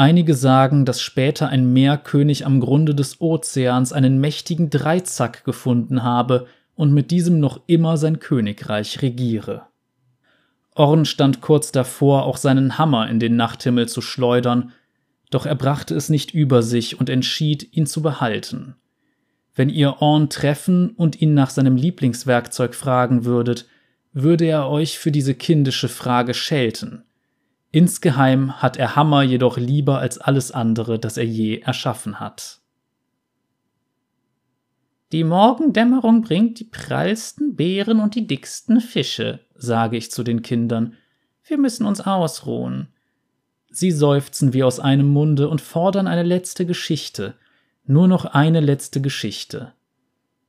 Einige 0.00 0.34
sagen, 0.34 0.86
dass 0.86 1.02
später 1.02 1.50
ein 1.50 1.74
Meerkönig 1.74 2.46
am 2.46 2.58
Grunde 2.60 2.94
des 2.94 3.20
Ozeans 3.20 3.92
einen 3.92 4.18
mächtigen 4.18 4.70
Dreizack 4.70 5.44
gefunden 5.44 6.02
habe 6.02 6.46
und 6.74 6.94
mit 6.94 7.10
diesem 7.10 7.38
noch 7.38 7.60
immer 7.66 7.98
sein 7.98 8.18
Königreich 8.18 9.02
regiere. 9.02 9.66
Orn 10.74 11.04
stand 11.04 11.42
kurz 11.42 11.70
davor, 11.70 12.24
auch 12.24 12.38
seinen 12.38 12.78
Hammer 12.78 13.10
in 13.10 13.20
den 13.20 13.36
Nachthimmel 13.36 13.90
zu 13.90 14.00
schleudern, 14.00 14.72
doch 15.30 15.44
er 15.44 15.54
brachte 15.54 15.94
es 15.94 16.08
nicht 16.08 16.32
über 16.32 16.62
sich 16.62 16.98
und 16.98 17.10
entschied, 17.10 17.76
ihn 17.76 17.84
zu 17.84 18.00
behalten. 18.00 18.76
Wenn 19.54 19.68
ihr 19.68 20.00
Orn 20.00 20.30
treffen 20.30 20.92
und 20.92 21.20
ihn 21.20 21.34
nach 21.34 21.50
seinem 21.50 21.76
Lieblingswerkzeug 21.76 22.74
fragen 22.74 23.26
würdet, 23.26 23.66
würde 24.14 24.46
er 24.46 24.66
euch 24.66 24.98
für 24.98 25.12
diese 25.12 25.34
kindische 25.34 25.90
Frage 25.90 26.32
schelten. 26.32 27.04
Insgeheim 27.72 28.60
hat 28.60 28.76
er 28.76 28.96
Hammer 28.96 29.22
jedoch 29.22 29.56
lieber 29.56 29.98
als 29.98 30.18
alles 30.18 30.50
andere, 30.50 30.98
das 30.98 31.16
er 31.16 31.24
je 31.24 31.60
erschaffen 31.60 32.18
hat. 32.18 32.60
Die 35.12 35.24
Morgendämmerung 35.24 36.22
bringt 36.22 36.60
die 36.60 36.64
prallsten 36.64 37.56
Beeren 37.56 38.00
und 38.00 38.14
die 38.14 38.26
dicksten 38.26 38.80
Fische, 38.80 39.40
sage 39.54 39.96
ich 39.96 40.10
zu 40.10 40.22
den 40.22 40.42
Kindern. 40.42 40.96
Wir 41.44 41.58
müssen 41.58 41.84
uns 41.84 42.00
ausruhen. 42.00 42.88
Sie 43.70 43.90
seufzen 43.90 44.52
wie 44.52 44.62
aus 44.62 44.80
einem 44.80 45.08
Munde 45.08 45.48
und 45.48 45.60
fordern 45.60 46.06
eine 46.06 46.22
letzte 46.22 46.66
Geschichte. 46.66 47.34
Nur 47.84 48.08
noch 48.08 48.24
eine 48.24 48.60
letzte 48.60 49.00
Geschichte. 49.00 49.72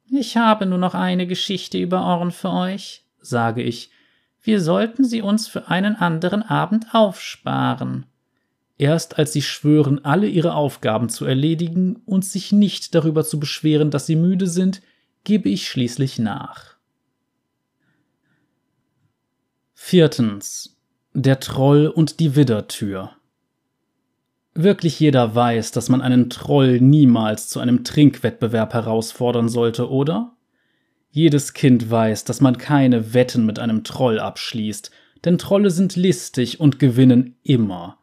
Ich 0.06 0.38
habe 0.38 0.66
nur 0.66 0.78
noch 0.78 0.94
eine 0.94 1.26
Geschichte 1.26 1.78
über 1.78 2.04
Orn 2.04 2.32
für 2.32 2.52
euch, 2.52 3.06
sage 3.20 3.64
ich. 3.64 3.92
Wir 4.42 4.60
sollten 4.60 5.04
sie 5.04 5.22
uns 5.22 5.48
für 5.48 5.68
einen 5.68 5.96
anderen 5.96 6.42
Abend 6.42 6.88
aufsparen. 6.94 8.06
Erst 8.78 9.20
als 9.20 9.34
sie 9.34 9.44
schwören, 9.44 10.04
alle 10.04 10.28
ihre 10.28 10.56
Aufgaben 10.56 11.10
zu 11.10 11.26
erledigen 11.26 11.98
und 12.06 12.26
sich 12.26 12.52
nicht 12.52 12.96
darüber 12.96 13.24
zu 13.24 13.40
beschweren, 13.40 13.92
dass 13.92 14.08
sie 14.08 14.16
müde 14.16 14.48
sind, 14.48 14.82
gebe 15.24 15.50
ich 15.50 15.68
schließlich 15.68 16.18
nach. 16.18 16.76
Viertens. 19.76 20.78
Der 21.14 21.40
Troll 21.40 21.88
und 21.88 22.20
die 22.20 22.36
Widdertür. 22.36 23.12
Wirklich 24.54 25.00
jeder 25.00 25.36
weiß, 25.36 25.72
dass 25.72 25.90
man 25.90 26.02
einen 26.02 26.30
Troll 26.30 26.80
niemals 26.82 27.50
zu 27.50 27.60
einem 27.60 27.84
Trinkwettbewerb 27.84 28.74
herausfordern 28.74 29.50
sollte, 29.50 29.90
oder? 29.90 30.36
Jedes 31.12 31.54
Kind 31.54 31.92
weiß, 31.92 32.24
dass 32.24 32.40
man 32.40 32.58
keine 32.58 33.14
Wetten 33.14 33.46
mit 33.46 33.60
einem 33.60 33.84
Troll 33.84 34.18
abschließt, 34.20 34.92
denn 35.26 35.38
Trolle 35.38 35.70
sind 35.70 35.96
listig 35.96 36.60
und 36.60 36.80
gewinnen 36.80 37.36
immer. 37.44 37.98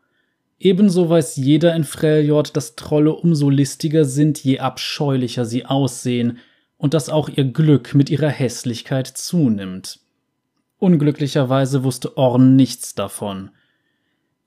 Ebenso 0.61 1.09
weiß 1.09 1.37
jeder 1.37 1.75
in 1.75 1.85
Freljord, 1.85 2.57
dass 2.57 2.77
Trolle 2.77 3.13
umso 3.13 3.49
listiger 3.49 4.05
sind, 4.05 4.43
je 4.45 4.59
abscheulicher 4.59 5.45
sie 5.45 5.65
aussehen, 5.65 6.39
und 6.77 6.95
dass 6.95 7.09
auch 7.09 7.29
ihr 7.29 7.45
Glück 7.45 7.95
mit 7.95 8.11
ihrer 8.11 8.29
Hässlichkeit 8.29 9.07
zunimmt. 9.07 10.01
Unglücklicherweise 10.79 11.83
wusste 11.85 12.17
Orn 12.17 12.55
nichts 12.57 12.95
davon. 12.95 13.51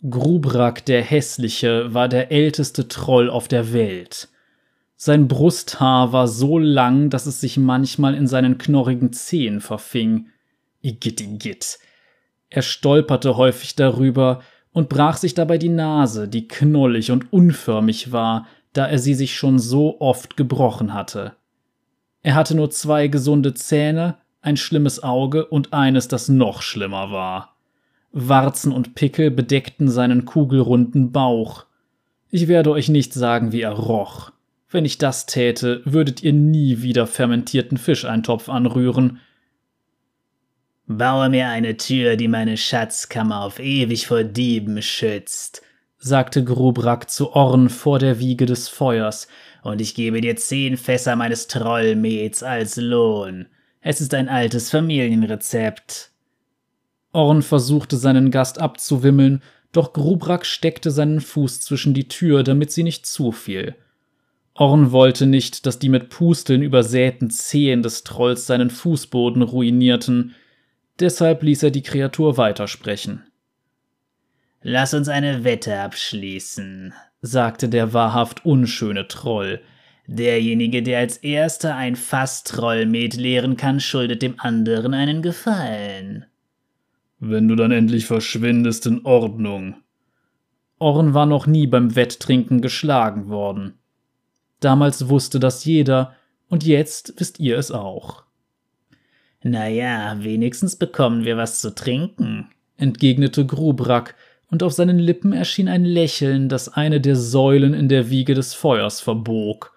Grubrak 0.07 0.86
der 0.86 1.01
Hässliche 1.01 1.93
war 1.93 2.07
der 2.07 2.32
älteste 2.32 2.88
Troll 2.88 3.30
auf 3.30 3.47
der 3.47 3.74
Welt. 3.74 4.30
Sein 5.04 5.28
Brusthaar 5.28 6.14
war 6.14 6.28
so 6.28 6.60
lang, 6.60 7.10
dass 7.10 7.26
es 7.26 7.41
sich 7.41 7.58
manchmal 7.58 8.14
in 8.14 8.28
seinen 8.28 8.60
knorrigen 8.60 9.12
Zehen 9.14 9.60
verfing. 9.60 10.28
Igitt, 10.84 11.22
igitt. 11.22 11.80
Er 12.52 12.62
stolperte 12.62 13.36
häufig 13.36 13.76
darüber 13.76 14.43
und 14.74 14.89
brach 14.89 15.18
sich 15.18 15.34
dabei 15.34 15.58
die 15.58 15.70
Nase, 15.70 16.28
die 16.28 16.47
knollig 16.47 17.10
und 17.10 17.34
unförmig 17.34 18.12
war, 18.12 18.45
da 18.74 18.86
er 18.86 18.99
sie 18.99 19.16
sich 19.16 19.36
schon 19.36 19.58
so 19.58 19.99
oft 19.99 20.38
gebrochen 20.38 20.93
hatte. 20.93 21.34
Er 22.22 22.36
hatte 22.36 22.54
nur 22.54 22.70
zwei 22.70 23.08
gesunde 23.08 23.56
Zähne, 23.56 24.18
ein 24.43 24.56
schlimmes 24.56 25.02
Auge 25.02 25.47
und 25.47 25.74
eines, 25.74 26.10
das 26.10 26.30
noch 26.30 26.62
schlimmer 26.62 27.12
war. 27.12 27.56
Warzen 28.12 28.72
und 28.72 28.93
Pickel 28.93 29.32
bedeckten 29.32 29.89
seinen 29.89 30.26
kugelrunden 30.26 31.12
Bauch. 31.12 31.66
Ich 32.30 32.47
werde 32.47 32.70
euch 32.70 32.88
nicht 32.88 33.16
sagen, 33.16 33.52
wie 33.52 33.62
er 33.62 33.74
roch. 33.74 34.32
Wenn 34.72 34.86
ich 34.86 34.97
das 34.97 35.26
täte, 35.26 35.82
würdet 35.84 36.24
ihr 36.24 36.32
nie 36.32 36.82
wieder 36.82 37.05
fermentierten 37.05 37.78
Fischeintopf 37.78 38.47
anrühren. 38.47 39.19
Baue 40.88 41.30
mir 41.30 41.49
eine 41.49 41.76
Tür, 41.76 42.15
die 42.15 42.30
meine 42.30 42.55
Schatzkammer 42.55 43.43
auf 43.43 43.59
ewig 43.59 44.07
vor 44.07 44.24
Dieben 44.24 44.82
schützt, 44.82 45.61
sagte 45.97 46.43
Grubrak 46.45 47.09
zu 47.09 47.34
Orn 47.34 47.69
vor 47.69 47.99
der 47.99 48.19
Wiege 48.19 48.45
des 48.45 48.69
Feuers, 48.69 49.28
und 49.63 49.82
ich 49.82 49.93
gebe 49.93 50.22
dir 50.22 50.38
zehn 50.38 50.78
Fässer 50.78 51.17
meines 51.17 51.47
Trollmets 51.47 52.41
als 52.41 52.78
Lohn. 52.78 53.47
Es 53.82 53.99
ist 53.99 54.13
ein 54.13 54.30
altes 54.30 54.69
Familienrezept. 54.69 56.11
Orn 57.11 57.41
versuchte 57.41 57.97
seinen 57.97 58.32
Gast 58.32 58.59
abzuwimmeln, 58.59 59.43
doch 59.74 59.91
Grubrak 59.91 60.45
steckte 60.45 60.91
seinen 60.91 61.19
Fuß 61.19 61.59
zwischen 61.59 61.93
die 61.93 62.07
Tür, 62.07 62.43
damit 62.43 62.72
sie 62.72 62.84
nicht 62.84 63.05
zufiel. 63.05 63.76
Orn 64.54 64.91
wollte 64.91 65.26
nicht, 65.26 65.66
dass 65.66 65.80
die 65.80 65.89
mit 65.89 66.10
Pusteln 66.10 66.62
übersäten 66.62 67.30
Zehen 67.30 67.84
des 67.84 68.04
Trolls 68.04 68.47
seinen 68.47 68.70
Fußboden 68.70 69.41
ruinierten, 69.41 70.36
deshalb 70.99 71.43
ließ 71.43 71.64
er 71.64 71.72
die 71.72 71.84
Kreatur 71.84 72.38
weitersprechen. 72.38 73.24
Lass 74.62 74.93
uns 74.93 75.08
eine 75.08 75.43
Wette 75.43 75.80
abschließen, 75.80 76.93
sagte 77.22 77.70
der 77.70 77.93
wahrhaft 77.93 78.45
unschöne 78.45 79.08
Troll. 79.08 79.62
Derjenige, 80.06 80.84
der 80.84 80.99
als 80.99 81.18
erster 81.18 81.76
ein 81.76 81.95
Fass 81.95 82.43
Trollmet 82.43 83.16
leeren 83.16 83.56
kann, 83.58 83.80
schuldet 83.80 84.22
dem 84.22 84.39
anderen 84.39 84.93
einen 84.93 85.22
Gefallen. 85.22 86.26
Wenn 87.20 87.47
du 87.47 87.56
dann 87.56 87.72
endlich 87.72 88.06
verschwindest, 88.06 88.86
in 88.86 89.06
Ordnung. 89.06 89.76
Orn 90.80 91.14
war 91.14 91.26
noch 91.26 91.47
nie 91.47 91.68
beim 91.68 91.95
Wetttrinken 91.95 92.62
geschlagen 92.62 93.30
worden. 93.30 93.76
Damals 94.62 95.09
wusste 95.09 95.39
das 95.41 95.66
jeder, 95.66 96.16
und 96.47 96.64
jetzt 96.66 97.16
wisst 97.18 97.39
ihr 97.39 97.57
es 97.57 97.72
auch. 97.72 98.24
Na 99.43 99.68
ja, 99.68 100.16
wenigstens 100.24 100.76
bekommen 100.76 101.26
wir 101.26 101.36
was 101.36 101.59
zu 101.59 101.74
trinken, 101.76 102.49
entgegnete 102.78 103.45
Grubrak, 103.45 104.16
und 104.49 104.64
auf 104.64 104.74
seinen 104.74 104.99
Lippen 104.99 105.34
erschien 105.34 105.68
ein 105.68 105.86
Lächeln, 105.86 106.49
das 106.49 106.70
eine 106.70 107.01
der 107.01 107.16
Säulen 107.16 107.74
in 107.74 107.89
der 107.89 108.09
Wiege 108.09 108.34
des 108.34 108.53
Feuers 108.53 108.99
verbog. 108.99 109.74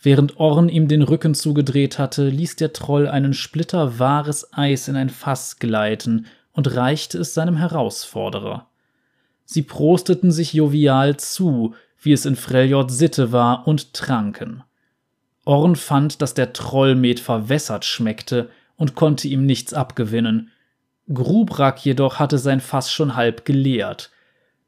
Während 0.00 0.38
Orn 0.38 0.68
ihm 0.68 0.88
den 0.88 1.02
Rücken 1.02 1.34
zugedreht 1.34 1.98
hatte, 1.98 2.28
ließ 2.28 2.56
der 2.56 2.72
Troll 2.72 3.06
einen 3.06 3.34
Splitter 3.34 3.98
wahres 3.98 4.52
Eis 4.52 4.88
in 4.88 4.96
ein 4.96 5.10
Fass 5.10 5.58
gleiten 5.58 6.26
und 6.52 6.74
reichte 6.74 7.18
es 7.18 7.34
seinem 7.34 7.56
Herausforderer. 7.56 8.68
Sie 9.44 9.62
prosteten 9.62 10.30
sich 10.30 10.54
jovial 10.54 11.16
zu, 11.16 11.74
wie 12.00 12.12
es 12.12 12.26
in 12.26 12.36
Freljord 12.36 12.90
Sitte 12.90 13.32
war, 13.32 13.66
und 13.66 13.94
tranken. 13.94 14.62
Orn 15.44 15.76
fand, 15.76 16.22
dass 16.22 16.34
der 16.34 16.52
Trollmet 16.52 17.20
verwässert 17.20 17.84
schmeckte 17.84 18.50
und 18.76 18.94
konnte 18.94 19.28
ihm 19.28 19.46
nichts 19.46 19.74
abgewinnen. 19.74 20.50
Grubrak 21.12 21.84
jedoch 21.84 22.18
hatte 22.18 22.38
sein 22.38 22.60
Fass 22.60 22.92
schon 22.92 23.16
halb 23.16 23.44
geleert. 23.44 24.10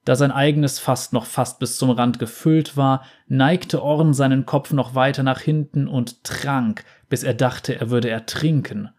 Da 0.05 0.16
sein 0.16 0.33
eigenes 0.33 0.80
Fass 0.80 1.12
noch 1.12 1.26
fast 1.26 1.61
bis 1.61 1.76
zum 1.76 1.91
Rand 1.91 2.18
gefüllt 2.18 2.76
war, 2.76 3.05
neigte 3.28 3.83
Orn 3.83 4.14
seinen 4.14 4.45
Kopf 4.45 4.72
noch 4.72 4.95
weiter 4.95 5.22
nach 5.22 5.41
hinten 5.41 5.87
und 5.87 6.24
trank, 6.24 6.85
bis 7.09 7.22
er 7.22 7.35
dachte, 7.35 7.78
er 7.78 7.91
würde 7.91 8.11
ertrinken. 8.11 8.91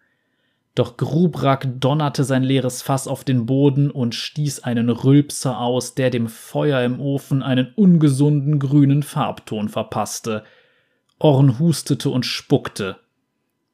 Doch 0.75 0.97
Grubrak 0.97 1.67
donnerte 1.79 2.23
sein 2.23 2.41
leeres 2.41 2.81
Fass 2.81 3.07
auf 3.07 3.23
den 3.23 3.45
Boden 3.45 3.91
und 3.91 4.15
stieß 4.15 4.61
einen 4.61 4.89
Rülpser 4.89 5.59
aus, 5.59 5.93
der 5.93 6.09
dem 6.09 6.27
Feuer 6.27 6.81
im 6.81 6.99
Ofen 6.99 7.43
einen 7.43 7.73
ungesunden 7.75 8.57
grünen 8.57 9.03
Farbton 9.03 9.69
verpasste. 9.69 10.43
Orn 11.19 11.59
hustete 11.59 12.09
und 12.09 12.25
spuckte. 12.25 12.97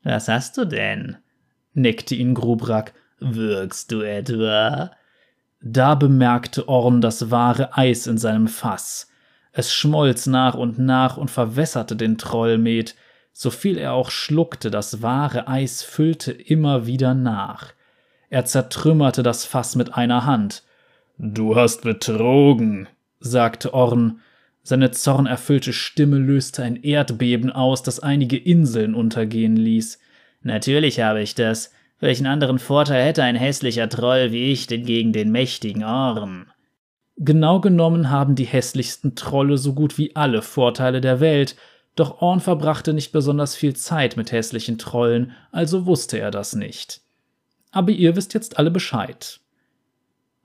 Was 0.03 0.27
hast 0.27 0.57
du 0.57 0.65
denn? 0.65 1.17
neckte 1.73 2.15
ihn 2.15 2.33
Grubrak. 2.33 2.93
Wirkst 3.19 3.91
du 3.91 4.01
etwa? 4.01 4.91
Da 5.61 5.95
bemerkte 5.95 6.67
Orn 6.67 7.01
das 7.01 7.31
wahre 7.31 7.77
Eis 7.77 8.07
in 8.07 8.17
seinem 8.17 8.47
Fass. 8.47 9.09
Es 9.51 9.73
schmolz 9.73 10.25
nach 10.25 10.55
und 10.55 10.79
nach 10.79 11.17
und 11.17 11.31
verwässerte 11.31 11.95
den 11.95 12.17
Trollmet, 12.17 12.95
so 13.41 13.51
viel 13.51 13.77
er 13.77 13.93
auch 13.93 14.11
schluckte, 14.11 14.69
das 14.69 15.01
wahre 15.01 15.47
Eis 15.47 15.81
füllte 15.81 16.33
immer 16.33 16.87
wieder 16.87 17.13
nach. 17.13 17.71
Er 18.29 18.43
zertrümmerte 18.43 19.23
das 19.23 19.45
Fass 19.45 19.77
mit 19.77 19.93
einer 19.93 20.25
Hand. 20.25 20.63
Du 21.17 21.55
hast 21.55 21.83
betrogen, 21.83 22.89
sagte 23.21 23.73
Orn. 23.73 24.19
Seine 24.61 24.91
zornerfüllte 24.91 25.71
Stimme 25.71 26.17
löste 26.17 26.63
ein 26.63 26.83
Erdbeben 26.83 27.49
aus, 27.49 27.81
das 27.81 28.01
einige 28.01 28.35
Inseln 28.35 28.93
untergehen 28.93 29.55
ließ. 29.55 29.99
Natürlich 30.41 30.99
habe 30.99 31.21
ich 31.21 31.33
das. 31.33 31.71
Welchen 32.01 32.27
anderen 32.27 32.59
Vorteil 32.59 33.05
hätte 33.05 33.23
ein 33.23 33.37
hässlicher 33.37 33.87
Troll 33.87 34.33
wie 34.33 34.51
ich 34.51 34.67
denn 34.67 34.83
gegen 34.83 35.13
den 35.13 35.31
mächtigen 35.31 35.85
Orn? 35.85 36.51
Genau 37.15 37.61
genommen 37.61 38.09
haben 38.09 38.35
die 38.35 38.43
hässlichsten 38.43 39.15
Trolle 39.15 39.57
so 39.57 39.73
gut 39.73 39.97
wie 39.97 40.13
alle 40.17 40.41
Vorteile 40.41 40.99
der 40.99 41.21
Welt, 41.21 41.55
doch 41.99 42.21
Orn 42.21 42.39
verbrachte 42.39 42.93
nicht 42.93 43.11
besonders 43.11 43.55
viel 43.55 43.75
Zeit 43.75 44.17
mit 44.17 44.31
hässlichen 44.31 44.77
Trollen, 44.77 45.33
also 45.51 45.85
wusste 45.85 46.19
er 46.19 46.31
das 46.31 46.55
nicht. 46.55 47.01
Aber 47.71 47.91
ihr 47.91 48.15
wisst 48.15 48.33
jetzt 48.33 48.57
alle 48.57 48.71
Bescheid. 48.71 49.39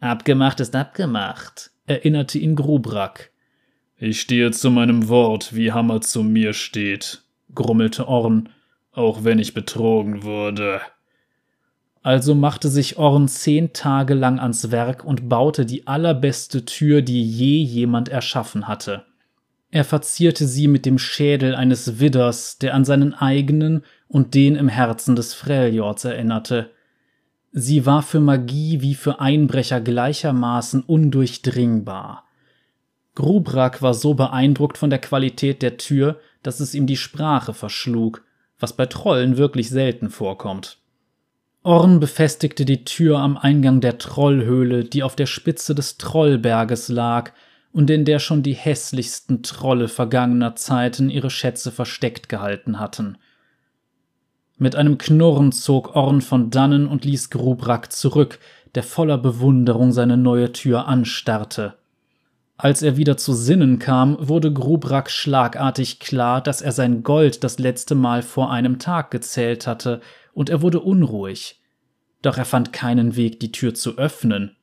Abgemacht 0.00 0.60
ist 0.60 0.74
abgemacht, 0.76 1.70
erinnerte 1.86 2.38
ihn 2.38 2.56
Grubrak. 2.56 3.30
Ich 3.96 4.20
stehe 4.20 4.50
zu 4.50 4.70
meinem 4.70 5.08
Wort, 5.08 5.54
wie 5.54 5.72
Hammer 5.72 6.00
zu 6.00 6.22
mir 6.22 6.52
steht, 6.52 7.22
grummelte 7.54 8.08
Orn, 8.08 8.50
auch 8.92 9.24
wenn 9.24 9.38
ich 9.38 9.54
betrogen 9.54 10.24
wurde. 10.24 10.80
Also 12.02 12.34
machte 12.34 12.68
sich 12.68 12.98
Orn 12.98 13.28
zehn 13.28 13.72
Tage 13.72 14.12
lang 14.12 14.38
ans 14.38 14.70
Werk 14.70 15.04
und 15.04 15.28
baute 15.30 15.64
die 15.64 15.86
allerbeste 15.86 16.66
Tür, 16.66 17.00
die 17.00 17.22
je 17.22 17.62
jemand 17.62 18.10
erschaffen 18.10 18.68
hatte. 18.68 19.06
Er 19.74 19.82
verzierte 19.82 20.46
sie 20.46 20.68
mit 20.68 20.86
dem 20.86 21.00
Schädel 21.00 21.56
eines 21.56 21.98
Widders, 21.98 22.58
der 22.58 22.74
an 22.74 22.84
seinen 22.84 23.12
eigenen 23.12 23.82
und 24.06 24.34
den 24.34 24.54
im 24.54 24.68
Herzen 24.68 25.16
des 25.16 25.34
Freljords 25.34 26.04
erinnerte. 26.04 26.70
Sie 27.50 27.84
war 27.84 28.02
für 28.02 28.20
Magie 28.20 28.82
wie 28.82 28.94
für 28.94 29.18
Einbrecher 29.18 29.80
gleichermaßen 29.80 30.80
undurchdringbar. 30.80 32.22
Grubrak 33.16 33.82
war 33.82 33.94
so 33.94 34.14
beeindruckt 34.14 34.78
von 34.78 34.90
der 34.90 35.00
Qualität 35.00 35.60
der 35.60 35.76
Tür, 35.76 36.20
dass 36.44 36.60
es 36.60 36.76
ihm 36.76 36.86
die 36.86 36.96
Sprache 36.96 37.52
verschlug, 37.52 38.22
was 38.60 38.74
bei 38.74 38.86
Trollen 38.86 39.38
wirklich 39.38 39.70
selten 39.70 40.08
vorkommt. 40.08 40.78
Orn 41.64 41.98
befestigte 41.98 42.64
die 42.64 42.84
Tür 42.84 43.18
am 43.18 43.36
Eingang 43.36 43.80
der 43.80 43.98
Trollhöhle, 43.98 44.84
die 44.84 45.02
auf 45.02 45.16
der 45.16 45.26
Spitze 45.26 45.74
des 45.74 45.98
Trollberges 45.98 46.88
lag 46.88 47.32
und 47.74 47.90
in 47.90 48.04
der 48.04 48.20
schon 48.20 48.44
die 48.44 48.54
hässlichsten 48.54 49.42
Trolle 49.42 49.88
vergangener 49.88 50.54
Zeiten 50.54 51.10
ihre 51.10 51.28
Schätze 51.28 51.72
versteckt 51.72 52.28
gehalten 52.28 52.78
hatten. 52.78 53.18
Mit 54.56 54.76
einem 54.76 54.96
Knurren 54.96 55.50
zog 55.50 55.96
Orn 55.96 56.20
von 56.20 56.50
dannen 56.50 56.86
und 56.86 57.04
ließ 57.04 57.30
Grubrak 57.30 57.90
zurück, 57.92 58.38
der 58.76 58.84
voller 58.84 59.18
Bewunderung 59.18 59.90
seine 59.90 60.16
neue 60.16 60.52
Tür 60.52 60.86
anstarrte. 60.86 61.74
Als 62.56 62.82
er 62.82 62.96
wieder 62.96 63.16
zu 63.16 63.32
Sinnen 63.32 63.80
kam, 63.80 64.16
wurde 64.20 64.52
Grubrak 64.52 65.10
schlagartig 65.10 65.98
klar, 65.98 66.40
dass 66.40 66.62
er 66.62 66.70
sein 66.70 67.02
Gold 67.02 67.42
das 67.42 67.58
letzte 67.58 67.96
Mal 67.96 68.22
vor 68.22 68.52
einem 68.52 68.78
Tag 68.78 69.10
gezählt 69.10 69.66
hatte, 69.66 70.00
und 70.32 70.48
er 70.48 70.62
wurde 70.62 70.78
unruhig. 70.78 71.60
Doch 72.22 72.38
er 72.38 72.44
fand 72.44 72.72
keinen 72.72 73.16
Weg, 73.16 73.40
die 73.40 73.50
Tür 73.50 73.74
zu 73.74 73.98
öffnen. 73.98 74.54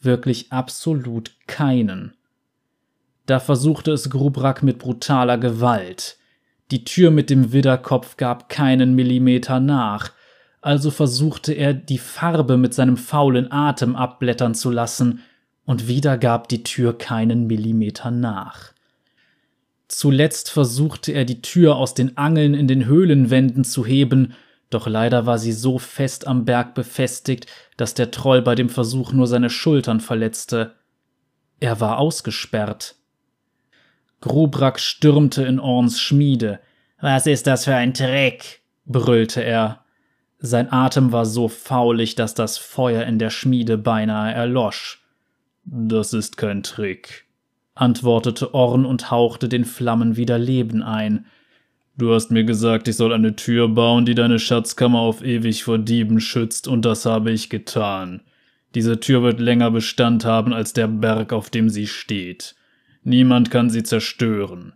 Wirklich 0.00 0.50
absolut 0.50 1.36
keinen. 1.46 2.14
Da 3.26 3.40
versuchte 3.40 3.92
es 3.92 4.10
Grubrak 4.10 4.62
mit 4.62 4.78
brutaler 4.78 5.38
Gewalt. 5.38 6.18
Die 6.70 6.84
Tür 6.84 7.10
mit 7.10 7.30
dem 7.30 7.52
Widderkopf 7.52 8.16
gab 8.16 8.48
keinen 8.48 8.94
Millimeter 8.94 9.60
nach, 9.60 10.12
also 10.60 10.90
versuchte 10.90 11.52
er, 11.52 11.74
die 11.74 11.98
Farbe 11.98 12.56
mit 12.56 12.74
seinem 12.74 12.96
faulen 12.96 13.50
Atem 13.50 13.96
abblättern 13.96 14.54
zu 14.54 14.70
lassen, 14.70 15.22
und 15.64 15.88
wieder 15.88 16.18
gab 16.18 16.48
die 16.48 16.64
Tür 16.64 16.96
keinen 16.96 17.46
Millimeter 17.46 18.10
nach. 18.10 18.72
Zuletzt 19.88 20.50
versuchte 20.50 21.12
er, 21.12 21.24
die 21.24 21.42
Tür 21.42 21.76
aus 21.76 21.94
den 21.94 22.16
Angeln 22.16 22.54
in 22.54 22.68
den 22.68 22.86
Höhlenwänden 22.86 23.64
zu 23.64 23.84
heben, 23.84 24.34
doch 24.70 24.86
leider 24.86 25.26
war 25.26 25.38
sie 25.38 25.52
so 25.52 25.78
fest 25.78 26.26
am 26.28 26.44
Berg 26.44 26.74
befestigt, 26.74 27.46
dass 27.76 27.94
der 27.94 28.12
Troll 28.12 28.40
bei 28.42 28.54
dem 28.54 28.68
Versuch 28.68 29.12
nur 29.12 29.26
seine 29.26 29.50
Schultern 29.50 30.00
verletzte. 30.00 30.76
Er 31.58 31.80
war 31.80 31.98
ausgesperrt. 31.98 32.94
Grubrak 34.20 34.78
stürmte 34.78 35.44
in 35.44 35.58
Orns 35.58 36.00
Schmiede. 36.00 36.60
Was 37.00 37.26
ist 37.26 37.46
das 37.46 37.64
für 37.64 37.74
ein 37.74 37.94
Trick? 37.94 38.60
brüllte 38.84 39.42
er. 39.42 39.84
Sein 40.38 40.72
Atem 40.72 41.12
war 41.12 41.26
so 41.26 41.48
faulig, 41.48 42.14
dass 42.14 42.34
das 42.34 42.58
Feuer 42.58 43.04
in 43.04 43.18
der 43.18 43.30
Schmiede 43.30 43.78
beinahe 43.78 44.32
erlosch. 44.32 45.02
Das 45.64 46.12
ist 46.12 46.36
kein 46.36 46.62
Trick, 46.62 47.26
antwortete 47.74 48.54
Orn 48.54 48.86
und 48.86 49.10
hauchte 49.10 49.48
den 49.48 49.64
Flammen 49.64 50.16
wieder 50.16 50.38
Leben 50.38 50.82
ein. 50.82 51.26
Du 51.96 52.14
hast 52.14 52.30
mir 52.30 52.44
gesagt, 52.44 52.88
ich 52.88 52.96
soll 52.96 53.12
eine 53.12 53.36
Tür 53.36 53.68
bauen, 53.68 54.06
die 54.06 54.14
deine 54.14 54.38
Schatzkammer 54.38 55.00
auf 55.00 55.22
ewig 55.22 55.64
vor 55.64 55.78
Dieben 55.78 56.20
schützt, 56.20 56.66
und 56.66 56.86
das 56.86 57.04
habe 57.04 57.30
ich 57.30 57.50
getan. 57.50 58.22
Diese 58.74 59.00
Tür 59.00 59.22
wird 59.22 59.40
länger 59.40 59.70
Bestand 59.70 60.24
haben 60.24 60.54
als 60.54 60.72
der 60.72 60.88
Berg, 60.88 61.32
auf 61.34 61.50
dem 61.50 61.68
sie 61.68 61.86
steht. 61.86 62.54
Niemand 63.02 63.50
kann 63.50 63.70
sie 63.70 63.82
zerstören. 63.82 64.74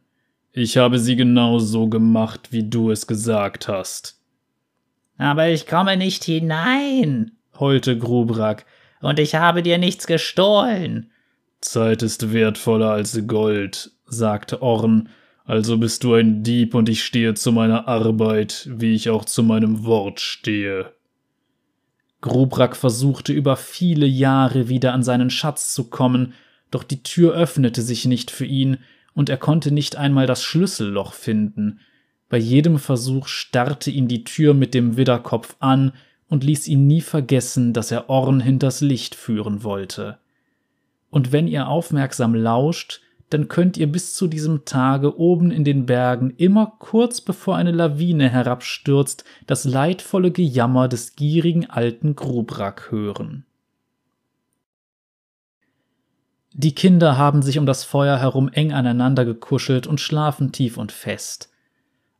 Ich 0.52 0.76
habe 0.76 0.98
sie 0.98 1.16
genau 1.16 1.58
so 1.58 1.88
gemacht, 1.88 2.52
wie 2.52 2.68
du 2.68 2.90
es 2.90 3.06
gesagt 3.06 3.68
hast. 3.68 4.20
Aber 5.18 5.48
ich 5.48 5.66
komme 5.66 5.96
nicht 5.96 6.24
hinein, 6.24 7.32
heulte 7.58 7.98
Grubrak, 7.98 8.64
und 9.00 9.18
ich 9.18 9.34
habe 9.34 9.62
dir 9.62 9.78
nichts 9.78 10.06
gestohlen. 10.06 11.10
Zeit 11.60 12.02
ist 12.02 12.32
wertvoller 12.32 12.90
als 12.90 13.26
Gold, 13.26 13.90
sagte 14.06 14.62
Orn, 14.62 15.08
also 15.44 15.76
bist 15.76 16.04
du 16.04 16.14
ein 16.14 16.42
Dieb 16.42 16.74
und 16.74 16.88
ich 16.88 17.04
stehe 17.04 17.34
zu 17.34 17.52
meiner 17.52 17.86
Arbeit, 17.86 18.68
wie 18.70 18.94
ich 18.94 19.10
auch 19.10 19.24
zu 19.24 19.42
meinem 19.42 19.84
Wort 19.84 20.20
stehe. 20.20 20.92
Grubrak 22.22 22.76
versuchte 22.76 23.34
über 23.34 23.56
viele 23.56 24.06
Jahre 24.06 24.68
wieder 24.68 24.94
an 24.94 25.02
seinen 25.02 25.28
Schatz 25.28 25.74
zu 25.74 25.90
kommen, 25.90 26.32
doch 26.74 26.82
die 26.82 27.02
Tür 27.02 27.34
öffnete 27.34 27.82
sich 27.82 28.04
nicht 28.04 28.30
für 28.30 28.46
ihn, 28.46 28.78
und 29.14 29.28
er 29.28 29.36
konnte 29.36 29.70
nicht 29.70 29.96
einmal 29.96 30.26
das 30.26 30.42
Schlüsselloch 30.42 31.12
finden. 31.12 31.78
Bei 32.28 32.36
jedem 32.36 32.78
Versuch 32.78 33.28
starrte 33.28 33.90
ihn 33.90 34.08
die 34.08 34.24
Tür 34.24 34.54
mit 34.54 34.74
dem 34.74 34.96
Widderkopf 34.96 35.56
an 35.60 35.92
und 36.28 36.42
ließ 36.42 36.66
ihn 36.66 36.86
nie 36.86 37.00
vergessen, 37.00 37.72
dass 37.72 37.92
er 37.92 38.10
Orn 38.10 38.40
hinters 38.40 38.80
Licht 38.80 39.14
führen 39.14 39.62
wollte. 39.62 40.18
Und 41.10 41.30
wenn 41.30 41.46
ihr 41.46 41.68
aufmerksam 41.68 42.34
lauscht, 42.34 43.02
dann 43.30 43.48
könnt 43.48 43.76
ihr 43.76 43.86
bis 43.86 44.14
zu 44.14 44.26
diesem 44.26 44.64
Tage 44.64 45.18
oben 45.18 45.50
in 45.50 45.64
den 45.64 45.86
Bergen 45.86 46.30
immer 46.36 46.74
kurz 46.78 47.20
bevor 47.20 47.56
eine 47.56 47.72
Lawine 47.72 48.28
herabstürzt, 48.28 49.24
das 49.46 49.64
leidvolle 49.64 50.30
Gejammer 50.30 50.88
des 50.88 51.14
gierigen 51.14 51.70
alten 51.70 52.16
Grubrak 52.16 52.90
hören. 52.90 53.44
Die 56.56 56.72
Kinder 56.72 57.18
haben 57.18 57.42
sich 57.42 57.58
um 57.58 57.66
das 57.66 57.82
Feuer 57.82 58.16
herum 58.16 58.48
eng 58.48 58.72
aneinander 58.72 59.24
gekuschelt 59.24 59.88
und 59.88 60.00
schlafen 60.00 60.52
tief 60.52 60.76
und 60.76 60.92
fest. 60.92 61.50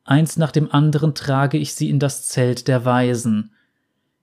Eins 0.02 0.36
nach 0.36 0.50
dem 0.50 0.72
anderen 0.72 1.14
trage 1.14 1.56
ich 1.56 1.74
sie 1.74 1.88
in 1.88 2.00
das 2.00 2.24
Zelt 2.24 2.66
der 2.66 2.84
Weisen. 2.84 3.52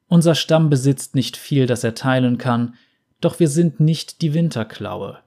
Unser 0.10 0.36
Stamm 0.36 0.70
besitzt 0.70 1.16
nicht 1.16 1.38
viel, 1.38 1.66
das 1.66 1.86
er 1.86 1.96
teilen 1.96 2.38
kann, 2.38 2.76
doch 3.22 3.40
wir 3.40 3.48
sind 3.48 3.80
nicht 3.80 4.22
die 4.22 4.34
Winterklaue. 4.34 5.20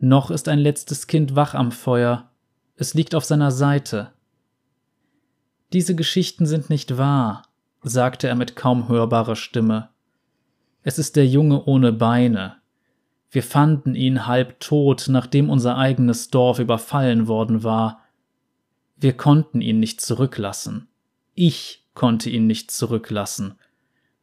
Noch 0.00 0.30
ist 0.30 0.48
ein 0.48 0.58
letztes 0.58 1.06
Kind 1.06 1.34
wach 1.34 1.54
am 1.54 1.72
Feuer, 1.72 2.30
es 2.76 2.92
liegt 2.92 3.14
auf 3.14 3.24
seiner 3.24 3.52
Seite. 3.52 4.12
Diese 5.72 5.94
Geschichten 5.94 6.44
sind 6.44 6.68
nicht 6.68 6.98
wahr, 6.98 7.48
sagte 7.82 8.28
er 8.28 8.34
mit 8.34 8.54
kaum 8.54 8.86
hörbarer 8.86 9.36
Stimme. 9.36 9.88
Es 10.82 10.98
ist 10.98 11.16
der 11.16 11.26
Junge 11.26 11.64
ohne 11.64 11.90
Beine. 11.90 12.56
Wir 13.34 13.42
fanden 13.42 13.96
ihn 13.96 14.28
halb 14.28 14.60
tot, 14.60 15.06
nachdem 15.08 15.50
unser 15.50 15.76
eigenes 15.76 16.28
Dorf 16.28 16.60
überfallen 16.60 17.26
worden 17.26 17.64
war. 17.64 18.04
Wir 18.94 19.12
konnten 19.14 19.60
ihn 19.60 19.80
nicht 19.80 20.00
zurücklassen. 20.00 20.86
Ich 21.34 21.84
konnte 21.94 22.30
ihn 22.30 22.46
nicht 22.46 22.70
zurücklassen. 22.70 23.56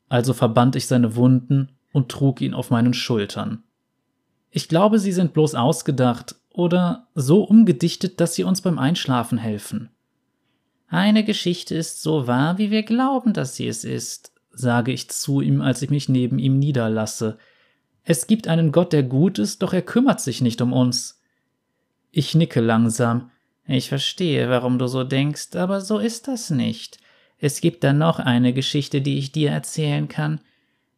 Also 0.07 0.32
verband 0.32 0.78
ich 0.78 0.88
seine 0.88 1.18
Wunden 1.18 1.74
und 1.91 2.07
trug 2.07 2.39
ihn 2.39 2.53
auf 2.53 2.70
meinen 2.70 2.93
Schultern. 2.93 3.64
Ich 4.49 4.70
glaube, 4.70 4.97
sie 4.97 5.12
sind 5.12 5.34
bloß 5.34 5.55
ausgedacht 5.55 6.36
oder 6.47 7.09
so 7.14 7.43
umgedichtet, 7.43 8.22
dass 8.22 8.36
sie 8.36 8.45
uns 8.45 8.62
beim 8.62 8.80
Einschlafen 8.80 9.38
helfen. 9.38 9.89
Eine 10.88 11.26
Geschichte 11.26 11.76
ist 11.76 12.01
so 12.01 12.28
wahr, 12.28 12.57
wie 12.57 12.72
wir 12.72 12.84
glauben, 12.84 13.34
dass 13.34 13.57
sie 13.57 13.68
es 13.68 13.84
ist, 13.84 14.32
sage 14.51 14.93
ich 14.93 15.09
zu 15.09 15.41
ihm, 15.41 15.59
als 15.59 15.82
ich 15.82 15.89
mich 15.89 16.07
neben 16.07 16.39
ihm 16.39 16.59
niederlasse. 16.59 17.38
Es 18.04 18.28
gibt 18.28 18.47
einen 18.47 18.72
Gott, 18.72 18.93
der 18.93 19.04
gut 19.04 19.39
ist, 19.39 19.62
doch 19.62 19.74
er 19.74 19.82
kümmert 19.82 20.22
sich 20.22 20.41
nicht 20.41 20.62
um 20.62 20.74
uns. 20.74 21.22
Ich 22.12 22.36
nicke 22.36 22.60
langsam. 22.60 23.32
Ich 23.66 23.89
verstehe, 23.89 24.49
warum 24.49 24.80
du 24.80 24.88
so 24.88 25.04
denkst, 25.04 25.56
aber 25.56 25.82
so 25.82 25.99
ist 25.99 26.28
das 26.28 26.49
nicht. 26.49 26.97
Es 27.38 27.62
gibt 27.62 27.84
da 27.84 27.93
noch 27.93 28.20
eine 28.20 28.54
Geschichte, 28.54 29.02
die 29.02 29.18
ich 29.18 29.32
dir 29.32 29.52
erzählen 29.52 30.08
kann. 30.08 30.41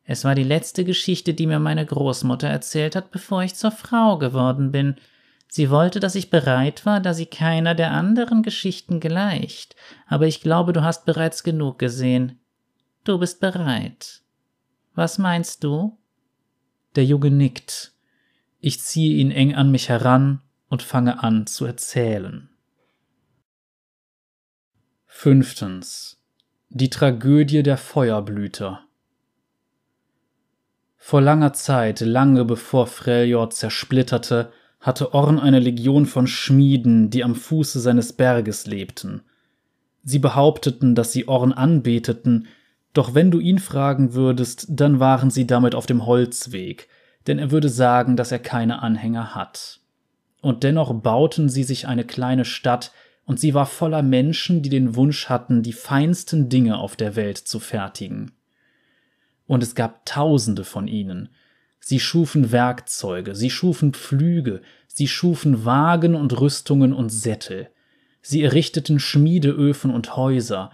Es 0.05 0.25
war 0.25 0.35
die 0.35 0.43
letzte 0.43 0.83
Geschichte, 0.83 1.33
die 1.33 1.47
mir 1.47 1.59
meine 1.59 1.85
Großmutter 1.85 2.47
erzählt 2.47 2.95
hat, 2.95 3.11
bevor 3.11 3.43
ich 3.43 3.55
zur 3.55 3.71
Frau 3.71 4.17
geworden 4.17 4.71
bin. 4.71 4.95
Sie 5.47 5.69
wollte, 5.69 5.99
dass 5.99 6.15
ich 6.15 6.29
bereit 6.29 6.85
war, 6.85 6.99
da 6.99 7.13
sie 7.13 7.27
keiner 7.27 7.75
der 7.75 7.91
anderen 7.91 8.43
Geschichten 8.43 8.99
gleicht. 8.99 9.75
Aber 10.07 10.25
ich 10.25 10.41
glaube, 10.41 10.73
du 10.73 10.83
hast 10.83 11.05
bereits 11.05 11.43
genug 11.43 11.79
gesehen. 11.79 12.39
Du 13.03 13.19
bist 13.19 13.39
bereit. 13.39 14.21
Was 14.95 15.17
meinst 15.17 15.63
du? 15.63 15.97
Der 16.95 17.05
Junge 17.05 17.31
nickt. 17.31 17.93
Ich 18.59 18.79
ziehe 18.81 19.15
ihn 19.15 19.31
eng 19.31 19.55
an 19.55 19.71
mich 19.71 19.89
heran 19.89 20.41
und 20.69 20.83
fange 20.83 21.23
an 21.23 21.47
zu 21.47 21.65
erzählen. 21.65 22.49
Fünftens. 25.05 26.19
Die 26.69 26.89
Tragödie 26.89 27.63
der 27.63 27.77
Feuerblüter. 27.77 28.85
Vor 30.97 31.21
langer 31.21 31.53
Zeit, 31.53 31.99
lange 31.99 32.45
bevor 32.45 32.87
Freljord 32.87 33.53
zersplitterte, 33.53 34.51
hatte 34.79 35.13
Orn 35.13 35.39
eine 35.39 35.59
Legion 35.59 36.05
von 36.05 36.27
Schmieden, 36.27 37.09
die 37.09 37.23
am 37.23 37.35
Fuße 37.35 37.79
seines 37.79 38.13
Berges 38.13 38.65
lebten. 38.67 39.21
Sie 40.03 40.19
behaupteten, 40.19 40.95
dass 40.95 41.11
sie 41.11 41.27
Orn 41.27 41.53
anbeteten, 41.53 42.47
doch 42.93 43.13
wenn 43.13 43.31
du 43.31 43.39
ihn 43.39 43.59
fragen 43.59 44.13
würdest, 44.13 44.67
dann 44.69 44.99
waren 44.99 45.29
sie 45.29 45.47
damit 45.47 45.75
auf 45.75 45.85
dem 45.85 46.05
Holzweg, 46.05 46.87
denn 47.27 47.39
er 47.39 47.51
würde 47.51 47.69
sagen, 47.69 48.15
dass 48.15 48.31
er 48.31 48.39
keine 48.39 48.81
Anhänger 48.81 49.35
hat. 49.35 49.79
Und 50.41 50.63
dennoch 50.63 50.93
bauten 50.93 51.49
sie 51.49 51.63
sich 51.63 51.87
eine 51.87 52.03
kleine 52.05 52.45
Stadt, 52.45 52.91
und 53.25 53.39
sie 53.39 53.53
war 53.53 53.65
voller 53.65 54.03
Menschen, 54.03 54.61
die 54.61 54.69
den 54.69 54.95
Wunsch 54.97 55.29
hatten, 55.29 55.63
die 55.63 55.71
feinsten 55.71 56.49
Dinge 56.49 56.77
auf 56.77 56.97
der 56.97 57.15
Welt 57.15 57.37
zu 57.37 57.61
fertigen 57.61 58.33
und 59.47 59.63
es 59.63 59.75
gab 59.75 60.05
tausende 60.05 60.63
von 60.63 60.87
ihnen. 60.87 61.29
Sie 61.79 61.99
schufen 61.99 62.51
Werkzeuge, 62.51 63.35
sie 63.35 63.49
schufen 63.49 63.93
Pflüge, 63.93 64.61
sie 64.87 65.07
schufen 65.07 65.65
Wagen 65.65 66.15
und 66.15 66.39
Rüstungen 66.39 66.93
und 66.93 67.09
Sättel. 67.09 67.69
Sie 68.21 68.41
errichteten 68.41 68.99
Schmiedeöfen 68.99 69.91
und 69.91 70.15
Häuser. 70.15 70.71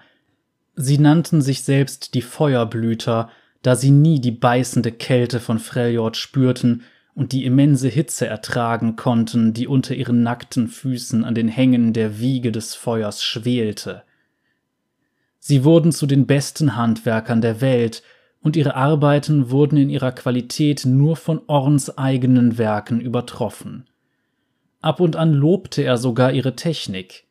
Sie 0.81 0.97
nannten 0.97 1.41
sich 1.41 1.63
selbst 1.63 2.13
die 2.13 2.21
Feuerblüter, 2.21 3.29
da 3.63 3.75
sie 3.75 3.91
nie 3.91 4.21
die 4.21 4.31
beißende 4.31 4.93
Kälte 4.93 5.41
von 5.41 5.59
Freljord 5.59 6.15
spürten 6.15 6.83
und 7.13 7.33
die 7.33 7.43
immense 7.43 7.89
Hitze 7.89 8.27
ertragen 8.27 8.95
konnten, 8.95 9.53
die 9.53 9.67
unter 9.67 9.93
ihren 9.93 10.23
nackten 10.23 10.69
Füßen 10.69 11.25
an 11.25 11.35
den 11.35 11.49
Hängen 11.49 11.91
der 11.91 12.19
Wiege 12.19 12.53
des 12.53 12.75
Feuers 12.75 13.21
schwelte. 13.21 14.03
Sie 15.39 15.65
wurden 15.65 15.91
zu 15.91 16.05
den 16.05 16.25
besten 16.27 16.77
Handwerkern 16.77 17.41
der 17.41 17.59
Welt, 17.59 18.01
und 18.41 18.55
ihre 18.55 18.75
Arbeiten 18.75 19.51
wurden 19.51 19.75
in 19.75 19.89
ihrer 19.89 20.13
Qualität 20.13 20.85
nur 20.85 21.17
von 21.17 21.41
Orns 21.47 21.97
eigenen 21.97 22.57
Werken 22.57 23.01
übertroffen. 23.01 23.85
Ab 24.79 25.01
und 25.01 25.17
an 25.17 25.33
lobte 25.33 25.81
er 25.81 25.97
sogar 25.97 26.31
ihre 26.31 26.55
Technik. 26.55 27.25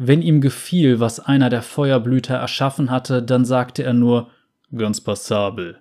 Wenn 0.00 0.22
ihm 0.22 0.40
gefiel, 0.40 1.00
was 1.00 1.18
einer 1.18 1.50
der 1.50 1.60
Feuerblüter 1.60 2.36
erschaffen 2.36 2.88
hatte, 2.88 3.20
dann 3.20 3.44
sagte 3.44 3.82
er 3.82 3.94
nur 3.94 4.30
ganz 4.74 5.00
passabel. 5.00 5.80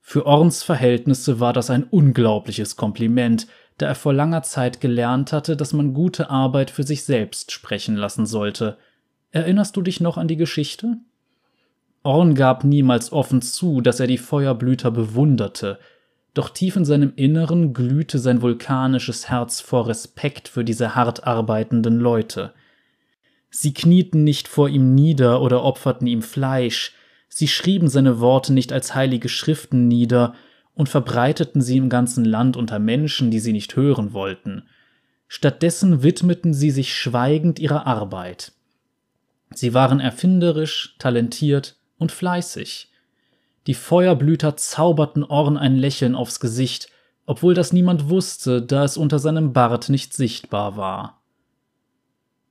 Für 0.00 0.24
Orns 0.24 0.62
Verhältnisse 0.62 1.40
war 1.40 1.52
das 1.52 1.68
ein 1.68 1.82
unglaubliches 1.82 2.76
Kompliment, 2.76 3.48
da 3.76 3.86
er 3.86 3.96
vor 3.96 4.14
langer 4.14 4.42
Zeit 4.42 4.80
gelernt 4.80 5.32
hatte, 5.32 5.56
dass 5.56 5.72
man 5.72 5.94
gute 5.94 6.30
Arbeit 6.30 6.70
für 6.70 6.84
sich 6.84 7.04
selbst 7.04 7.50
sprechen 7.50 7.96
lassen 7.96 8.24
sollte. 8.24 8.78
Erinnerst 9.32 9.76
du 9.76 9.82
dich 9.82 10.00
noch 10.00 10.16
an 10.16 10.28
die 10.28 10.36
Geschichte? 10.36 10.98
Orn 12.04 12.36
gab 12.36 12.62
niemals 12.62 13.12
offen 13.12 13.42
zu, 13.42 13.80
dass 13.80 13.98
er 13.98 14.06
die 14.06 14.18
Feuerblüter 14.18 14.92
bewunderte, 14.92 15.80
doch 16.34 16.50
tief 16.50 16.76
in 16.76 16.84
seinem 16.84 17.14
Inneren 17.16 17.74
glühte 17.74 18.20
sein 18.20 18.42
vulkanisches 18.42 19.28
Herz 19.28 19.60
vor 19.60 19.88
Respekt 19.88 20.46
für 20.46 20.64
diese 20.64 20.94
hart 20.94 21.26
arbeitenden 21.26 21.98
Leute. 21.98 22.52
Sie 23.50 23.74
knieten 23.74 24.24
nicht 24.24 24.48
vor 24.48 24.68
ihm 24.68 24.94
nieder 24.94 25.42
oder 25.42 25.64
opferten 25.64 26.06
ihm 26.06 26.22
Fleisch, 26.22 26.94
sie 27.28 27.48
schrieben 27.48 27.88
seine 27.88 28.20
Worte 28.20 28.52
nicht 28.52 28.72
als 28.72 28.94
heilige 28.94 29.28
Schriften 29.28 29.88
nieder 29.88 30.34
und 30.74 30.88
verbreiteten 30.88 31.60
sie 31.60 31.76
im 31.76 31.88
ganzen 31.88 32.24
Land 32.24 32.56
unter 32.56 32.78
Menschen, 32.78 33.30
die 33.30 33.40
sie 33.40 33.52
nicht 33.52 33.76
hören 33.76 34.12
wollten. 34.12 34.62
Stattdessen 35.28 36.02
widmeten 36.02 36.54
sie 36.54 36.70
sich 36.70 36.94
schweigend 36.94 37.58
ihrer 37.58 37.86
Arbeit. 37.86 38.52
Sie 39.52 39.74
waren 39.74 40.00
erfinderisch, 40.00 40.96
talentiert 40.98 41.76
und 41.98 42.12
fleißig. 42.12 42.88
Die 43.66 43.74
Feuerblüter 43.74 44.56
zauberten 44.56 45.22
Orn 45.22 45.56
ein 45.56 45.76
Lächeln 45.76 46.14
aufs 46.14 46.40
Gesicht, 46.40 46.88
obwohl 47.26 47.54
das 47.54 47.72
niemand 47.72 48.08
wusste, 48.08 48.62
da 48.62 48.84
es 48.84 48.96
unter 48.96 49.18
seinem 49.18 49.52
Bart 49.52 49.88
nicht 49.88 50.14
sichtbar 50.14 50.76
war. 50.76 51.19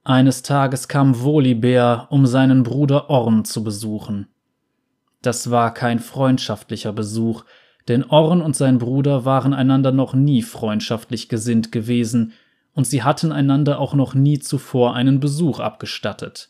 Eines 0.10 0.42
Tages 0.42 0.88
kam 0.88 1.22
Volibear, 1.22 2.08
um 2.10 2.26
seinen 2.26 2.64
Bruder 2.64 3.12
Orn 3.12 3.46
zu 3.46 3.64
besuchen. 3.64 4.28
Das 5.22 5.52
war 5.52 5.72
kein 5.72 6.00
freundschaftlicher 6.00 6.94
Besuch, 6.94 7.46
denn 7.88 8.04
Orn 8.04 8.42
und 8.42 8.56
sein 8.56 8.80
Bruder 8.80 9.24
waren 9.24 9.54
einander 9.54 9.92
noch 9.92 10.16
nie 10.16 10.42
freundschaftlich 10.42 11.30
gesinnt 11.30 11.72
gewesen, 11.72 12.34
und 12.74 12.88
sie 12.88 13.04
hatten 13.04 13.32
einander 13.32 13.78
auch 13.78 13.94
noch 13.94 14.16
nie 14.16 14.40
zuvor 14.40 14.96
einen 14.96 15.20
Besuch 15.20 15.60
abgestattet. 15.60 16.50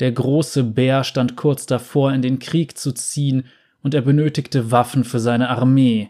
Der 0.00 0.12
große 0.12 0.64
Bär 0.64 1.04
stand 1.04 1.36
kurz 1.36 1.66
davor, 1.66 2.14
in 2.14 2.22
den 2.22 2.38
Krieg 2.38 2.78
zu 2.78 2.92
ziehen, 2.92 3.44
und 3.82 3.92
er 3.92 4.00
benötigte 4.00 4.70
Waffen 4.70 5.04
für 5.04 5.20
seine 5.20 5.50
Armee. 5.50 6.08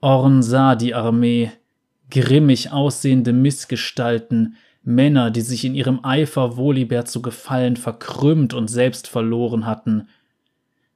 Orn 0.00 0.42
sah 0.42 0.74
die 0.74 0.94
Armee, 0.94 1.52
grimmig 2.08 2.72
aussehende 2.72 3.34
Missgestalten, 3.34 4.56
Männer, 4.82 5.30
die 5.30 5.42
sich 5.42 5.64
in 5.64 5.74
ihrem 5.74 6.04
Eifer 6.04 6.56
Volibear 6.56 7.04
zu 7.04 7.22
gefallen 7.22 7.76
verkrümmt 7.76 8.54
und 8.54 8.68
selbst 8.68 9.08
verloren 9.08 9.66
hatten. 9.66 10.08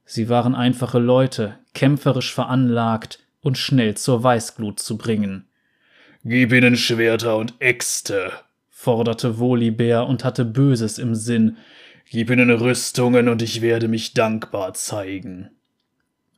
Sie 0.05 0.29
waren 0.29 0.55
einfache 0.55 0.99
Leute, 0.99 1.57
kämpferisch 1.73 2.33
veranlagt 2.33 3.19
und 3.41 3.57
schnell 3.57 3.95
zur 3.95 4.23
Weißglut 4.23 4.79
zu 4.79 4.97
bringen. 4.97 5.45
Gib 6.23 6.51
ihnen 6.51 6.75
Schwerter 6.75 7.37
und 7.37 7.53
Äxte, 7.59 8.31
forderte 8.71 9.37
Volibear 9.37 10.07
und 10.07 10.23
hatte 10.23 10.45
Böses 10.45 10.97
im 10.97 11.13
Sinn. 11.13 11.57
Gib 12.09 12.31
ihnen 12.31 12.49
Rüstungen 12.49 13.29
und 13.29 13.41
ich 13.41 13.61
werde 13.61 13.87
mich 13.87 14.13
dankbar 14.13 14.73
zeigen. 14.73 15.51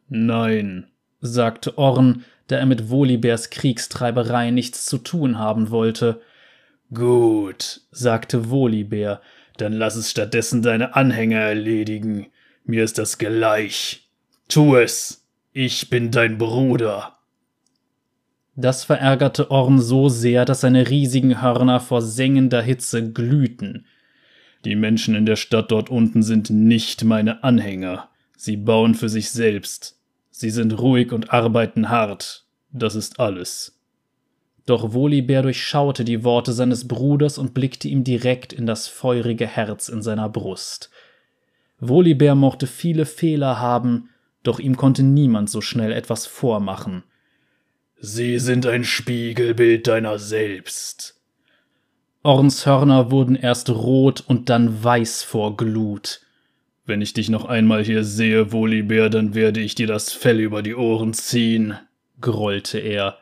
Nein, 0.10 0.88
sagte 1.22 1.78
Orn, 1.78 2.26
da 2.48 2.58
er 2.58 2.66
mit 2.66 2.90
Volibears 2.90 3.50
Kriegstreiberei 3.50 4.52
nichts 4.52 4.86
zu 4.86 4.98
tun 4.98 5.38
haben 5.38 5.70
wollte. 5.70 6.22
Gut, 6.94 7.82
sagte 7.92 8.50
Volibear, 8.50 9.22
dann 9.58 9.74
lass 9.74 9.96
es 9.96 10.10
stattdessen 10.10 10.62
deine 10.62 10.96
Anhänger 10.96 11.40
erledigen. 11.40 12.28
Mir 12.64 12.84
ist 12.84 12.98
das 12.98 13.18
gleich. 13.18 14.10
Tu 14.48 14.78
es. 14.78 15.26
Ich 15.52 15.90
bin 15.90 16.12
dein 16.12 16.38
Bruder. 16.38 17.18
Das 18.56 18.84
verärgerte 18.84 19.52
Orn 19.52 19.80
so 19.80 20.10
sehr, 20.10 20.46
dass 20.46 20.62
seine 20.62 20.90
riesigen 20.90 21.42
Hörner 21.42 21.80
vor 21.80 22.02
sengender 22.02 22.62
Hitze 22.62 23.12
glühten. 23.12 23.86
Die 24.66 24.76
Menschen 24.76 25.14
in 25.14 25.26
der 25.26 25.36
Stadt 25.36 25.72
dort 25.72 25.90
unten 25.90 26.24
sind 26.24 26.50
nicht 26.50 27.04
meine 27.04 27.44
Anhänger. 27.44 28.10
Sie 28.36 28.58
bauen 28.58 28.96
für 28.96 29.10
sich 29.10 29.30
selbst. 29.30 30.00
Sie 30.32 30.50
sind 30.50 30.80
ruhig 30.80 31.12
und 31.12 31.34
arbeiten 31.34 31.90
hart. 31.90 32.46
Das 32.72 32.96
ist 32.96 33.20
alles. 33.20 33.77
Doch 34.68 34.94
Volibear 34.94 35.44
durchschaute 35.44 36.04
die 36.04 36.26
Worte 36.26 36.52
seines 36.52 36.90
Bruders 36.90 37.38
und 37.38 37.54
blickte 37.54 37.88
ihm 37.88 38.04
direkt 38.04 38.52
in 38.52 38.66
das 38.66 38.88
feurige 38.88 39.48
Herz 39.48 39.88
in 39.88 40.02
seiner 40.02 40.28
Brust. 40.28 40.92
Volibear 41.80 42.36
mochte 42.36 42.68
viele 42.68 43.06
Fehler 43.06 43.62
haben, 43.62 44.10
doch 44.44 44.60
ihm 44.60 44.76
konnte 44.76 45.04
niemand 45.04 45.50
so 45.50 45.62
schnell 45.62 45.94
etwas 45.94 46.26
vormachen. 46.26 47.04
Sie 47.98 48.40
sind 48.40 48.66
ein 48.66 48.84
Spiegelbild 48.84 49.88
deiner 49.88 50.20
selbst. 50.20 51.22
Orns 52.22 52.66
Hörner 52.66 53.10
wurden 53.10 53.38
erst 53.38 53.70
rot 53.70 54.22
und 54.28 54.50
dann 54.50 54.84
weiß 54.84 55.24
vor 55.24 55.56
Glut. 55.56 56.20
Wenn 56.86 57.02
ich 57.02 57.14
dich 57.14 57.30
noch 57.30 57.46
einmal 57.46 57.86
hier 57.86 58.04
sehe, 58.04 58.52
Volibear, 58.52 59.10
dann 59.10 59.34
werde 59.34 59.62
ich 59.62 59.76
dir 59.76 59.88
das 59.88 60.12
Fell 60.12 60.42
über 60.42 60.62
die 60.62 60.76
Ohren 60.76 61.14
ziehen, 61.14 61.76
grollte 62.20 62.80
er. 62.80 63.18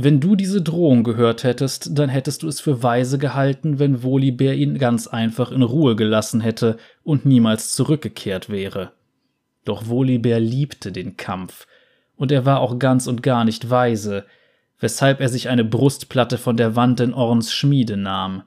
Wenn 0.00 0.20
du 0.20 0.36
diese 0.36 0.62
Drohung 0.62 1.02
gehört 1.02 1.42
hättest, 1.42 1.98
dann 1.98 2.08
hättest 2.08 2.44
du 2.44 2.48
es 2.48 2.60
für 2.60 2.84
weise 2.84 3.18
gehalten, 3.18 3.80
wenn 3.80 4.04
Volibear 4.04 4.54
ihn 4.54 4.78
ganz 4.78 5.08
einfach 5.08 5.50
in 5.50 5.62
Ruhe 5.62 5.96
gelassen 5.96 6.40
hätte 6.40 6.76
und 7.02 7.26
niemals 7.26 7.74
zurückgekehrt 7.74 8.48
wäre. 8.48 8.92
Doch 9.64 9.88
Volibear 9.88 10.38
liebte 10.38 10.92
den 10.92 11.16
Kampf, 11.16 11.66
und 12.14 12.30
er 12.30 12.46
war 12.46 12.60
auch 12.60 12.78
ganz 12.78 13.08
und 13.08 13.24
gar 13.24 13.44
nicht 13.44 13.70
weise, 13.70 14.24
weshalb 14.78 15.20
er 15.20 15.28
sich 15.28 15.48
eine 15.48 15.64
Brustplatte 15.64 16.38
von 16.38 16.56
der 16.56 16.76
Wand 16.76 17.00
in 17.00 17.12
Orns 17.12 17.52
Schmiede 17.52 17.96
nahm. 17.96 18.44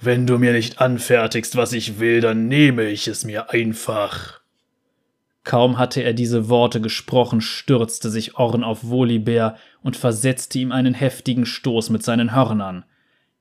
Wenn 0.00 0.26
du 0.26 0.38
mir 0.38 0.54
nicht 0.54 0.80
anfertigst, 0.80 1.54
was 1.54 1.74
ich 1.74 2.00
will, 2.00 2.22
dann 2.22 2.48
nehme 2.48 2.84
ich 2.86 3.08
es 3.08 3.26
mir 3.26 3.50
einfach. 3.50 4.40
Kaum 5.44 5.76
hatte 5.78 6.02
er 6.02 6.14
diese 6.14 6.48
Worte 6.48 6.80
gesprochen, 6.80 7.42
stürzte 7.42 8.10
sich 8.10 8.36
Orn 8.36 8.64
auf 8.64 8.88
Volibear 8.88 9.56
und 9.82 9.96
versetzte 9.96 10.58
ihm 10.58 10.72
einen 10.72 10.94
heftigen 10.94 11.44
Stoß 11.44 11.90
mit 11.90 12.02
seinen 12.02 12.34
Hörnern. 12.34 12.84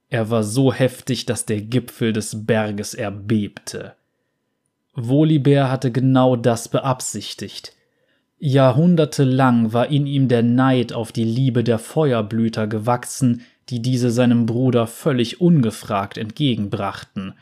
Er 0.09 0.29
war 0.29 0.43
so 0.43 0.73
heftig, 0.73 1.25
dass 1.25 1.45
der 1.45 1.61
Gipfel 1.61 2.11
des 2.11 2.45
Berges 2.45 2.93
erbebte. 2.93 3.95
Volibear 4.93 5.71
hatte 5.71 5.91
genau 5.91 6.35
das 6.35 6.67
beabsichtigt. 6.67 7.73
Jahrhundertelang 8.37 9.71
war 9.71 9.87
in 9.87 10.05
ihm 10.05 10.27
der 10.27 10.43
Neid 10.43 10.91
auf 10.91 11.13
die 11.13 11.23
Liebe 11.23 11.63
der 11.63 11.79
Feuerblüter 11.79 12.67
gewachsen, 12.67 13.41
die 13.69 13.81
diese 13.81 14.11
seinem 14.11 14.45
Bruder 14.45 14.87
völlig 14.87 15.39
ungefragt 15.39 16.17
entgegenbrachten. 16.17 17.33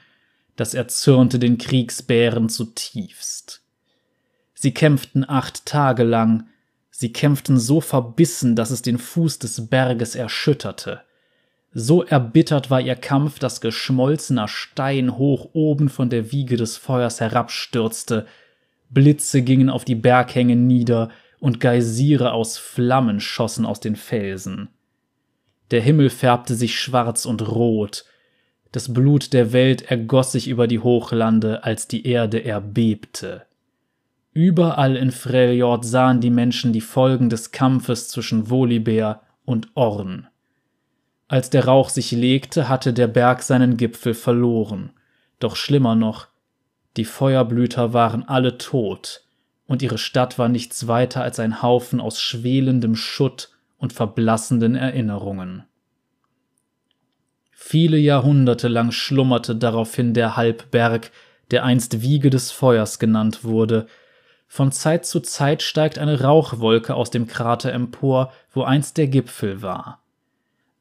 Das 0.56 0.76
erzürnte 0.76 1.40
den 1.40 1.58
Kriegsbären 1.58 2.48
zutiefst. 2.48 3.61
Sie 4.62 4.76
kämpften 4.76 5.28
acht 5.28 5.66
Tage 5.66 6.04
lang, 6.04 6.44
sie 6.92 7.12
kämpften 7.12 7.58
so 7.58 7.82
verbissen, 7.82 8.56
dass 8.56 8.70
es 8.70 8.84
den 8.84 9.00
Fuß 9.00 9.40
des 9.40 9.70
Berges 9.70 10.14
erschütterte. 10.14 11.02
So 11.74 12.04
erbittert 12.04 12.70
war 12.70 12.80
ihr 12.80 12.96
Kampf, 12.96 13.40
dass 13.40 13.60
geschmolzener 13.60 14.48
Stein 14.48 15.18
hoch 15.18 15.50
oben 15.54 15.90
von 15.90 16.12
der 16.12 16.32
Wiege 16.32 16.58
des 16.58 16.78
Feuers 16.78 17.20
herabstürzte, 17.20 18.28
Blitze 18.92 19.42
gingen 19.42 19.72
auf 19.72 19.84
die 19.84 19.96
Berghänge 19.96 20.56
nieder 20.56 21.10
und 21.40 21.60
Geysire 21.60 22.32
aus 22.32 22.60
Flammen 22.60 23.20
schossen 23.20 23.66
aus 23.66 23.80
den 23.80 23.96
Felsen. 23.96 24.70
Der 25.72 25.82
Himmel 25.82 26.12
färbte 26.12 26.54
sich 26.54 26.80
schwarz 26.80 27.26
und 27.26 27.48
rot, 27.48 28.06
das 28.72 28.94
Blut 28.94 29.34
der 29.34 29.54
Welt 29.54 29.90
ergoss 29.90 30.34
sich 30.34 30.48
über 30.48 30.68
die 30.68 30.80
Hochlande, 30.80 31.64
als 31.64 31.88
die 31.88 32.06
Erde 32.06 32.46
erbebte. 32.46 33.48
Überall 34.34 34.96
in 34.96 35.12
Freljord 35.12 35.84
sahen 35.84 36.22
die 36.22 36.30
Menschen 36.30 36.72
die 36.72 36.82
Folgen 36.82 37.30
des 37.30 37.52
Kampfes 37.52 38.08
zwischen 38.08 38.50
Volibear 38.50 39.24
und 39.44 39.70
Orn. 39.76 40.28
Als 41.28 41.50
der 41.50 41.66
Rauch 41.66 41.90
sich 41.90 42.12
legte, 42.12 42.70
hatte 42.70 42.94
der 42.94 43.08
Berg 43.08 43.42
seinen 43.42 43.78
Gipfel 43.78 44.14
verloren. 44.14 44.92
Doch 45.40 45.56
schlimmer 45.56 45.96
noch, 45.96 46.28
die 46.98 47.06
Feuerblüter 47.06 47.94
waren 47.94 48.28
alle 48.28 48.58
tot, 48.58 49.24
und 49.66 49.82
ihre 49.82 49.98
Stadt 49.98 50.38
war 50.38 50.50
nichts 50.50 50.88
weiter 50.88 51.24
als 51.24 51.40
ein 51.40 51.62
Haufen 51.62 52.02
aus 52.02 52.20
schwelendem 52.20 52.96
Schutt 52.96 53.50
und 53.78 53.94
verblassenden 53.94 54.76
Erinnerungen. 54.76 55.64
Viele 57.52 57.98
Jahrhunderte 57.98 58.68
lang 58.68 58.92
schlummerte 58.92 59.56
daraufhin 59.56 60.14
der 60.14 60.36
Halbberg, 60.36 61.12
der 61.52 61.64
einst 61.64 62.02
Wiege 62.02 62.30
des 62.30 62.52
Feuers 62.52 63.00
genannt 63.00 63.44
wurde, 63.44 63.88
von 64.54 64.74
Zeit 64.74 65.06
zu 65.06 65.22
Zeit 65.22 65.62
steigt 65.62 65.98
eine 65.98 66.24
Rauchwolke 66.24 66.94
aus 66.94 67.10
dem 67.10 67.26
Krater 67.26 67.72
empor, 67.72 68.34
wo 68.52 68.64
einst 68.64 68.98
der 68.98 69.08
Gipfel 69.08 69.62
war. 69.62 70.02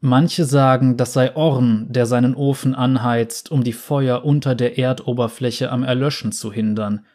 Manche 0.01 0.45
sagen, 0.45 0.97
das 0.97 1.13
sei 1.13 1.37
Orn, 1.37 1.87
der 1.89 2.07
seinen 2.07 2.35
Ofen 2.35 2.75
anheizt, 2.75 3.53
um 3.53 3.63
die 3.63 3.73
Feuer 3.73 4.25
unter 4.25 4.57
der 4.57 4.77
Erdoberfläche 4.77 5.71
am 5.71 5.85
Erlöschen 5.85 6.33
zu 6.33 6.53
hindern. 6.53 7.07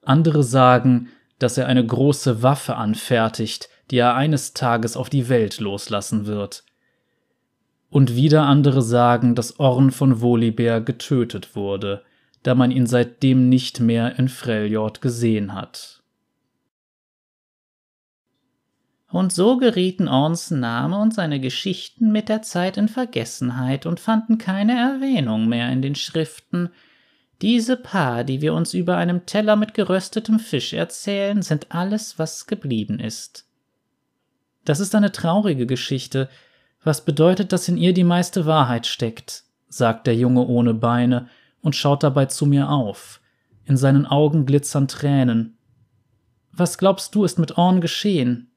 Andere 0.00 0.42
sagen, 0.42 1.10
dass 1.38 1.58
er 1.58 1.66
eine 1.66 1.84
große 1.84 2.42
Waffe 2.42 2.76
anfertigt, 2.76 3.68
die 3.90 3.98
er 3.98 4.14
eines 4.14 4.54
Tages 4.54 4.96
auf 4.96 5.10
die 5.10 5.28
Welt 5.28 5.60
loslassen 5.60 6.24
wird. 6.24 6.64
Und 7.90 8.16
wieder 8.16 8.44
andere 8.44 8.80
sagen, 8.80 9.34
dass 9.34 9.60
Orn 9.60 9.90
von 9.90 10.22
Volibear 10.22 10.80
getötet 10.80 11.54
wurde 11.54 12.04
da 12.42 12.54
man 12.54 12.70
ihn 12.70 12.86
seitdem 12.86 13.48
nicht 13.48 13.80
mehr 13.80 14.18
in 14.18 14.28
Freljord 14.28 15.00
gesehen 15.00 15.54
hat. 15.54 16.02
Und 19.10 19.32
so 19.32 19.56
gerieten 19.56 20.06
Orns 20.06 20.52
Name 20.52 20.98
und 20.98 21.12
seine 21.12 21.40
Geschichten 21.40 22.12
mit 22.12 22.28
der 22.28 22.42
Zeit 22.42 22.76
in 22.76 22.88
Vergessenheit 22.88 23.84
und 23.84 23.98
fanden 23.98 24.38
keine 24.38 24.78
Erwähnung 24.78 25.48
mehr 25.48 25.70
in 25.72 25.82
den 25.82 25.96
Schriften. 25.96 26.70
Diese 27.42 27.76
paar, 27.76 28.22
die 28.22 28.40
wir 28.40 28.54
uns 28.54 28.72
über 28.72 28.96
einem 28.96 29.26
Teller 29.26 29.56
mit 29.56 29.74
geröstetem 29.74 30.38
Fisch 30.38 30.72
erzählen, 30.72 31.42
sind 31.42 31.74
alles, 31.74 32.20
was 32.20 32.46
geblieben 32.46 33.00
ist. 33.00 33.46
Das 34.64 34.78
ist 34.78 34.94
eine 34.94 35.10
traurige 35.10 35.66
Geschichte, 35.66 36.28
was 36.84 37.04
bedeutet, 37.04 37.52
dass 37.52 37.68
in 37.68 37.76
ihr 37.76 37.92
die 37.92 38.04
meiste 38.04 38.46
Wahrheit 38.46 38.86
steckt, 38.86 39.42
sagt 39.68 40.06
der 40.06 40.14
Junge 40.14 40.46
ohne 40.46 40.72
Beine 40.72 41.28
und 41.62 41.76
schaut 41.76 42.02
dabei 42.02 42.26
zu 42.26 42.46
mir 42.46 42.70
auf. 42.70 43.20
In 43.64 43.76
seinen 43.76 44.06
Augen 44.06 44.46
glitzern 44.46 44.88
Tränen. 44.88 45.56
Was 46.52 46.78
glaubst 46.78 47.14
du, 47.14 47.24
ist 47.24 47.38
mit 47.38 47.56
Orn 47.56 47.80
geschehen? 47.80 48.50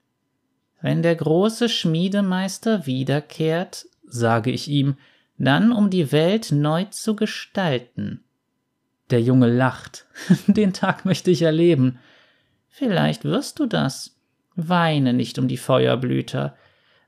Wenn 0.81 1.01
der 1.01 1.15
große 1.15 1.69
Schmiedemeister 1.69 2.85
wiederkehrt, 2.85 3.85
sage 4.05 4.51
ich 4.51 4.67
ihm, 4.67 4.95
dann 5.37 5.71
um 5.71 5.89
die 5.89 6.11
Welt 6.11 6.51
neu 6.51 6.85
zu 6.85 7.15
gestalten. 7.15 8.23
Der 9.09 9.21
Junge 9.21 9.47
lacht. 9.47 10.05
Den 10.47 10.73
Tag 10.73 11.05
möchte 11.05 11.31
ich 11.31 11.41
erleben. 11.41 11.99
Vielleicht 12.69 13.23
wirst 13.23 13.59
du 13.59 13.65
das. 13.65 14.17
Weine 14.55 15.13
nicht 15.13 15.39
um 15.39 15.47
die 15.47 15.57
Feuerblüter. 15.57 16.55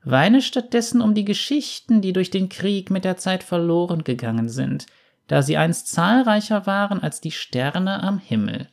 Weine 0.04 0.40
stattdessen 0.40 1.00
um 1.00 1.14
die 1.14 1.24
Geschichten, 1.24 2.00
die 2.00 2.12
durch 2.12 2.30
den 2.30 2.48
Krieg 2.48 2.90
mit 2.90 3.04
der 3.04 3.16
Zeit 3.16 3.42
verloren 3.42 4.04
gegangen 4.04 4.48
sind, 4.48 4.86
da 5.26 5.42
sie 5.42 5.56
einst 5.56 5.88
zahlreicher 5.88 6.66
waren 6.66 7.02
als 7.02 7.20
die 7.20 7.30
Sterne 7.32 8.02
am 8.02 8.18
Himmel. 8.18 8.68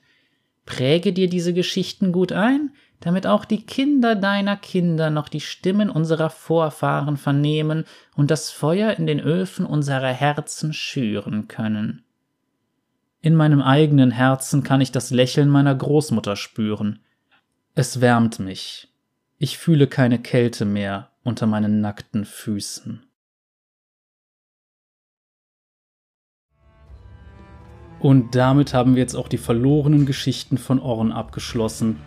Präge 0.65 1.13
dir 1.13 1.29
diese 1.29 1.53
Geschichten 1.53 2.11
gut 2.11 2.31
ein, 2.31 2.71
damit 2.99 3.27
auch 3.27 3.43
die 3.43 3.65
Kinder 3.65 4.15
deiner 4.15 4.55
Kinder 4.55 5.09
noch 5.09 5.27
die 5.27 5.41
Stimmen 5.41 5.89
unserer 5.89 6.29
Vorfahren 6.29 7.17
vernehmen 7.17 7.83
und 8.15 8.31
das 8.31 8.49
Feuer 8.49 8.93
in 8.93 9.07
den 9.07 9.19
Öfen 9.19 9.65
unserer 9.65 10.13
Herzen 10.13 10.71
schüren 10.71 11.49
können. 11.49 12.05
In 13.19 13.35
meinem 13.35 13.61
eigenen 13.61 14.11
Herzen 14.11 14.63
kann 14.63 14.79
ich 14.79 14.91
das 14.91 15.11
Lächeln 15.11 15.49
meiner 15.49 15.75
Großmutter 15.75 16.35
spüren. 16.35 16.99
Es 17.75 17.99
wärmt 17.99 18.39
mich. 18.39 18.93
Ich 19.37 19.57
fühle 19.57 19.87
keine 19.87 20.19
Kälte 20.19 20.63
mehr 20.63 21.11
unter 21.23 21.45
meinen 21.45 21.81
nackten 21.81 22.23
Füßen. 22.23 23.03
Und 28.03 28.35
damit 28.35 28.73
haben 28.73 28.95
wir 28.95 29.01
jetzt 29.01 29.15
auch 29.15 29.29
die 29.29 29.37
verlorenen 29.37 30.05
Geschichten 30.05 30.57
von 30.57 30.79
Orn 30.79 31.13
abgeschlossen. 31.13 31.99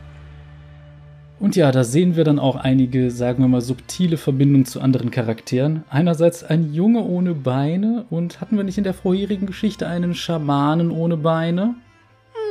Und 1.40 1.56
ja, 1.56 1.72
da 1.72 1.84
sehen 1.84 2.16
wir 2.16 2.24
dann 2.24 2.38
auch 2.38 2.56
einige, 2.56 3.10
sagen 3.10 3.42
wir 3.42 3.48
mal, 3.48 3.62
subtile 3.62 4.18
Verbindungen 4.18 4.66
zu 4.66 4.82
anderen 4.82 5.10
Charakteren. 5.10 5.84
Einerseits 5.88 6.44
ein 6.44 6.74
Junge 6.74 7.02
ohne 7.02 7.32
Beine 7.32 8.04
und 8.10 8.42
hatten 8.42 8.58
wir 8.58 8.64
nicht 8.64 8.76
in 8.76 8.84
der 8.84 8.92
vorherigen 8.92 9.46
Geschichte 9.46 9.86
einen 9.86 10.14
Schamanen 10.14 10.90
ohne 10.90 11.16
Beine? 11.16 11.76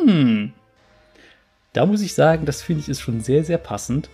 Hm. 0.03 0.51
Da 1.71 1.85
muss 1.85 2.01
ich 2.01 2.15
sagen, 2.15 2.47
das 2.47 2.63
finde 2.63 2.81
ich 2.81 2.89
ist 2.89 3.01
schon 3.01 3.21
sehr, 3.21 3.43
sehr 3.43 3.59
passend. 3.59 4.09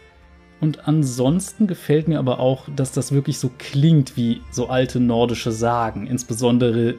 Und 0.59 0.89
ansonsten 0.89 1.67
gefällt 1.67 2.09
mir 2.09 2.19
aber 2.19 2.41
auch, 2.41 2.67
dass 2.75 2.91
das 2.91 3.13
wirklich 3.13 3.39
so 3.39 3.49
klingt 3.57 4.17
wie 4.17 4.41
so 4.51 4.67
alte 4.67 4.99
nordische 4.99 5.53
Sagen. 5.53 6.05
Insbesondere 6.05 6.95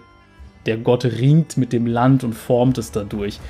der 0.67 0.77
Gott 0.79 1.05
ringt 1.05 1.57
mit 1.57 1.73
dem 1.73 1.87
Land 1.87 2.25
und 2.25 2.35
formt 2.35 2.79
es 2.79 2.93
dadurch. 2.93 3.41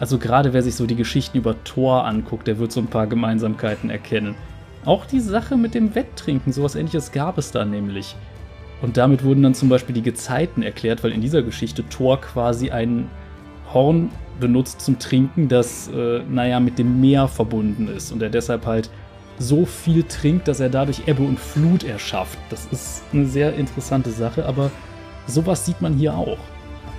Also 0.00 0.18
gerade 0.18 0.52
wer 0.52 0.62
sich 0.62 0.74
so 0.74 0.86
die 0.86 0.96
Geschichten 0.96 1.38
über 1.38 1.62
Thor 1.64 2.04
anguckt, 2.04 2.46
der 2.46 2.58
wird 2.58 2.72
so 2.72 2.80
ein 2.80 2.88
paar 2.88 3.06
Gemeinsamkeiten 3.06 3.90
erkennen. 3.90 4.34
Auch 4.84 5.06
die 5.06 5.20
Sache 5.20 5.56
mit 5.56 5.74
dem 5.74 5.94
Wetttrinken, 5.94 6.52
sowas 6.52 6.74
ähnliches 6.74 7.12
gab 7.12 7.38
es 7.38 7.52
da 7.52 7.64
nämlich. 7.64 8.16
Und 8.82 8.96
damit 8.96 9.24
wurden 9.24 9.42
dann 9.42 9.54
zum 9.54 9.68
Beispiel 9.68 9.94
die 9.94 10.02
Gezeiten 10.02 10.62
erklärt, 10.62 11.04
weil 11.04 11.12
in 11.12 11.20
dieser 11.20 11.42
Geschichte 11.42 11.88
Thor 11.88 12.20
quasi 12.20 12.70
ein 12.70 13.08
Horn 13.72 14.10
benutzt 14.40 14.80
zum 14.80 14.98
Trinken, 14.98 15.48
das, 15.48 15.88
äh, 15.88 16.20
naja, 16.28 16.60
mit 16.60 16.78
dem 16.78 17.00
Meer 17.00 17.28
verbunden 17.28 17.88
ist 17.88 18.12
und 18.12 18.20
er 18.20 18.30
deshalb 18.30 18.66
halt 18.66 18.90
so 19.38 19.64
viel 19.64 20.02
trinkt, 20.04 20.48
dass 20.48 20.60
er 20.60 20.68
dadurch 20.68 21.06
Ebbe 21.06 21.22
und 21.22 21.38
Flut 21.38 21.84
erschafft. 21.84 22.38
Das 22.50 22.66
ist 22.70 23.02
eine 23.12 23.26
sehr 23.26 23.54
interessante 23.54 24.10
Sache, 24.10 24.46
aber 24.46 24.70
Sowas 25.26 25.64
sieht 25.64 25.80
man 25.80 25.94
hier 25.94 26.14
auch. 26.14 26.38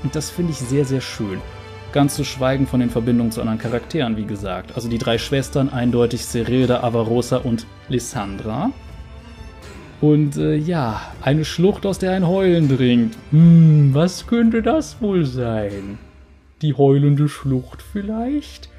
Und 0.03 0.15
das 0.15 0.29
finde 0.29 0.51
ich 0.51 0.59
sehr, 0.59 0.85
sehr 0.85 1.01
schön. 1.01 1.41
Ganz 1.91 2.15
zu 2.15 2.25
schweigen 2.25 2.67
von 2.67 2.79
den 2.79 2.89
Verbindungen 2.89 3.31
zu 3.31 3.41
anderen 3.41 3.59
Charakteren, 3.59 4.17
wie 4.17 4.25
gesagt. 4.25 4.75
Also 4.75 4.89
die 4.89 4.97
drei 4.97 5.17
Schwestern, 5.17 5.69
eindeutig 5.69 6.25
Serilda, 6.25 6.83
Avarosa 6.83 7.37
und 7.37 7.65
Lissandra. 7.87 8.71
Und 10.01 10.37
äh, 10.37 10.55
ja, 10.55 11.01
eine 11.21 11.45
Schlucht, 11.45 11.85
aus 11.85 11.99
der 11.99 12.11
ein 12.11 12.27
Heulen 12.27 12.67
dringt. 12.67 13.15
Hm, 13.31 13.91
was 13.93 14.27
könnte 14.27 14.61
das 14.61 15.01
wohl 15.01 15.25
sein? 15.25 15.97
Die 16.61 16.73
heulende 16.73 17.29
Schlucht 17.29 17.81
vielleicht? 17.81 18.69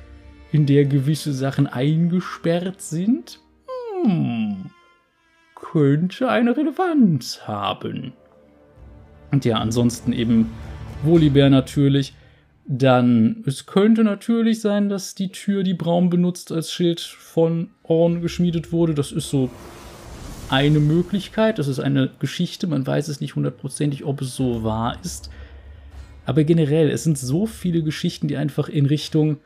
In 0.53 0.67
der 0.67 0.85
gewisse 0.85 1.33
Sachen 1.33 1.67
eingesperrt 1.67 2.81
sind? 2.81 3.41
Hm, 4.05 4.71
könnte 5.55 6.29
eine 6.29 6.57
Relevanz 6.57 7.41
haben. 7.47 8.13
Und 9.37 9.45
ja, 9.45 9.59
ansonsten 9.59 10.15
eben 10.15 10.51
Volibear 11.03 11.51
natürlich. 11.51 12.15
Dann, 12.67 13.45
es 13.45 13.67
könnte 13.67 14.03
natürlich 14.03 14.63
sein, 14.63 14.89
dass 14.89 15.15
die 15.15 15.29
Tür, 15.29 15.63
die 15.63 15.75
Braum 15.75 16.09
benutzt, 16.09 16.53
als 16.53 16.73
Schild 16.73 17.01
von 17.01 17.69
Orn 17.83 18.23
geschmiedet 18.23 18.73
wurde. 18.73 18.95
Das 18.95 19.13
ist 19.13 19.29
so 19.29 19.51
eine 20.49 20.81
Möglichkeit. 20.81 21.59
Das 21.59 21.69
ist 21.69 21.81
eine 21.81 22.09
Geschichte. 22.19 22.67
Man 22.67 22.87
weiß 22.87 23.09
es 23.09 23.21
nicht 23.21 23.37
hundertprozentig, 23.37 24.07
ob 24.07 24.23
es 24.23 24.35
so 24.35 24.65
wahr 24.65 24.97
ist. 25.05 25.29
Aber 26.25 26.43
generell, 26.43 26.89
es 26.89 27.05
sind 27.05 27.19
so 27.19 27.45
viele 27.45 27.83
Geschichten, 27.83 28.29
die 28.29 28.39
einfach 28.39 28.71
in 28.71 28.87
Richtung, 28.87 29.37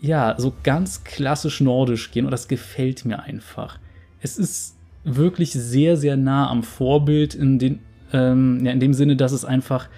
ja, 0.00 0.34
so 0.38 0.54
ganz 0.62 1.04
klassisch 1.04 1.60
nordisch 1.60 2.10
gehen. 2.10 2.24
Und 2.24 2.30
das 2.30 2.48
gefällt 2.48 3.04
mir 3.04 3.22
einfach. 3.22 3.78
Es 4.22 4.38
ist 4.38 4.78
wirklich 5.04 5.52
sehr, 5.52 5.98
sehr 5.98 6.16
nah 6.16 6.48
am 6.48 6.62
Vorbild 6.62 7.34
in 7.34 7.58
den 7.58 7.80
ähm, 8.16 8.64
ja, 8.64 8.72
in 8.72 8.80
dem 8.80 8.94
Sinne, 8.94 9.16
dass 9.16 9.32
es 9.32 9.44
einfach 9.44 9.88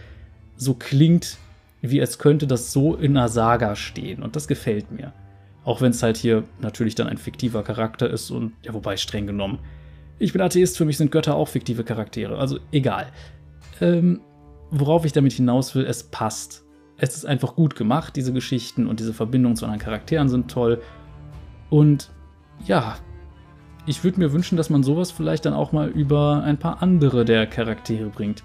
so 0.57 0.75
klingt, 0.75 1.39
wie 1.81 2.01
als 2.01 2.19
könnte 2.19 2.47
das 2.47 2.73
so 2.73 2.97
in 2.97 3.17
einer 3.17 3.29
Saga 3.29 3.77
stehen. 3.77 4.23
Und 4.23 4.35
das 4.35 4.49
gefällt 4.49 4.91
mir. 4.91 5.13
Auch 5.65 5.81
wenn 5.81 5.91
es 5.91 6.03
halt 6.03 6.17
hier 6.17 6.45
natürlich 6.61 6.95
dann 6.95 7.07
ein 7.07 7.19
fiktiver 7.19 7.63
Charakter 7.63 8.11
ist 8.11 8.31
und, 8.31 8.53
ja, 8.63 8.75
wobei 8.75 8.97
streng 8.97 9.27
genommen. 9.27 9.61
Ich 10.19 10.33
bin 10.33 10.43
Atheist, 10.43 10.77
für 10.77 10.85
mich 10.85 10.97
sind 10.97 11.13
Götter 11.13 11.37
auch 11.37 11.47
fiktive 11.47 11.85
Charaktere. 11.85 12.39
Also 12.39 12.59
egal. 12.73 13.07
Ähm, 13.81 14.21
worauf 14.71 15.05
ich 15.05 15.13
damit 15.13 15.33
hinaus 15.33 15.75
will, 15.75 15.85
es 15.85 16.03
passt. 16.03 16.65
Es 16.97 17.15
ist 17.15 17.25
einfach 17.25 17.55
gut 17.55 17.77
gemacht, 17.77 18.17
diese 18.17 18.33
Geschichten 18.33 18.89
und 18.89 18.99
diese 18.99 19.15
Verbindungen 19.15 19.55
zu 19.55 19.67
anderen 19.67 19.81
Charakteren 19.81 20.29
sind 20.29 20.51
toll. 20.51 20.83
Und 21.71 22.11
ja, 22.67 22.97
ich 23.89 24.05
würde 24.05 24.21
mir 24.21 24.33
wünschen, 24.33 24.57
dass 24.57 24.69
man 24.69 24.83
sowas 24.83 25.11
vielleicht 25.11 25.47
dann 25.47 25.55
auch 25.55 25.73
mal 25.73 25.89
über 25.89 26.43
ein 26.45 26.59
paar 26.59 26.83
andere 26.83 27.25
der 27.25 27.47
Charaktere 27.47 28.11
bringt. 28.11 28.45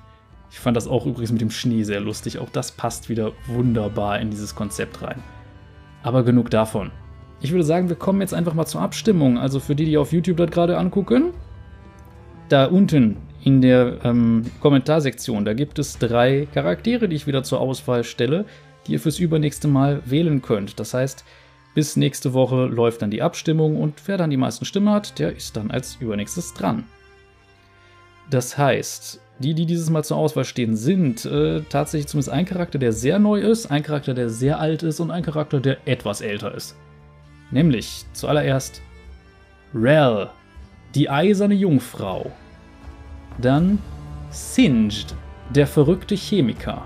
Ich 0.50 0.60
fand 0.60 0.78
das 0.78 0.88
auch 0.88 1.06
übrigens 1.06 1.32
mit 1.32 1.42
dem 1.42 1.52
Schnee 1.52 1.84
sehr 1.84 2.00
lustig. 2.00 2.40
Auch 2.40 2.50
das 2.50 2.72
passt 2.72 3.10
wieder 3.10 3.34
wunderbar 3.48 4.20
in 4.20 4.30
dieses 4.30 4.56
Konzept 4.56 5.02
rein. 5.02 5.22
Aber 6.02 6.24
genug 6.24 6.50
davon. 6.50 6.92
Ich 7.42 7.52
würde 7.52 7.66
sagen, 7.66 7.90
wir 7.90 7.98
kommen 7.98 8.22
jetzt 8.22 8.34
einfach 8.34 8.54
mal 8.54 8.66
zur 8.66 8.82
Abstimmung. 8.82 9.38
Also 9.38 9.60
für 9.60 9.76
die, 9.76 9.86
die 9.86 9.98
auf 9.98 10.14
YouTube 10.14 10.38
das 10.38 10.50
gerade 10.50 10.78
angucken, 10.78 11.34
da 12.48 12.66
unten 12.66 13.18
in 13.44 13.62
der 13.62 13.98
ähm, 14.06 14.44
Kommentarsektion, 14.62 15.44
da 15.44 15.54
gibt 15.54 15.78
es 15.78 15.98
drei 15.98 16.48
Charaktere, 16.54 17.10
die 17.10 17.18
ich 17.18 17.28
wieder 17.28 17.44
zur 17.44 17.60
Auswahl 17.60 18.06
stelle, 18.06 18.46
die 18.88 18.94
ihr 18.94 19.00
fürs 19.02 19.20
übernächste 19.20 19.68
Mal 19.68 20.02
wählen 20.06 20.42
könnt. 20.42 20.80
Das 20.80 20.94
heißt, 20.94 21.26
bis 21.74 21.96
nächste 21.96 22.34
Woche 22.34 22.66
läuft 22.66 23.02
dann 23.02 23.12
die 23.12 23.22
Abstimmung 23.22 23.78
und 23.80 23.96
wer 24.06 24.18
dann 24.18 24.30
die 24.30 24.38
meisten 24.38 24.66
Stimmen 24.66 24.90
hat, 24.90 25.18
der 25.20 25.36
ist 25.36 25.56
dann 25.58 25.72
als 25.72 25.96
übernächstes 26.00 26.54
dran. 26.54 26.84
Das 28.30 28.58
heißt, 28.58 29.20
die, 29.40 29.54
die 29.54 29.66
dieses 29.66 29.90
Mal 29.90 30.04
zur 30.04 30.18
Auswahl 30.18 30.46
stehen, 30.46 30.76
sind 30.76 31.26
äh, 31.26 31.62
tatsächlich 31.70 32.08
zumindest 32.08 32.32
ein 32.32 32.46
Charakter, 32.46 32.78
der 32.78 32.94
sehr 32.94 33.20
neu 33.20 33.40
ist, 33.40 33.72
ein 33.72 33.84
Charakter, 33.84 34.14
der 34.14 34.30
sehr 34.30 34.60
alt 34.60 34.84
ist 34.84 35.00
und 35.00 35.12
ein 35.12 35.24
Charakter, 35.24 35.60
der 35.60 35.78
etwas 35.88 36.22
älter 36.22 36.54
ist. 36.54 36.76
Nämlich 37.52 38.06
zuallererst 38.14 38.82
Rel, 39.74 40.30
die 40.96 41.10
eiserne 41.10 41.56
Jungfrau. 41.56 42.32
Dann 43.40 43.80
Singed, 44.30 45.16
der 45.50 45.68
verrückte 45.68 46.16
Chemiker. 46.16 46.86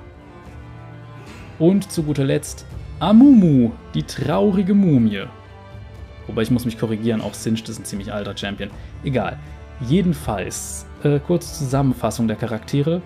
Und 1.59 1.91
zu 1.91 2.03
guter 2.03 2.23
Letzt 2.23 2.65
Amumu, 2.99 3.71
die 3.93 4.03
traurige 4.03 4.73
Mumie. 4.73 5.25
Wobei 6.25 6.41
ich 6.41 6.51
muss 6.51 6.65
mich 6.65 6.79
korrigieren, 6.79 7.21
auch 7.21 7.33
Singed 7.35 7.69
ist 7.69 7.79
ein 7.79 7.85
ziemlich 7.85 8.11
alter 8.11 8.35
Champion. 8.35 8.71
Egal. 9.03 9.37
Jedenfalls, 9.81 10.87
äh, 11.03 11.19
kurze 11.19 11.53
Zusammenfassung 11.53 12.27
der 12.27 12.37
Charaktere. 12.37 13.01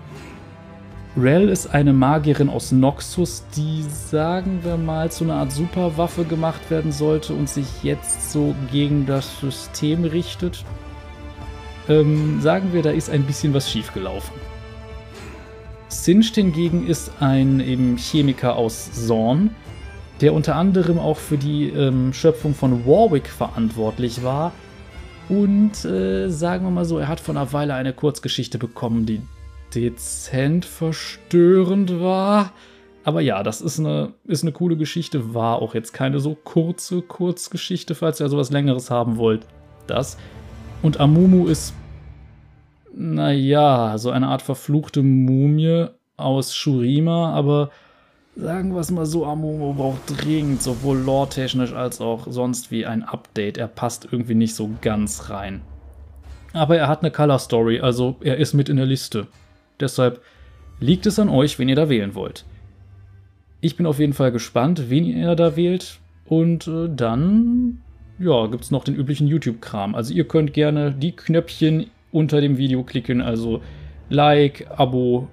Rel 1.14 1.50
ist 1.50 1.74
eine 1.74 1.92
Magierin 1.92 2.48
aus 2.48 2.72
Noxus, 2.72 3.44
die, 3.54 3.82
sagen 3.82 4.60
wir 4.62 4.78
mal, 4.78 5.10
zu 5.10 5.24
einer 5.24 5.34
Art 5.34 5.52
Superwaffe 5.52 6.24
gemacht 6.24 6.70
werden 6.70 6.90
sollte 6.90 7.34
und 7.34 7.50
sich 7.50 7.82
jetzt 7.82 8.32
so 8.32 8.54
gegen 8.72 9.04
das 9.04 9.40
System 9.40 10.04
richtet. 10.04 10.64
Ähm, 11.90 12.40
sagen 12.40 12.72
wir, 12.72 12.82
da 12.82 12.90
ist 12.90 13.10
ein 13.10 13.24
bisschen 13.24 13.52
was 13.52 13.70
schiefgelaufen. 13.70 14.34
Singed 15.88 16.34
hingegen 16.36 16.86
ist 16.86 17.12
ein 17.20 17.60
eben 17.60 17.98
Chemiker 17.98 18.56
aus 18.56 18.90
Zorn, 18.92 19.54
der 20.22 20.32
unter 20.32 20.54
anderem 20.54 20.98
auch 20.98 21.18
für 21.18 21.36
die 21.36 21.68
ähm, 21.68 22.12
Schöpfung 22.12 22.54
von 22.54 22.86
Warwick 22.86 23.28
verantwortlich 23.28 24.22
war. 24.22 24.52
Und 25.28 25.84
äh, 25.84 26.28
sagen 26.28 26.64
wir 26.64 26.70
mal 26.70 26.84
so, 26.84 26.98
er 26.98 27.08
hat 27.08 27.18
vor 27.18 27.34
einer 27.34 27.52
Weile 27.52 27.74
eine 27.74 27.92
Kurzgeschichte 27.92 28.56
bekommen, 28.56 29.04
die 29.04 29.20
dezent 29.74 30.64
verstörend 30.64 32.00
war. 32.00 32.52
Aber 33.04 33.20
ja, 33.20 33.42
das 33.42 33.60
ist 33.60 33.80
eine, 33.80 34.12
ist 34.24 34.44
eine 34.44 34.52
coole 34.52 34.76
Geschichte, 34.76 35.34
war 35.34 35.60
auch 35.60 35.74
jetzt 35.74 35.92
keine 35.92 36.20
so 36.20 36.36
kurze 36.36 37.02
Kurzgeschichte, 37.02 37.96
falls 37.96 38.20
ihr 38.20 38.28
sowas 38.28 38.50
Längeres 38.50 38.90
haben 38.92 39.16
wollt. 39.16 39.44
Das. 39.88 40.18
Und 40.82 41.00
Amumu 41.00 41.48
ist, 41.48 41.74
naja, 42.94 43.98
so 43.98 44.10
eine 44.10 44.28
Art 44.28 44.42
verfluchte 44.42 45.02
Mumie 45.02 45.86
aus 46.16 46.54
Shurima, 46.54 47.32
aber 47.32 47.70
Sagen 48.34 48.72
wir 48.72 48.80
es 48.80 48.90
mal 48.90 49.04
so, 49.04 49.26
Amumu 49.26 49.74
braucht 49.74 50.00
dringend 50.06 50.62
sowohl 50.62 50.98
lore-technisch 50.98 51.74
als 51.74 52.00
auch 52.00 52.26
sonst 52.30 52.70
wie 52.70 52.86
ein 52.86 53.02
Update. 53.02 53.58
Er 53.58 53.68
passt 53.68 54.08
irgendwie 54.10 54.34
nicht 54.34 54.54
so 54.54 54.70
ganz 54.80 55.28
rein. 55.28 55.60
Aber 56.54 56.76
er 56.76 56.88
hat 56.88 57.02
eine 57.02 57.10
Color 57.10 57.38
Story, 57.38 57.80
also 57.80 58.16
er 58.20 58.38
ist 58.38 58.54
mit 58.54 58.70
in 58.70 58.76
der 58.76 58.86
Liste. 58.86 59.26
Deshalb 59.80 60.22
liegt 60.80 61.06
es 61.06 61.18
an 61.18 61.28
euch, 61.28 61.58
wen 61.58 61.68
ihr 61.68 61.76
da 61.76 61.90
wählen 61.90 62.14
wollt. 62.14 62.44
Ich 63.60 63.76
bin 63.76 63.86
auf 63.86 63.98
jeden 63.98 64.14
Fall 64.14 64.32
gespannt, 64.32 64.88
wen 64.88 65.04
ihr 65.04 65.34
da 65.34 65.54
wählt. 65.54 66.00
Und 66.26 66.66
äh, 66.66 66.88
dann, 66.88 67.82
ja, 68.18 68.46
gibt 68.46 68.64
es 68.64 68.70
noch 68.70 68.84
den 68.84 68.94
üblichen 68.94 69.26
YouTube-Kram. 69.26 69.94
Also 69.94 70.14
ihr 70.14 70.26
könnt 70.26 70.54
gerne 70.54 70.92
die 70.92 71.12
Knöpfchen 71.12 71.90
unter 72.10 72.40
dem 72.40 72.56
Video 72.56 72.82
klicken, 72.82 73.20
also 73.20 73.60
Like, 74.08 74.66
Abo, 74.76 75.28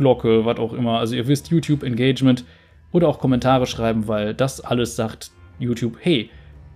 Glocke, 0.00 0.44
was 0.44 0.58
auch 0.58 0.72
immer. 0.72 0.98
Also 0.98 1.14
ihr 1.14 1.28
wisst, 1.28 1.48
YouTube 1.50 1.84
Engagement 1.84 2.44
oder 2.90 3.06
auch 3.06 3.20
Kommentare 3.20 3.66
schreiben, 3.66 4.08
weil 4.08 4.34
das 4.34 4.60
alles 4.60 4.96
sagt 4.96 5.30
YouTube, 5.60 5.98
hey, 6.00 6.30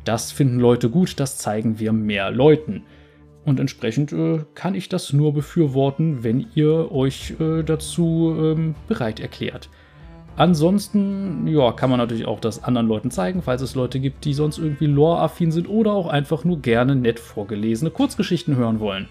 das 0.05 0.31
finden 0.31 0.61
Leute 0.61 0.91
gut, 0.91 1.19
das 1.19 1.39
zeigen 1.39 1.81
wir 1.81 1.93
mehr 1.93 2.31
Leuten. 2.31 2.83
Und 3.45 3.59
entsprechend 3.59 4.13
äh, 4.13 4.41
kann 4.55 4.75
ich 4.75 4.89
das 4.89 5.13
nur 5.13 5.35
befürworten, 5.35 6.23
wenn 6.23 6.47
ihr 6.55 6.93
euch 6.93 7.35
äh, 7.41 7.63
dazu 7.63 8.35
ähm, 8.39 8.75
bereit 8.89 9.21
erklärt. 9.21 9.69
Ansonsten, 10.37 11.47
ja, 11.47 11.73
kann 11.73 11.91
man 11.91 11.99
natürlich 11.99 12.27
auch 12.27 12.41
das 12.41 12.65
anderen 12.65 12.89
Leuten 12.89 13.11
zeigen, 13.11 13.43
falls 13.43 13.63
es 13.63 13.75
Leute 13.75 14.01
gibt, 14.01 14.25
die 14.25 14.35
sonst 14.35 14.59
irgendwie 14.59 14.87
lore-affin 14.87 15.53
sind 15.53 15.69
oder 15.69 15.93
auch 15.93 16.09
einfach 16.09 16.45
nur 16.45 16.61
gerne 16.61 16.97
nett 16.97 17.21
vorgelesene 17.21 17.91
Kurzgeschichten 17.91 18.57
hören 18.57 18.81
wollen. 18.81 19.09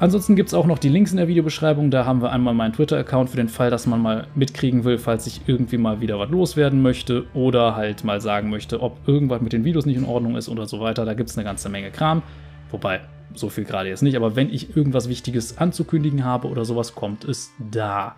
Ansonsten 0.00 0.34
gibt 0.34 0.48
es 0.48 0.54
auch 0.54 0.64
noch 0.64 0.78
die 0.78 0.88
Links 0.88 1.10
in 1.10 1.18
der 1.18 1.28
Videobeschreibung. 1.28 1.90
Da 1.90 2.06
haben 2.06 2.22
wir 2.22 2.32
einmal 2.32 2.54
meinen 2.54 2.72
Twitter-Account 2.72 3.28
für 3.28 3.36
den 3.36 3.50
Fall, 3.50 3.68
dass 3.68 3.86
man 3.86 4.00
mal 4.00 4.26
mitkriegen 4.34 4.84
will, 4.84 4.96
falls 4.96 5.26
ich 5.26 5.42
irgendwie 5.46 5.76
mal 5.76 6.00
wieder 6.00 6.18
was 6.18 6.30
loswerden 6.30 6.80
möchte 6.80 7.26
oder 7.34 7.76
halt 7.76 8.02
mal 8.02 8.18
sagen 8.22 8.48
möchte, 8.48 8.80
ob 8.80 9.06
irgendwas 9.06 9.42
mit 9.42 9.52
den 9.52 9.62
Videos 9.62 9.84
nicht 9.84 9.98
in 9.98 10.06
Ordnung 10.06 10.36
ist 10.36 10.48
oder 10.48 10.66
so 10.66 10.80
weiter. 10.80 11.04
Da 11.04 11.12
gibt 11.12 11.28
es 11.28 11.36
eine 11.36 11.44
ganze 11.44 11.68
Menge 11.68 11.90
Kram. 11.90 12.22
Wobei, 12.70 13.02
so 13.34 13.50
viel 13.50 13.64
gerade 13.64 13.90
jetzt 13.90 14.02
nicht, 14.02 14.16
aber 14.16 14.36
wenn 14.36 14.50
ich 14.50 14.74
irgendwas 14.74 15.10
Wichtiges 15.10 15.58
anzukündigen 15.58 16.24
habe 16.24 16.48
oder 16.48 16.64
sowas, 16.64 16.94
kommt 16.94 17.24
es 17.24 17.50
da. 17.70 18.16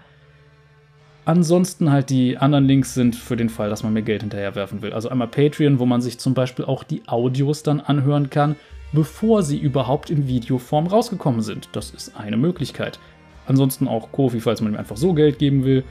Ansonsten 1.24 1.90
halt 1.90 2.10
die 2.10 2.38
anderen 2.38 2.66
Links 2.66 2.94
sind 2.94 3.16
für 3.16 3.36
den 3.36 3.48
Fall, 3.48 3.70
dass 3.70 3.82
man 3.82 3.92
mir 3.92 4.02
Geld 4.02 4.22
hinterherwerfen 4.22 4.82
will. 4.82 4.92
Also 4.92 5.08
einmal 5.08 5.26
Patreon, 5.26 5.80
wo 5.80 5.86
man 5.86 6.00
sich 6.00 6.20
zum 6.20 6.34
Beispiel 6.34 6.64
auch 6.64 6.84
die 6.84 7.02
Audios 7.08 7.64
dann 7.64 7.80
anhören 7.80 8.30
kann, 8.30 8.54
bevor 8.92 9.42
sie 9.42 9.58
überhaupt 9.58 10.10
in 10.10 10.26
Videoform 10.26 10.86
rausgekommen 10.86 11.42
sind. 11.42 11.68
Das 11.72 11.90
ist 11.90 12.16
eine 12.16 12.36
Möglichkeit. 12.36 12.98
Ansonsten 13.46 13.88
auch 13.88 14.12
Kofi, 14.12 14.40
falls 14.40 14.60
man 14.60 14.72
ihm 14.72 14.78
einfach 14.78 14.96
so 14.96 15.14
Geld 15.14 15.38
geben 15.38 15.64
will. 15.64 15.84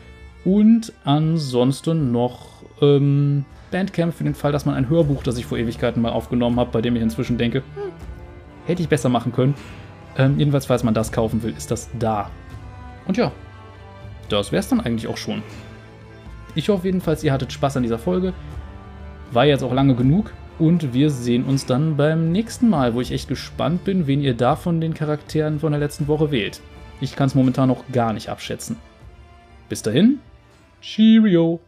Und 0.46 0.94
ansonsten 1.04 2.12
noch 2.12 2.64
ähm, 2.82 3.46
Bandcamp 3.72 4.14
für 4.14 4.24
den 4.24 4.36
Fall, 4.36 4.52
dass 4.52 4.66
man 4.66 4.76
ein 4.76 4.90
Hörbuch, 4.90 5.24
das 5.24 5.38
ich 5.38 5.46
vor 5.46 5.58
Ewigkeiten 5.58 6.02
mal 6.02 6.12
aufgenommen 6.12 6.60
habe, 6.60 6.72
bei 6.72 6.82
dem 6.82 6.96
ich 6.96 7.02
inzwischen 7.02 7.38
denke, 7.38 7.60
hm, 7.60 7.92
hätte 8.66 8.82
ich 8.82 8.90
besser 8.90 9.10
machen 9.10 9.32
können. 9.32 9.54
Ähm, 10.18 10.38
jedenfalls, 10.40 10.66
falls 10.66 10.84
man 10.84 10.94
das 10.94 11.12
kaufen 11.12 11.44
will, 11.44 11.54
ist 11.56 11.72
das 11.72 11.90
da. 11.98 12.30
Und 13.08 13.18
ja, 13.18 13.32
das 14.30 14.52
wäre 14.52 14.60
es 14.60 14.68
dann 14.68 14.82
eigentlich 14.82 15.08
auch 15.08 15.18
schon. 15.18 15.42
Ich 16.56 16.70
hoffe 16.70 16.86
jedenfalls, 16.86 17.24
ihr 17.24 17.32
hattet 17.32 17.54
Spaß 17.54 17.78
an 17.78 17.84
dieser 17.84 18.00
Folge. 18.00 18.34
War 19.32 19.46
jetzt 19.46 19.64
auch 19.64 19.74
lange 19.74 19.96
genug. 19.96 20.34
Und 20.62 20.94
wir 20.94 21.10
sehen 21.10 21.46
uns 21.46 21.66
dann 21.66 21.98
beim 21.98 22.32
nächsten 22.32 22.70
Mal, 22.70 22.94
wo 22.94 23.02
ich 23.02 23.12
echt 23.12 23.28
gespannt 23.28 23.84
bin, 23.84 24.06
wen 24.06 24.22
ihr 24.22 24.36
da 24.36 24.56
von 24.56 24.80
den 24.80 24.94
Charakteren 24.94 25.60
von 25.60 25.72
der 25.72 25.80
letzten 25.80 26.08
Woche 26.08 26.30
wählt. 26.30 26.62
Ich 27.02 27.16
kann 27.16 27.26
es 27.26 27.34
momentan 27.34 27.68
noch 27.68 27.84
gar 27.92 28.14
nicht 28.14 28.30
abschätzen. 28.30 28.78
Bis 29.70 29.82
dahin, 29.82 30.20
Cheerio! 30.80 31.62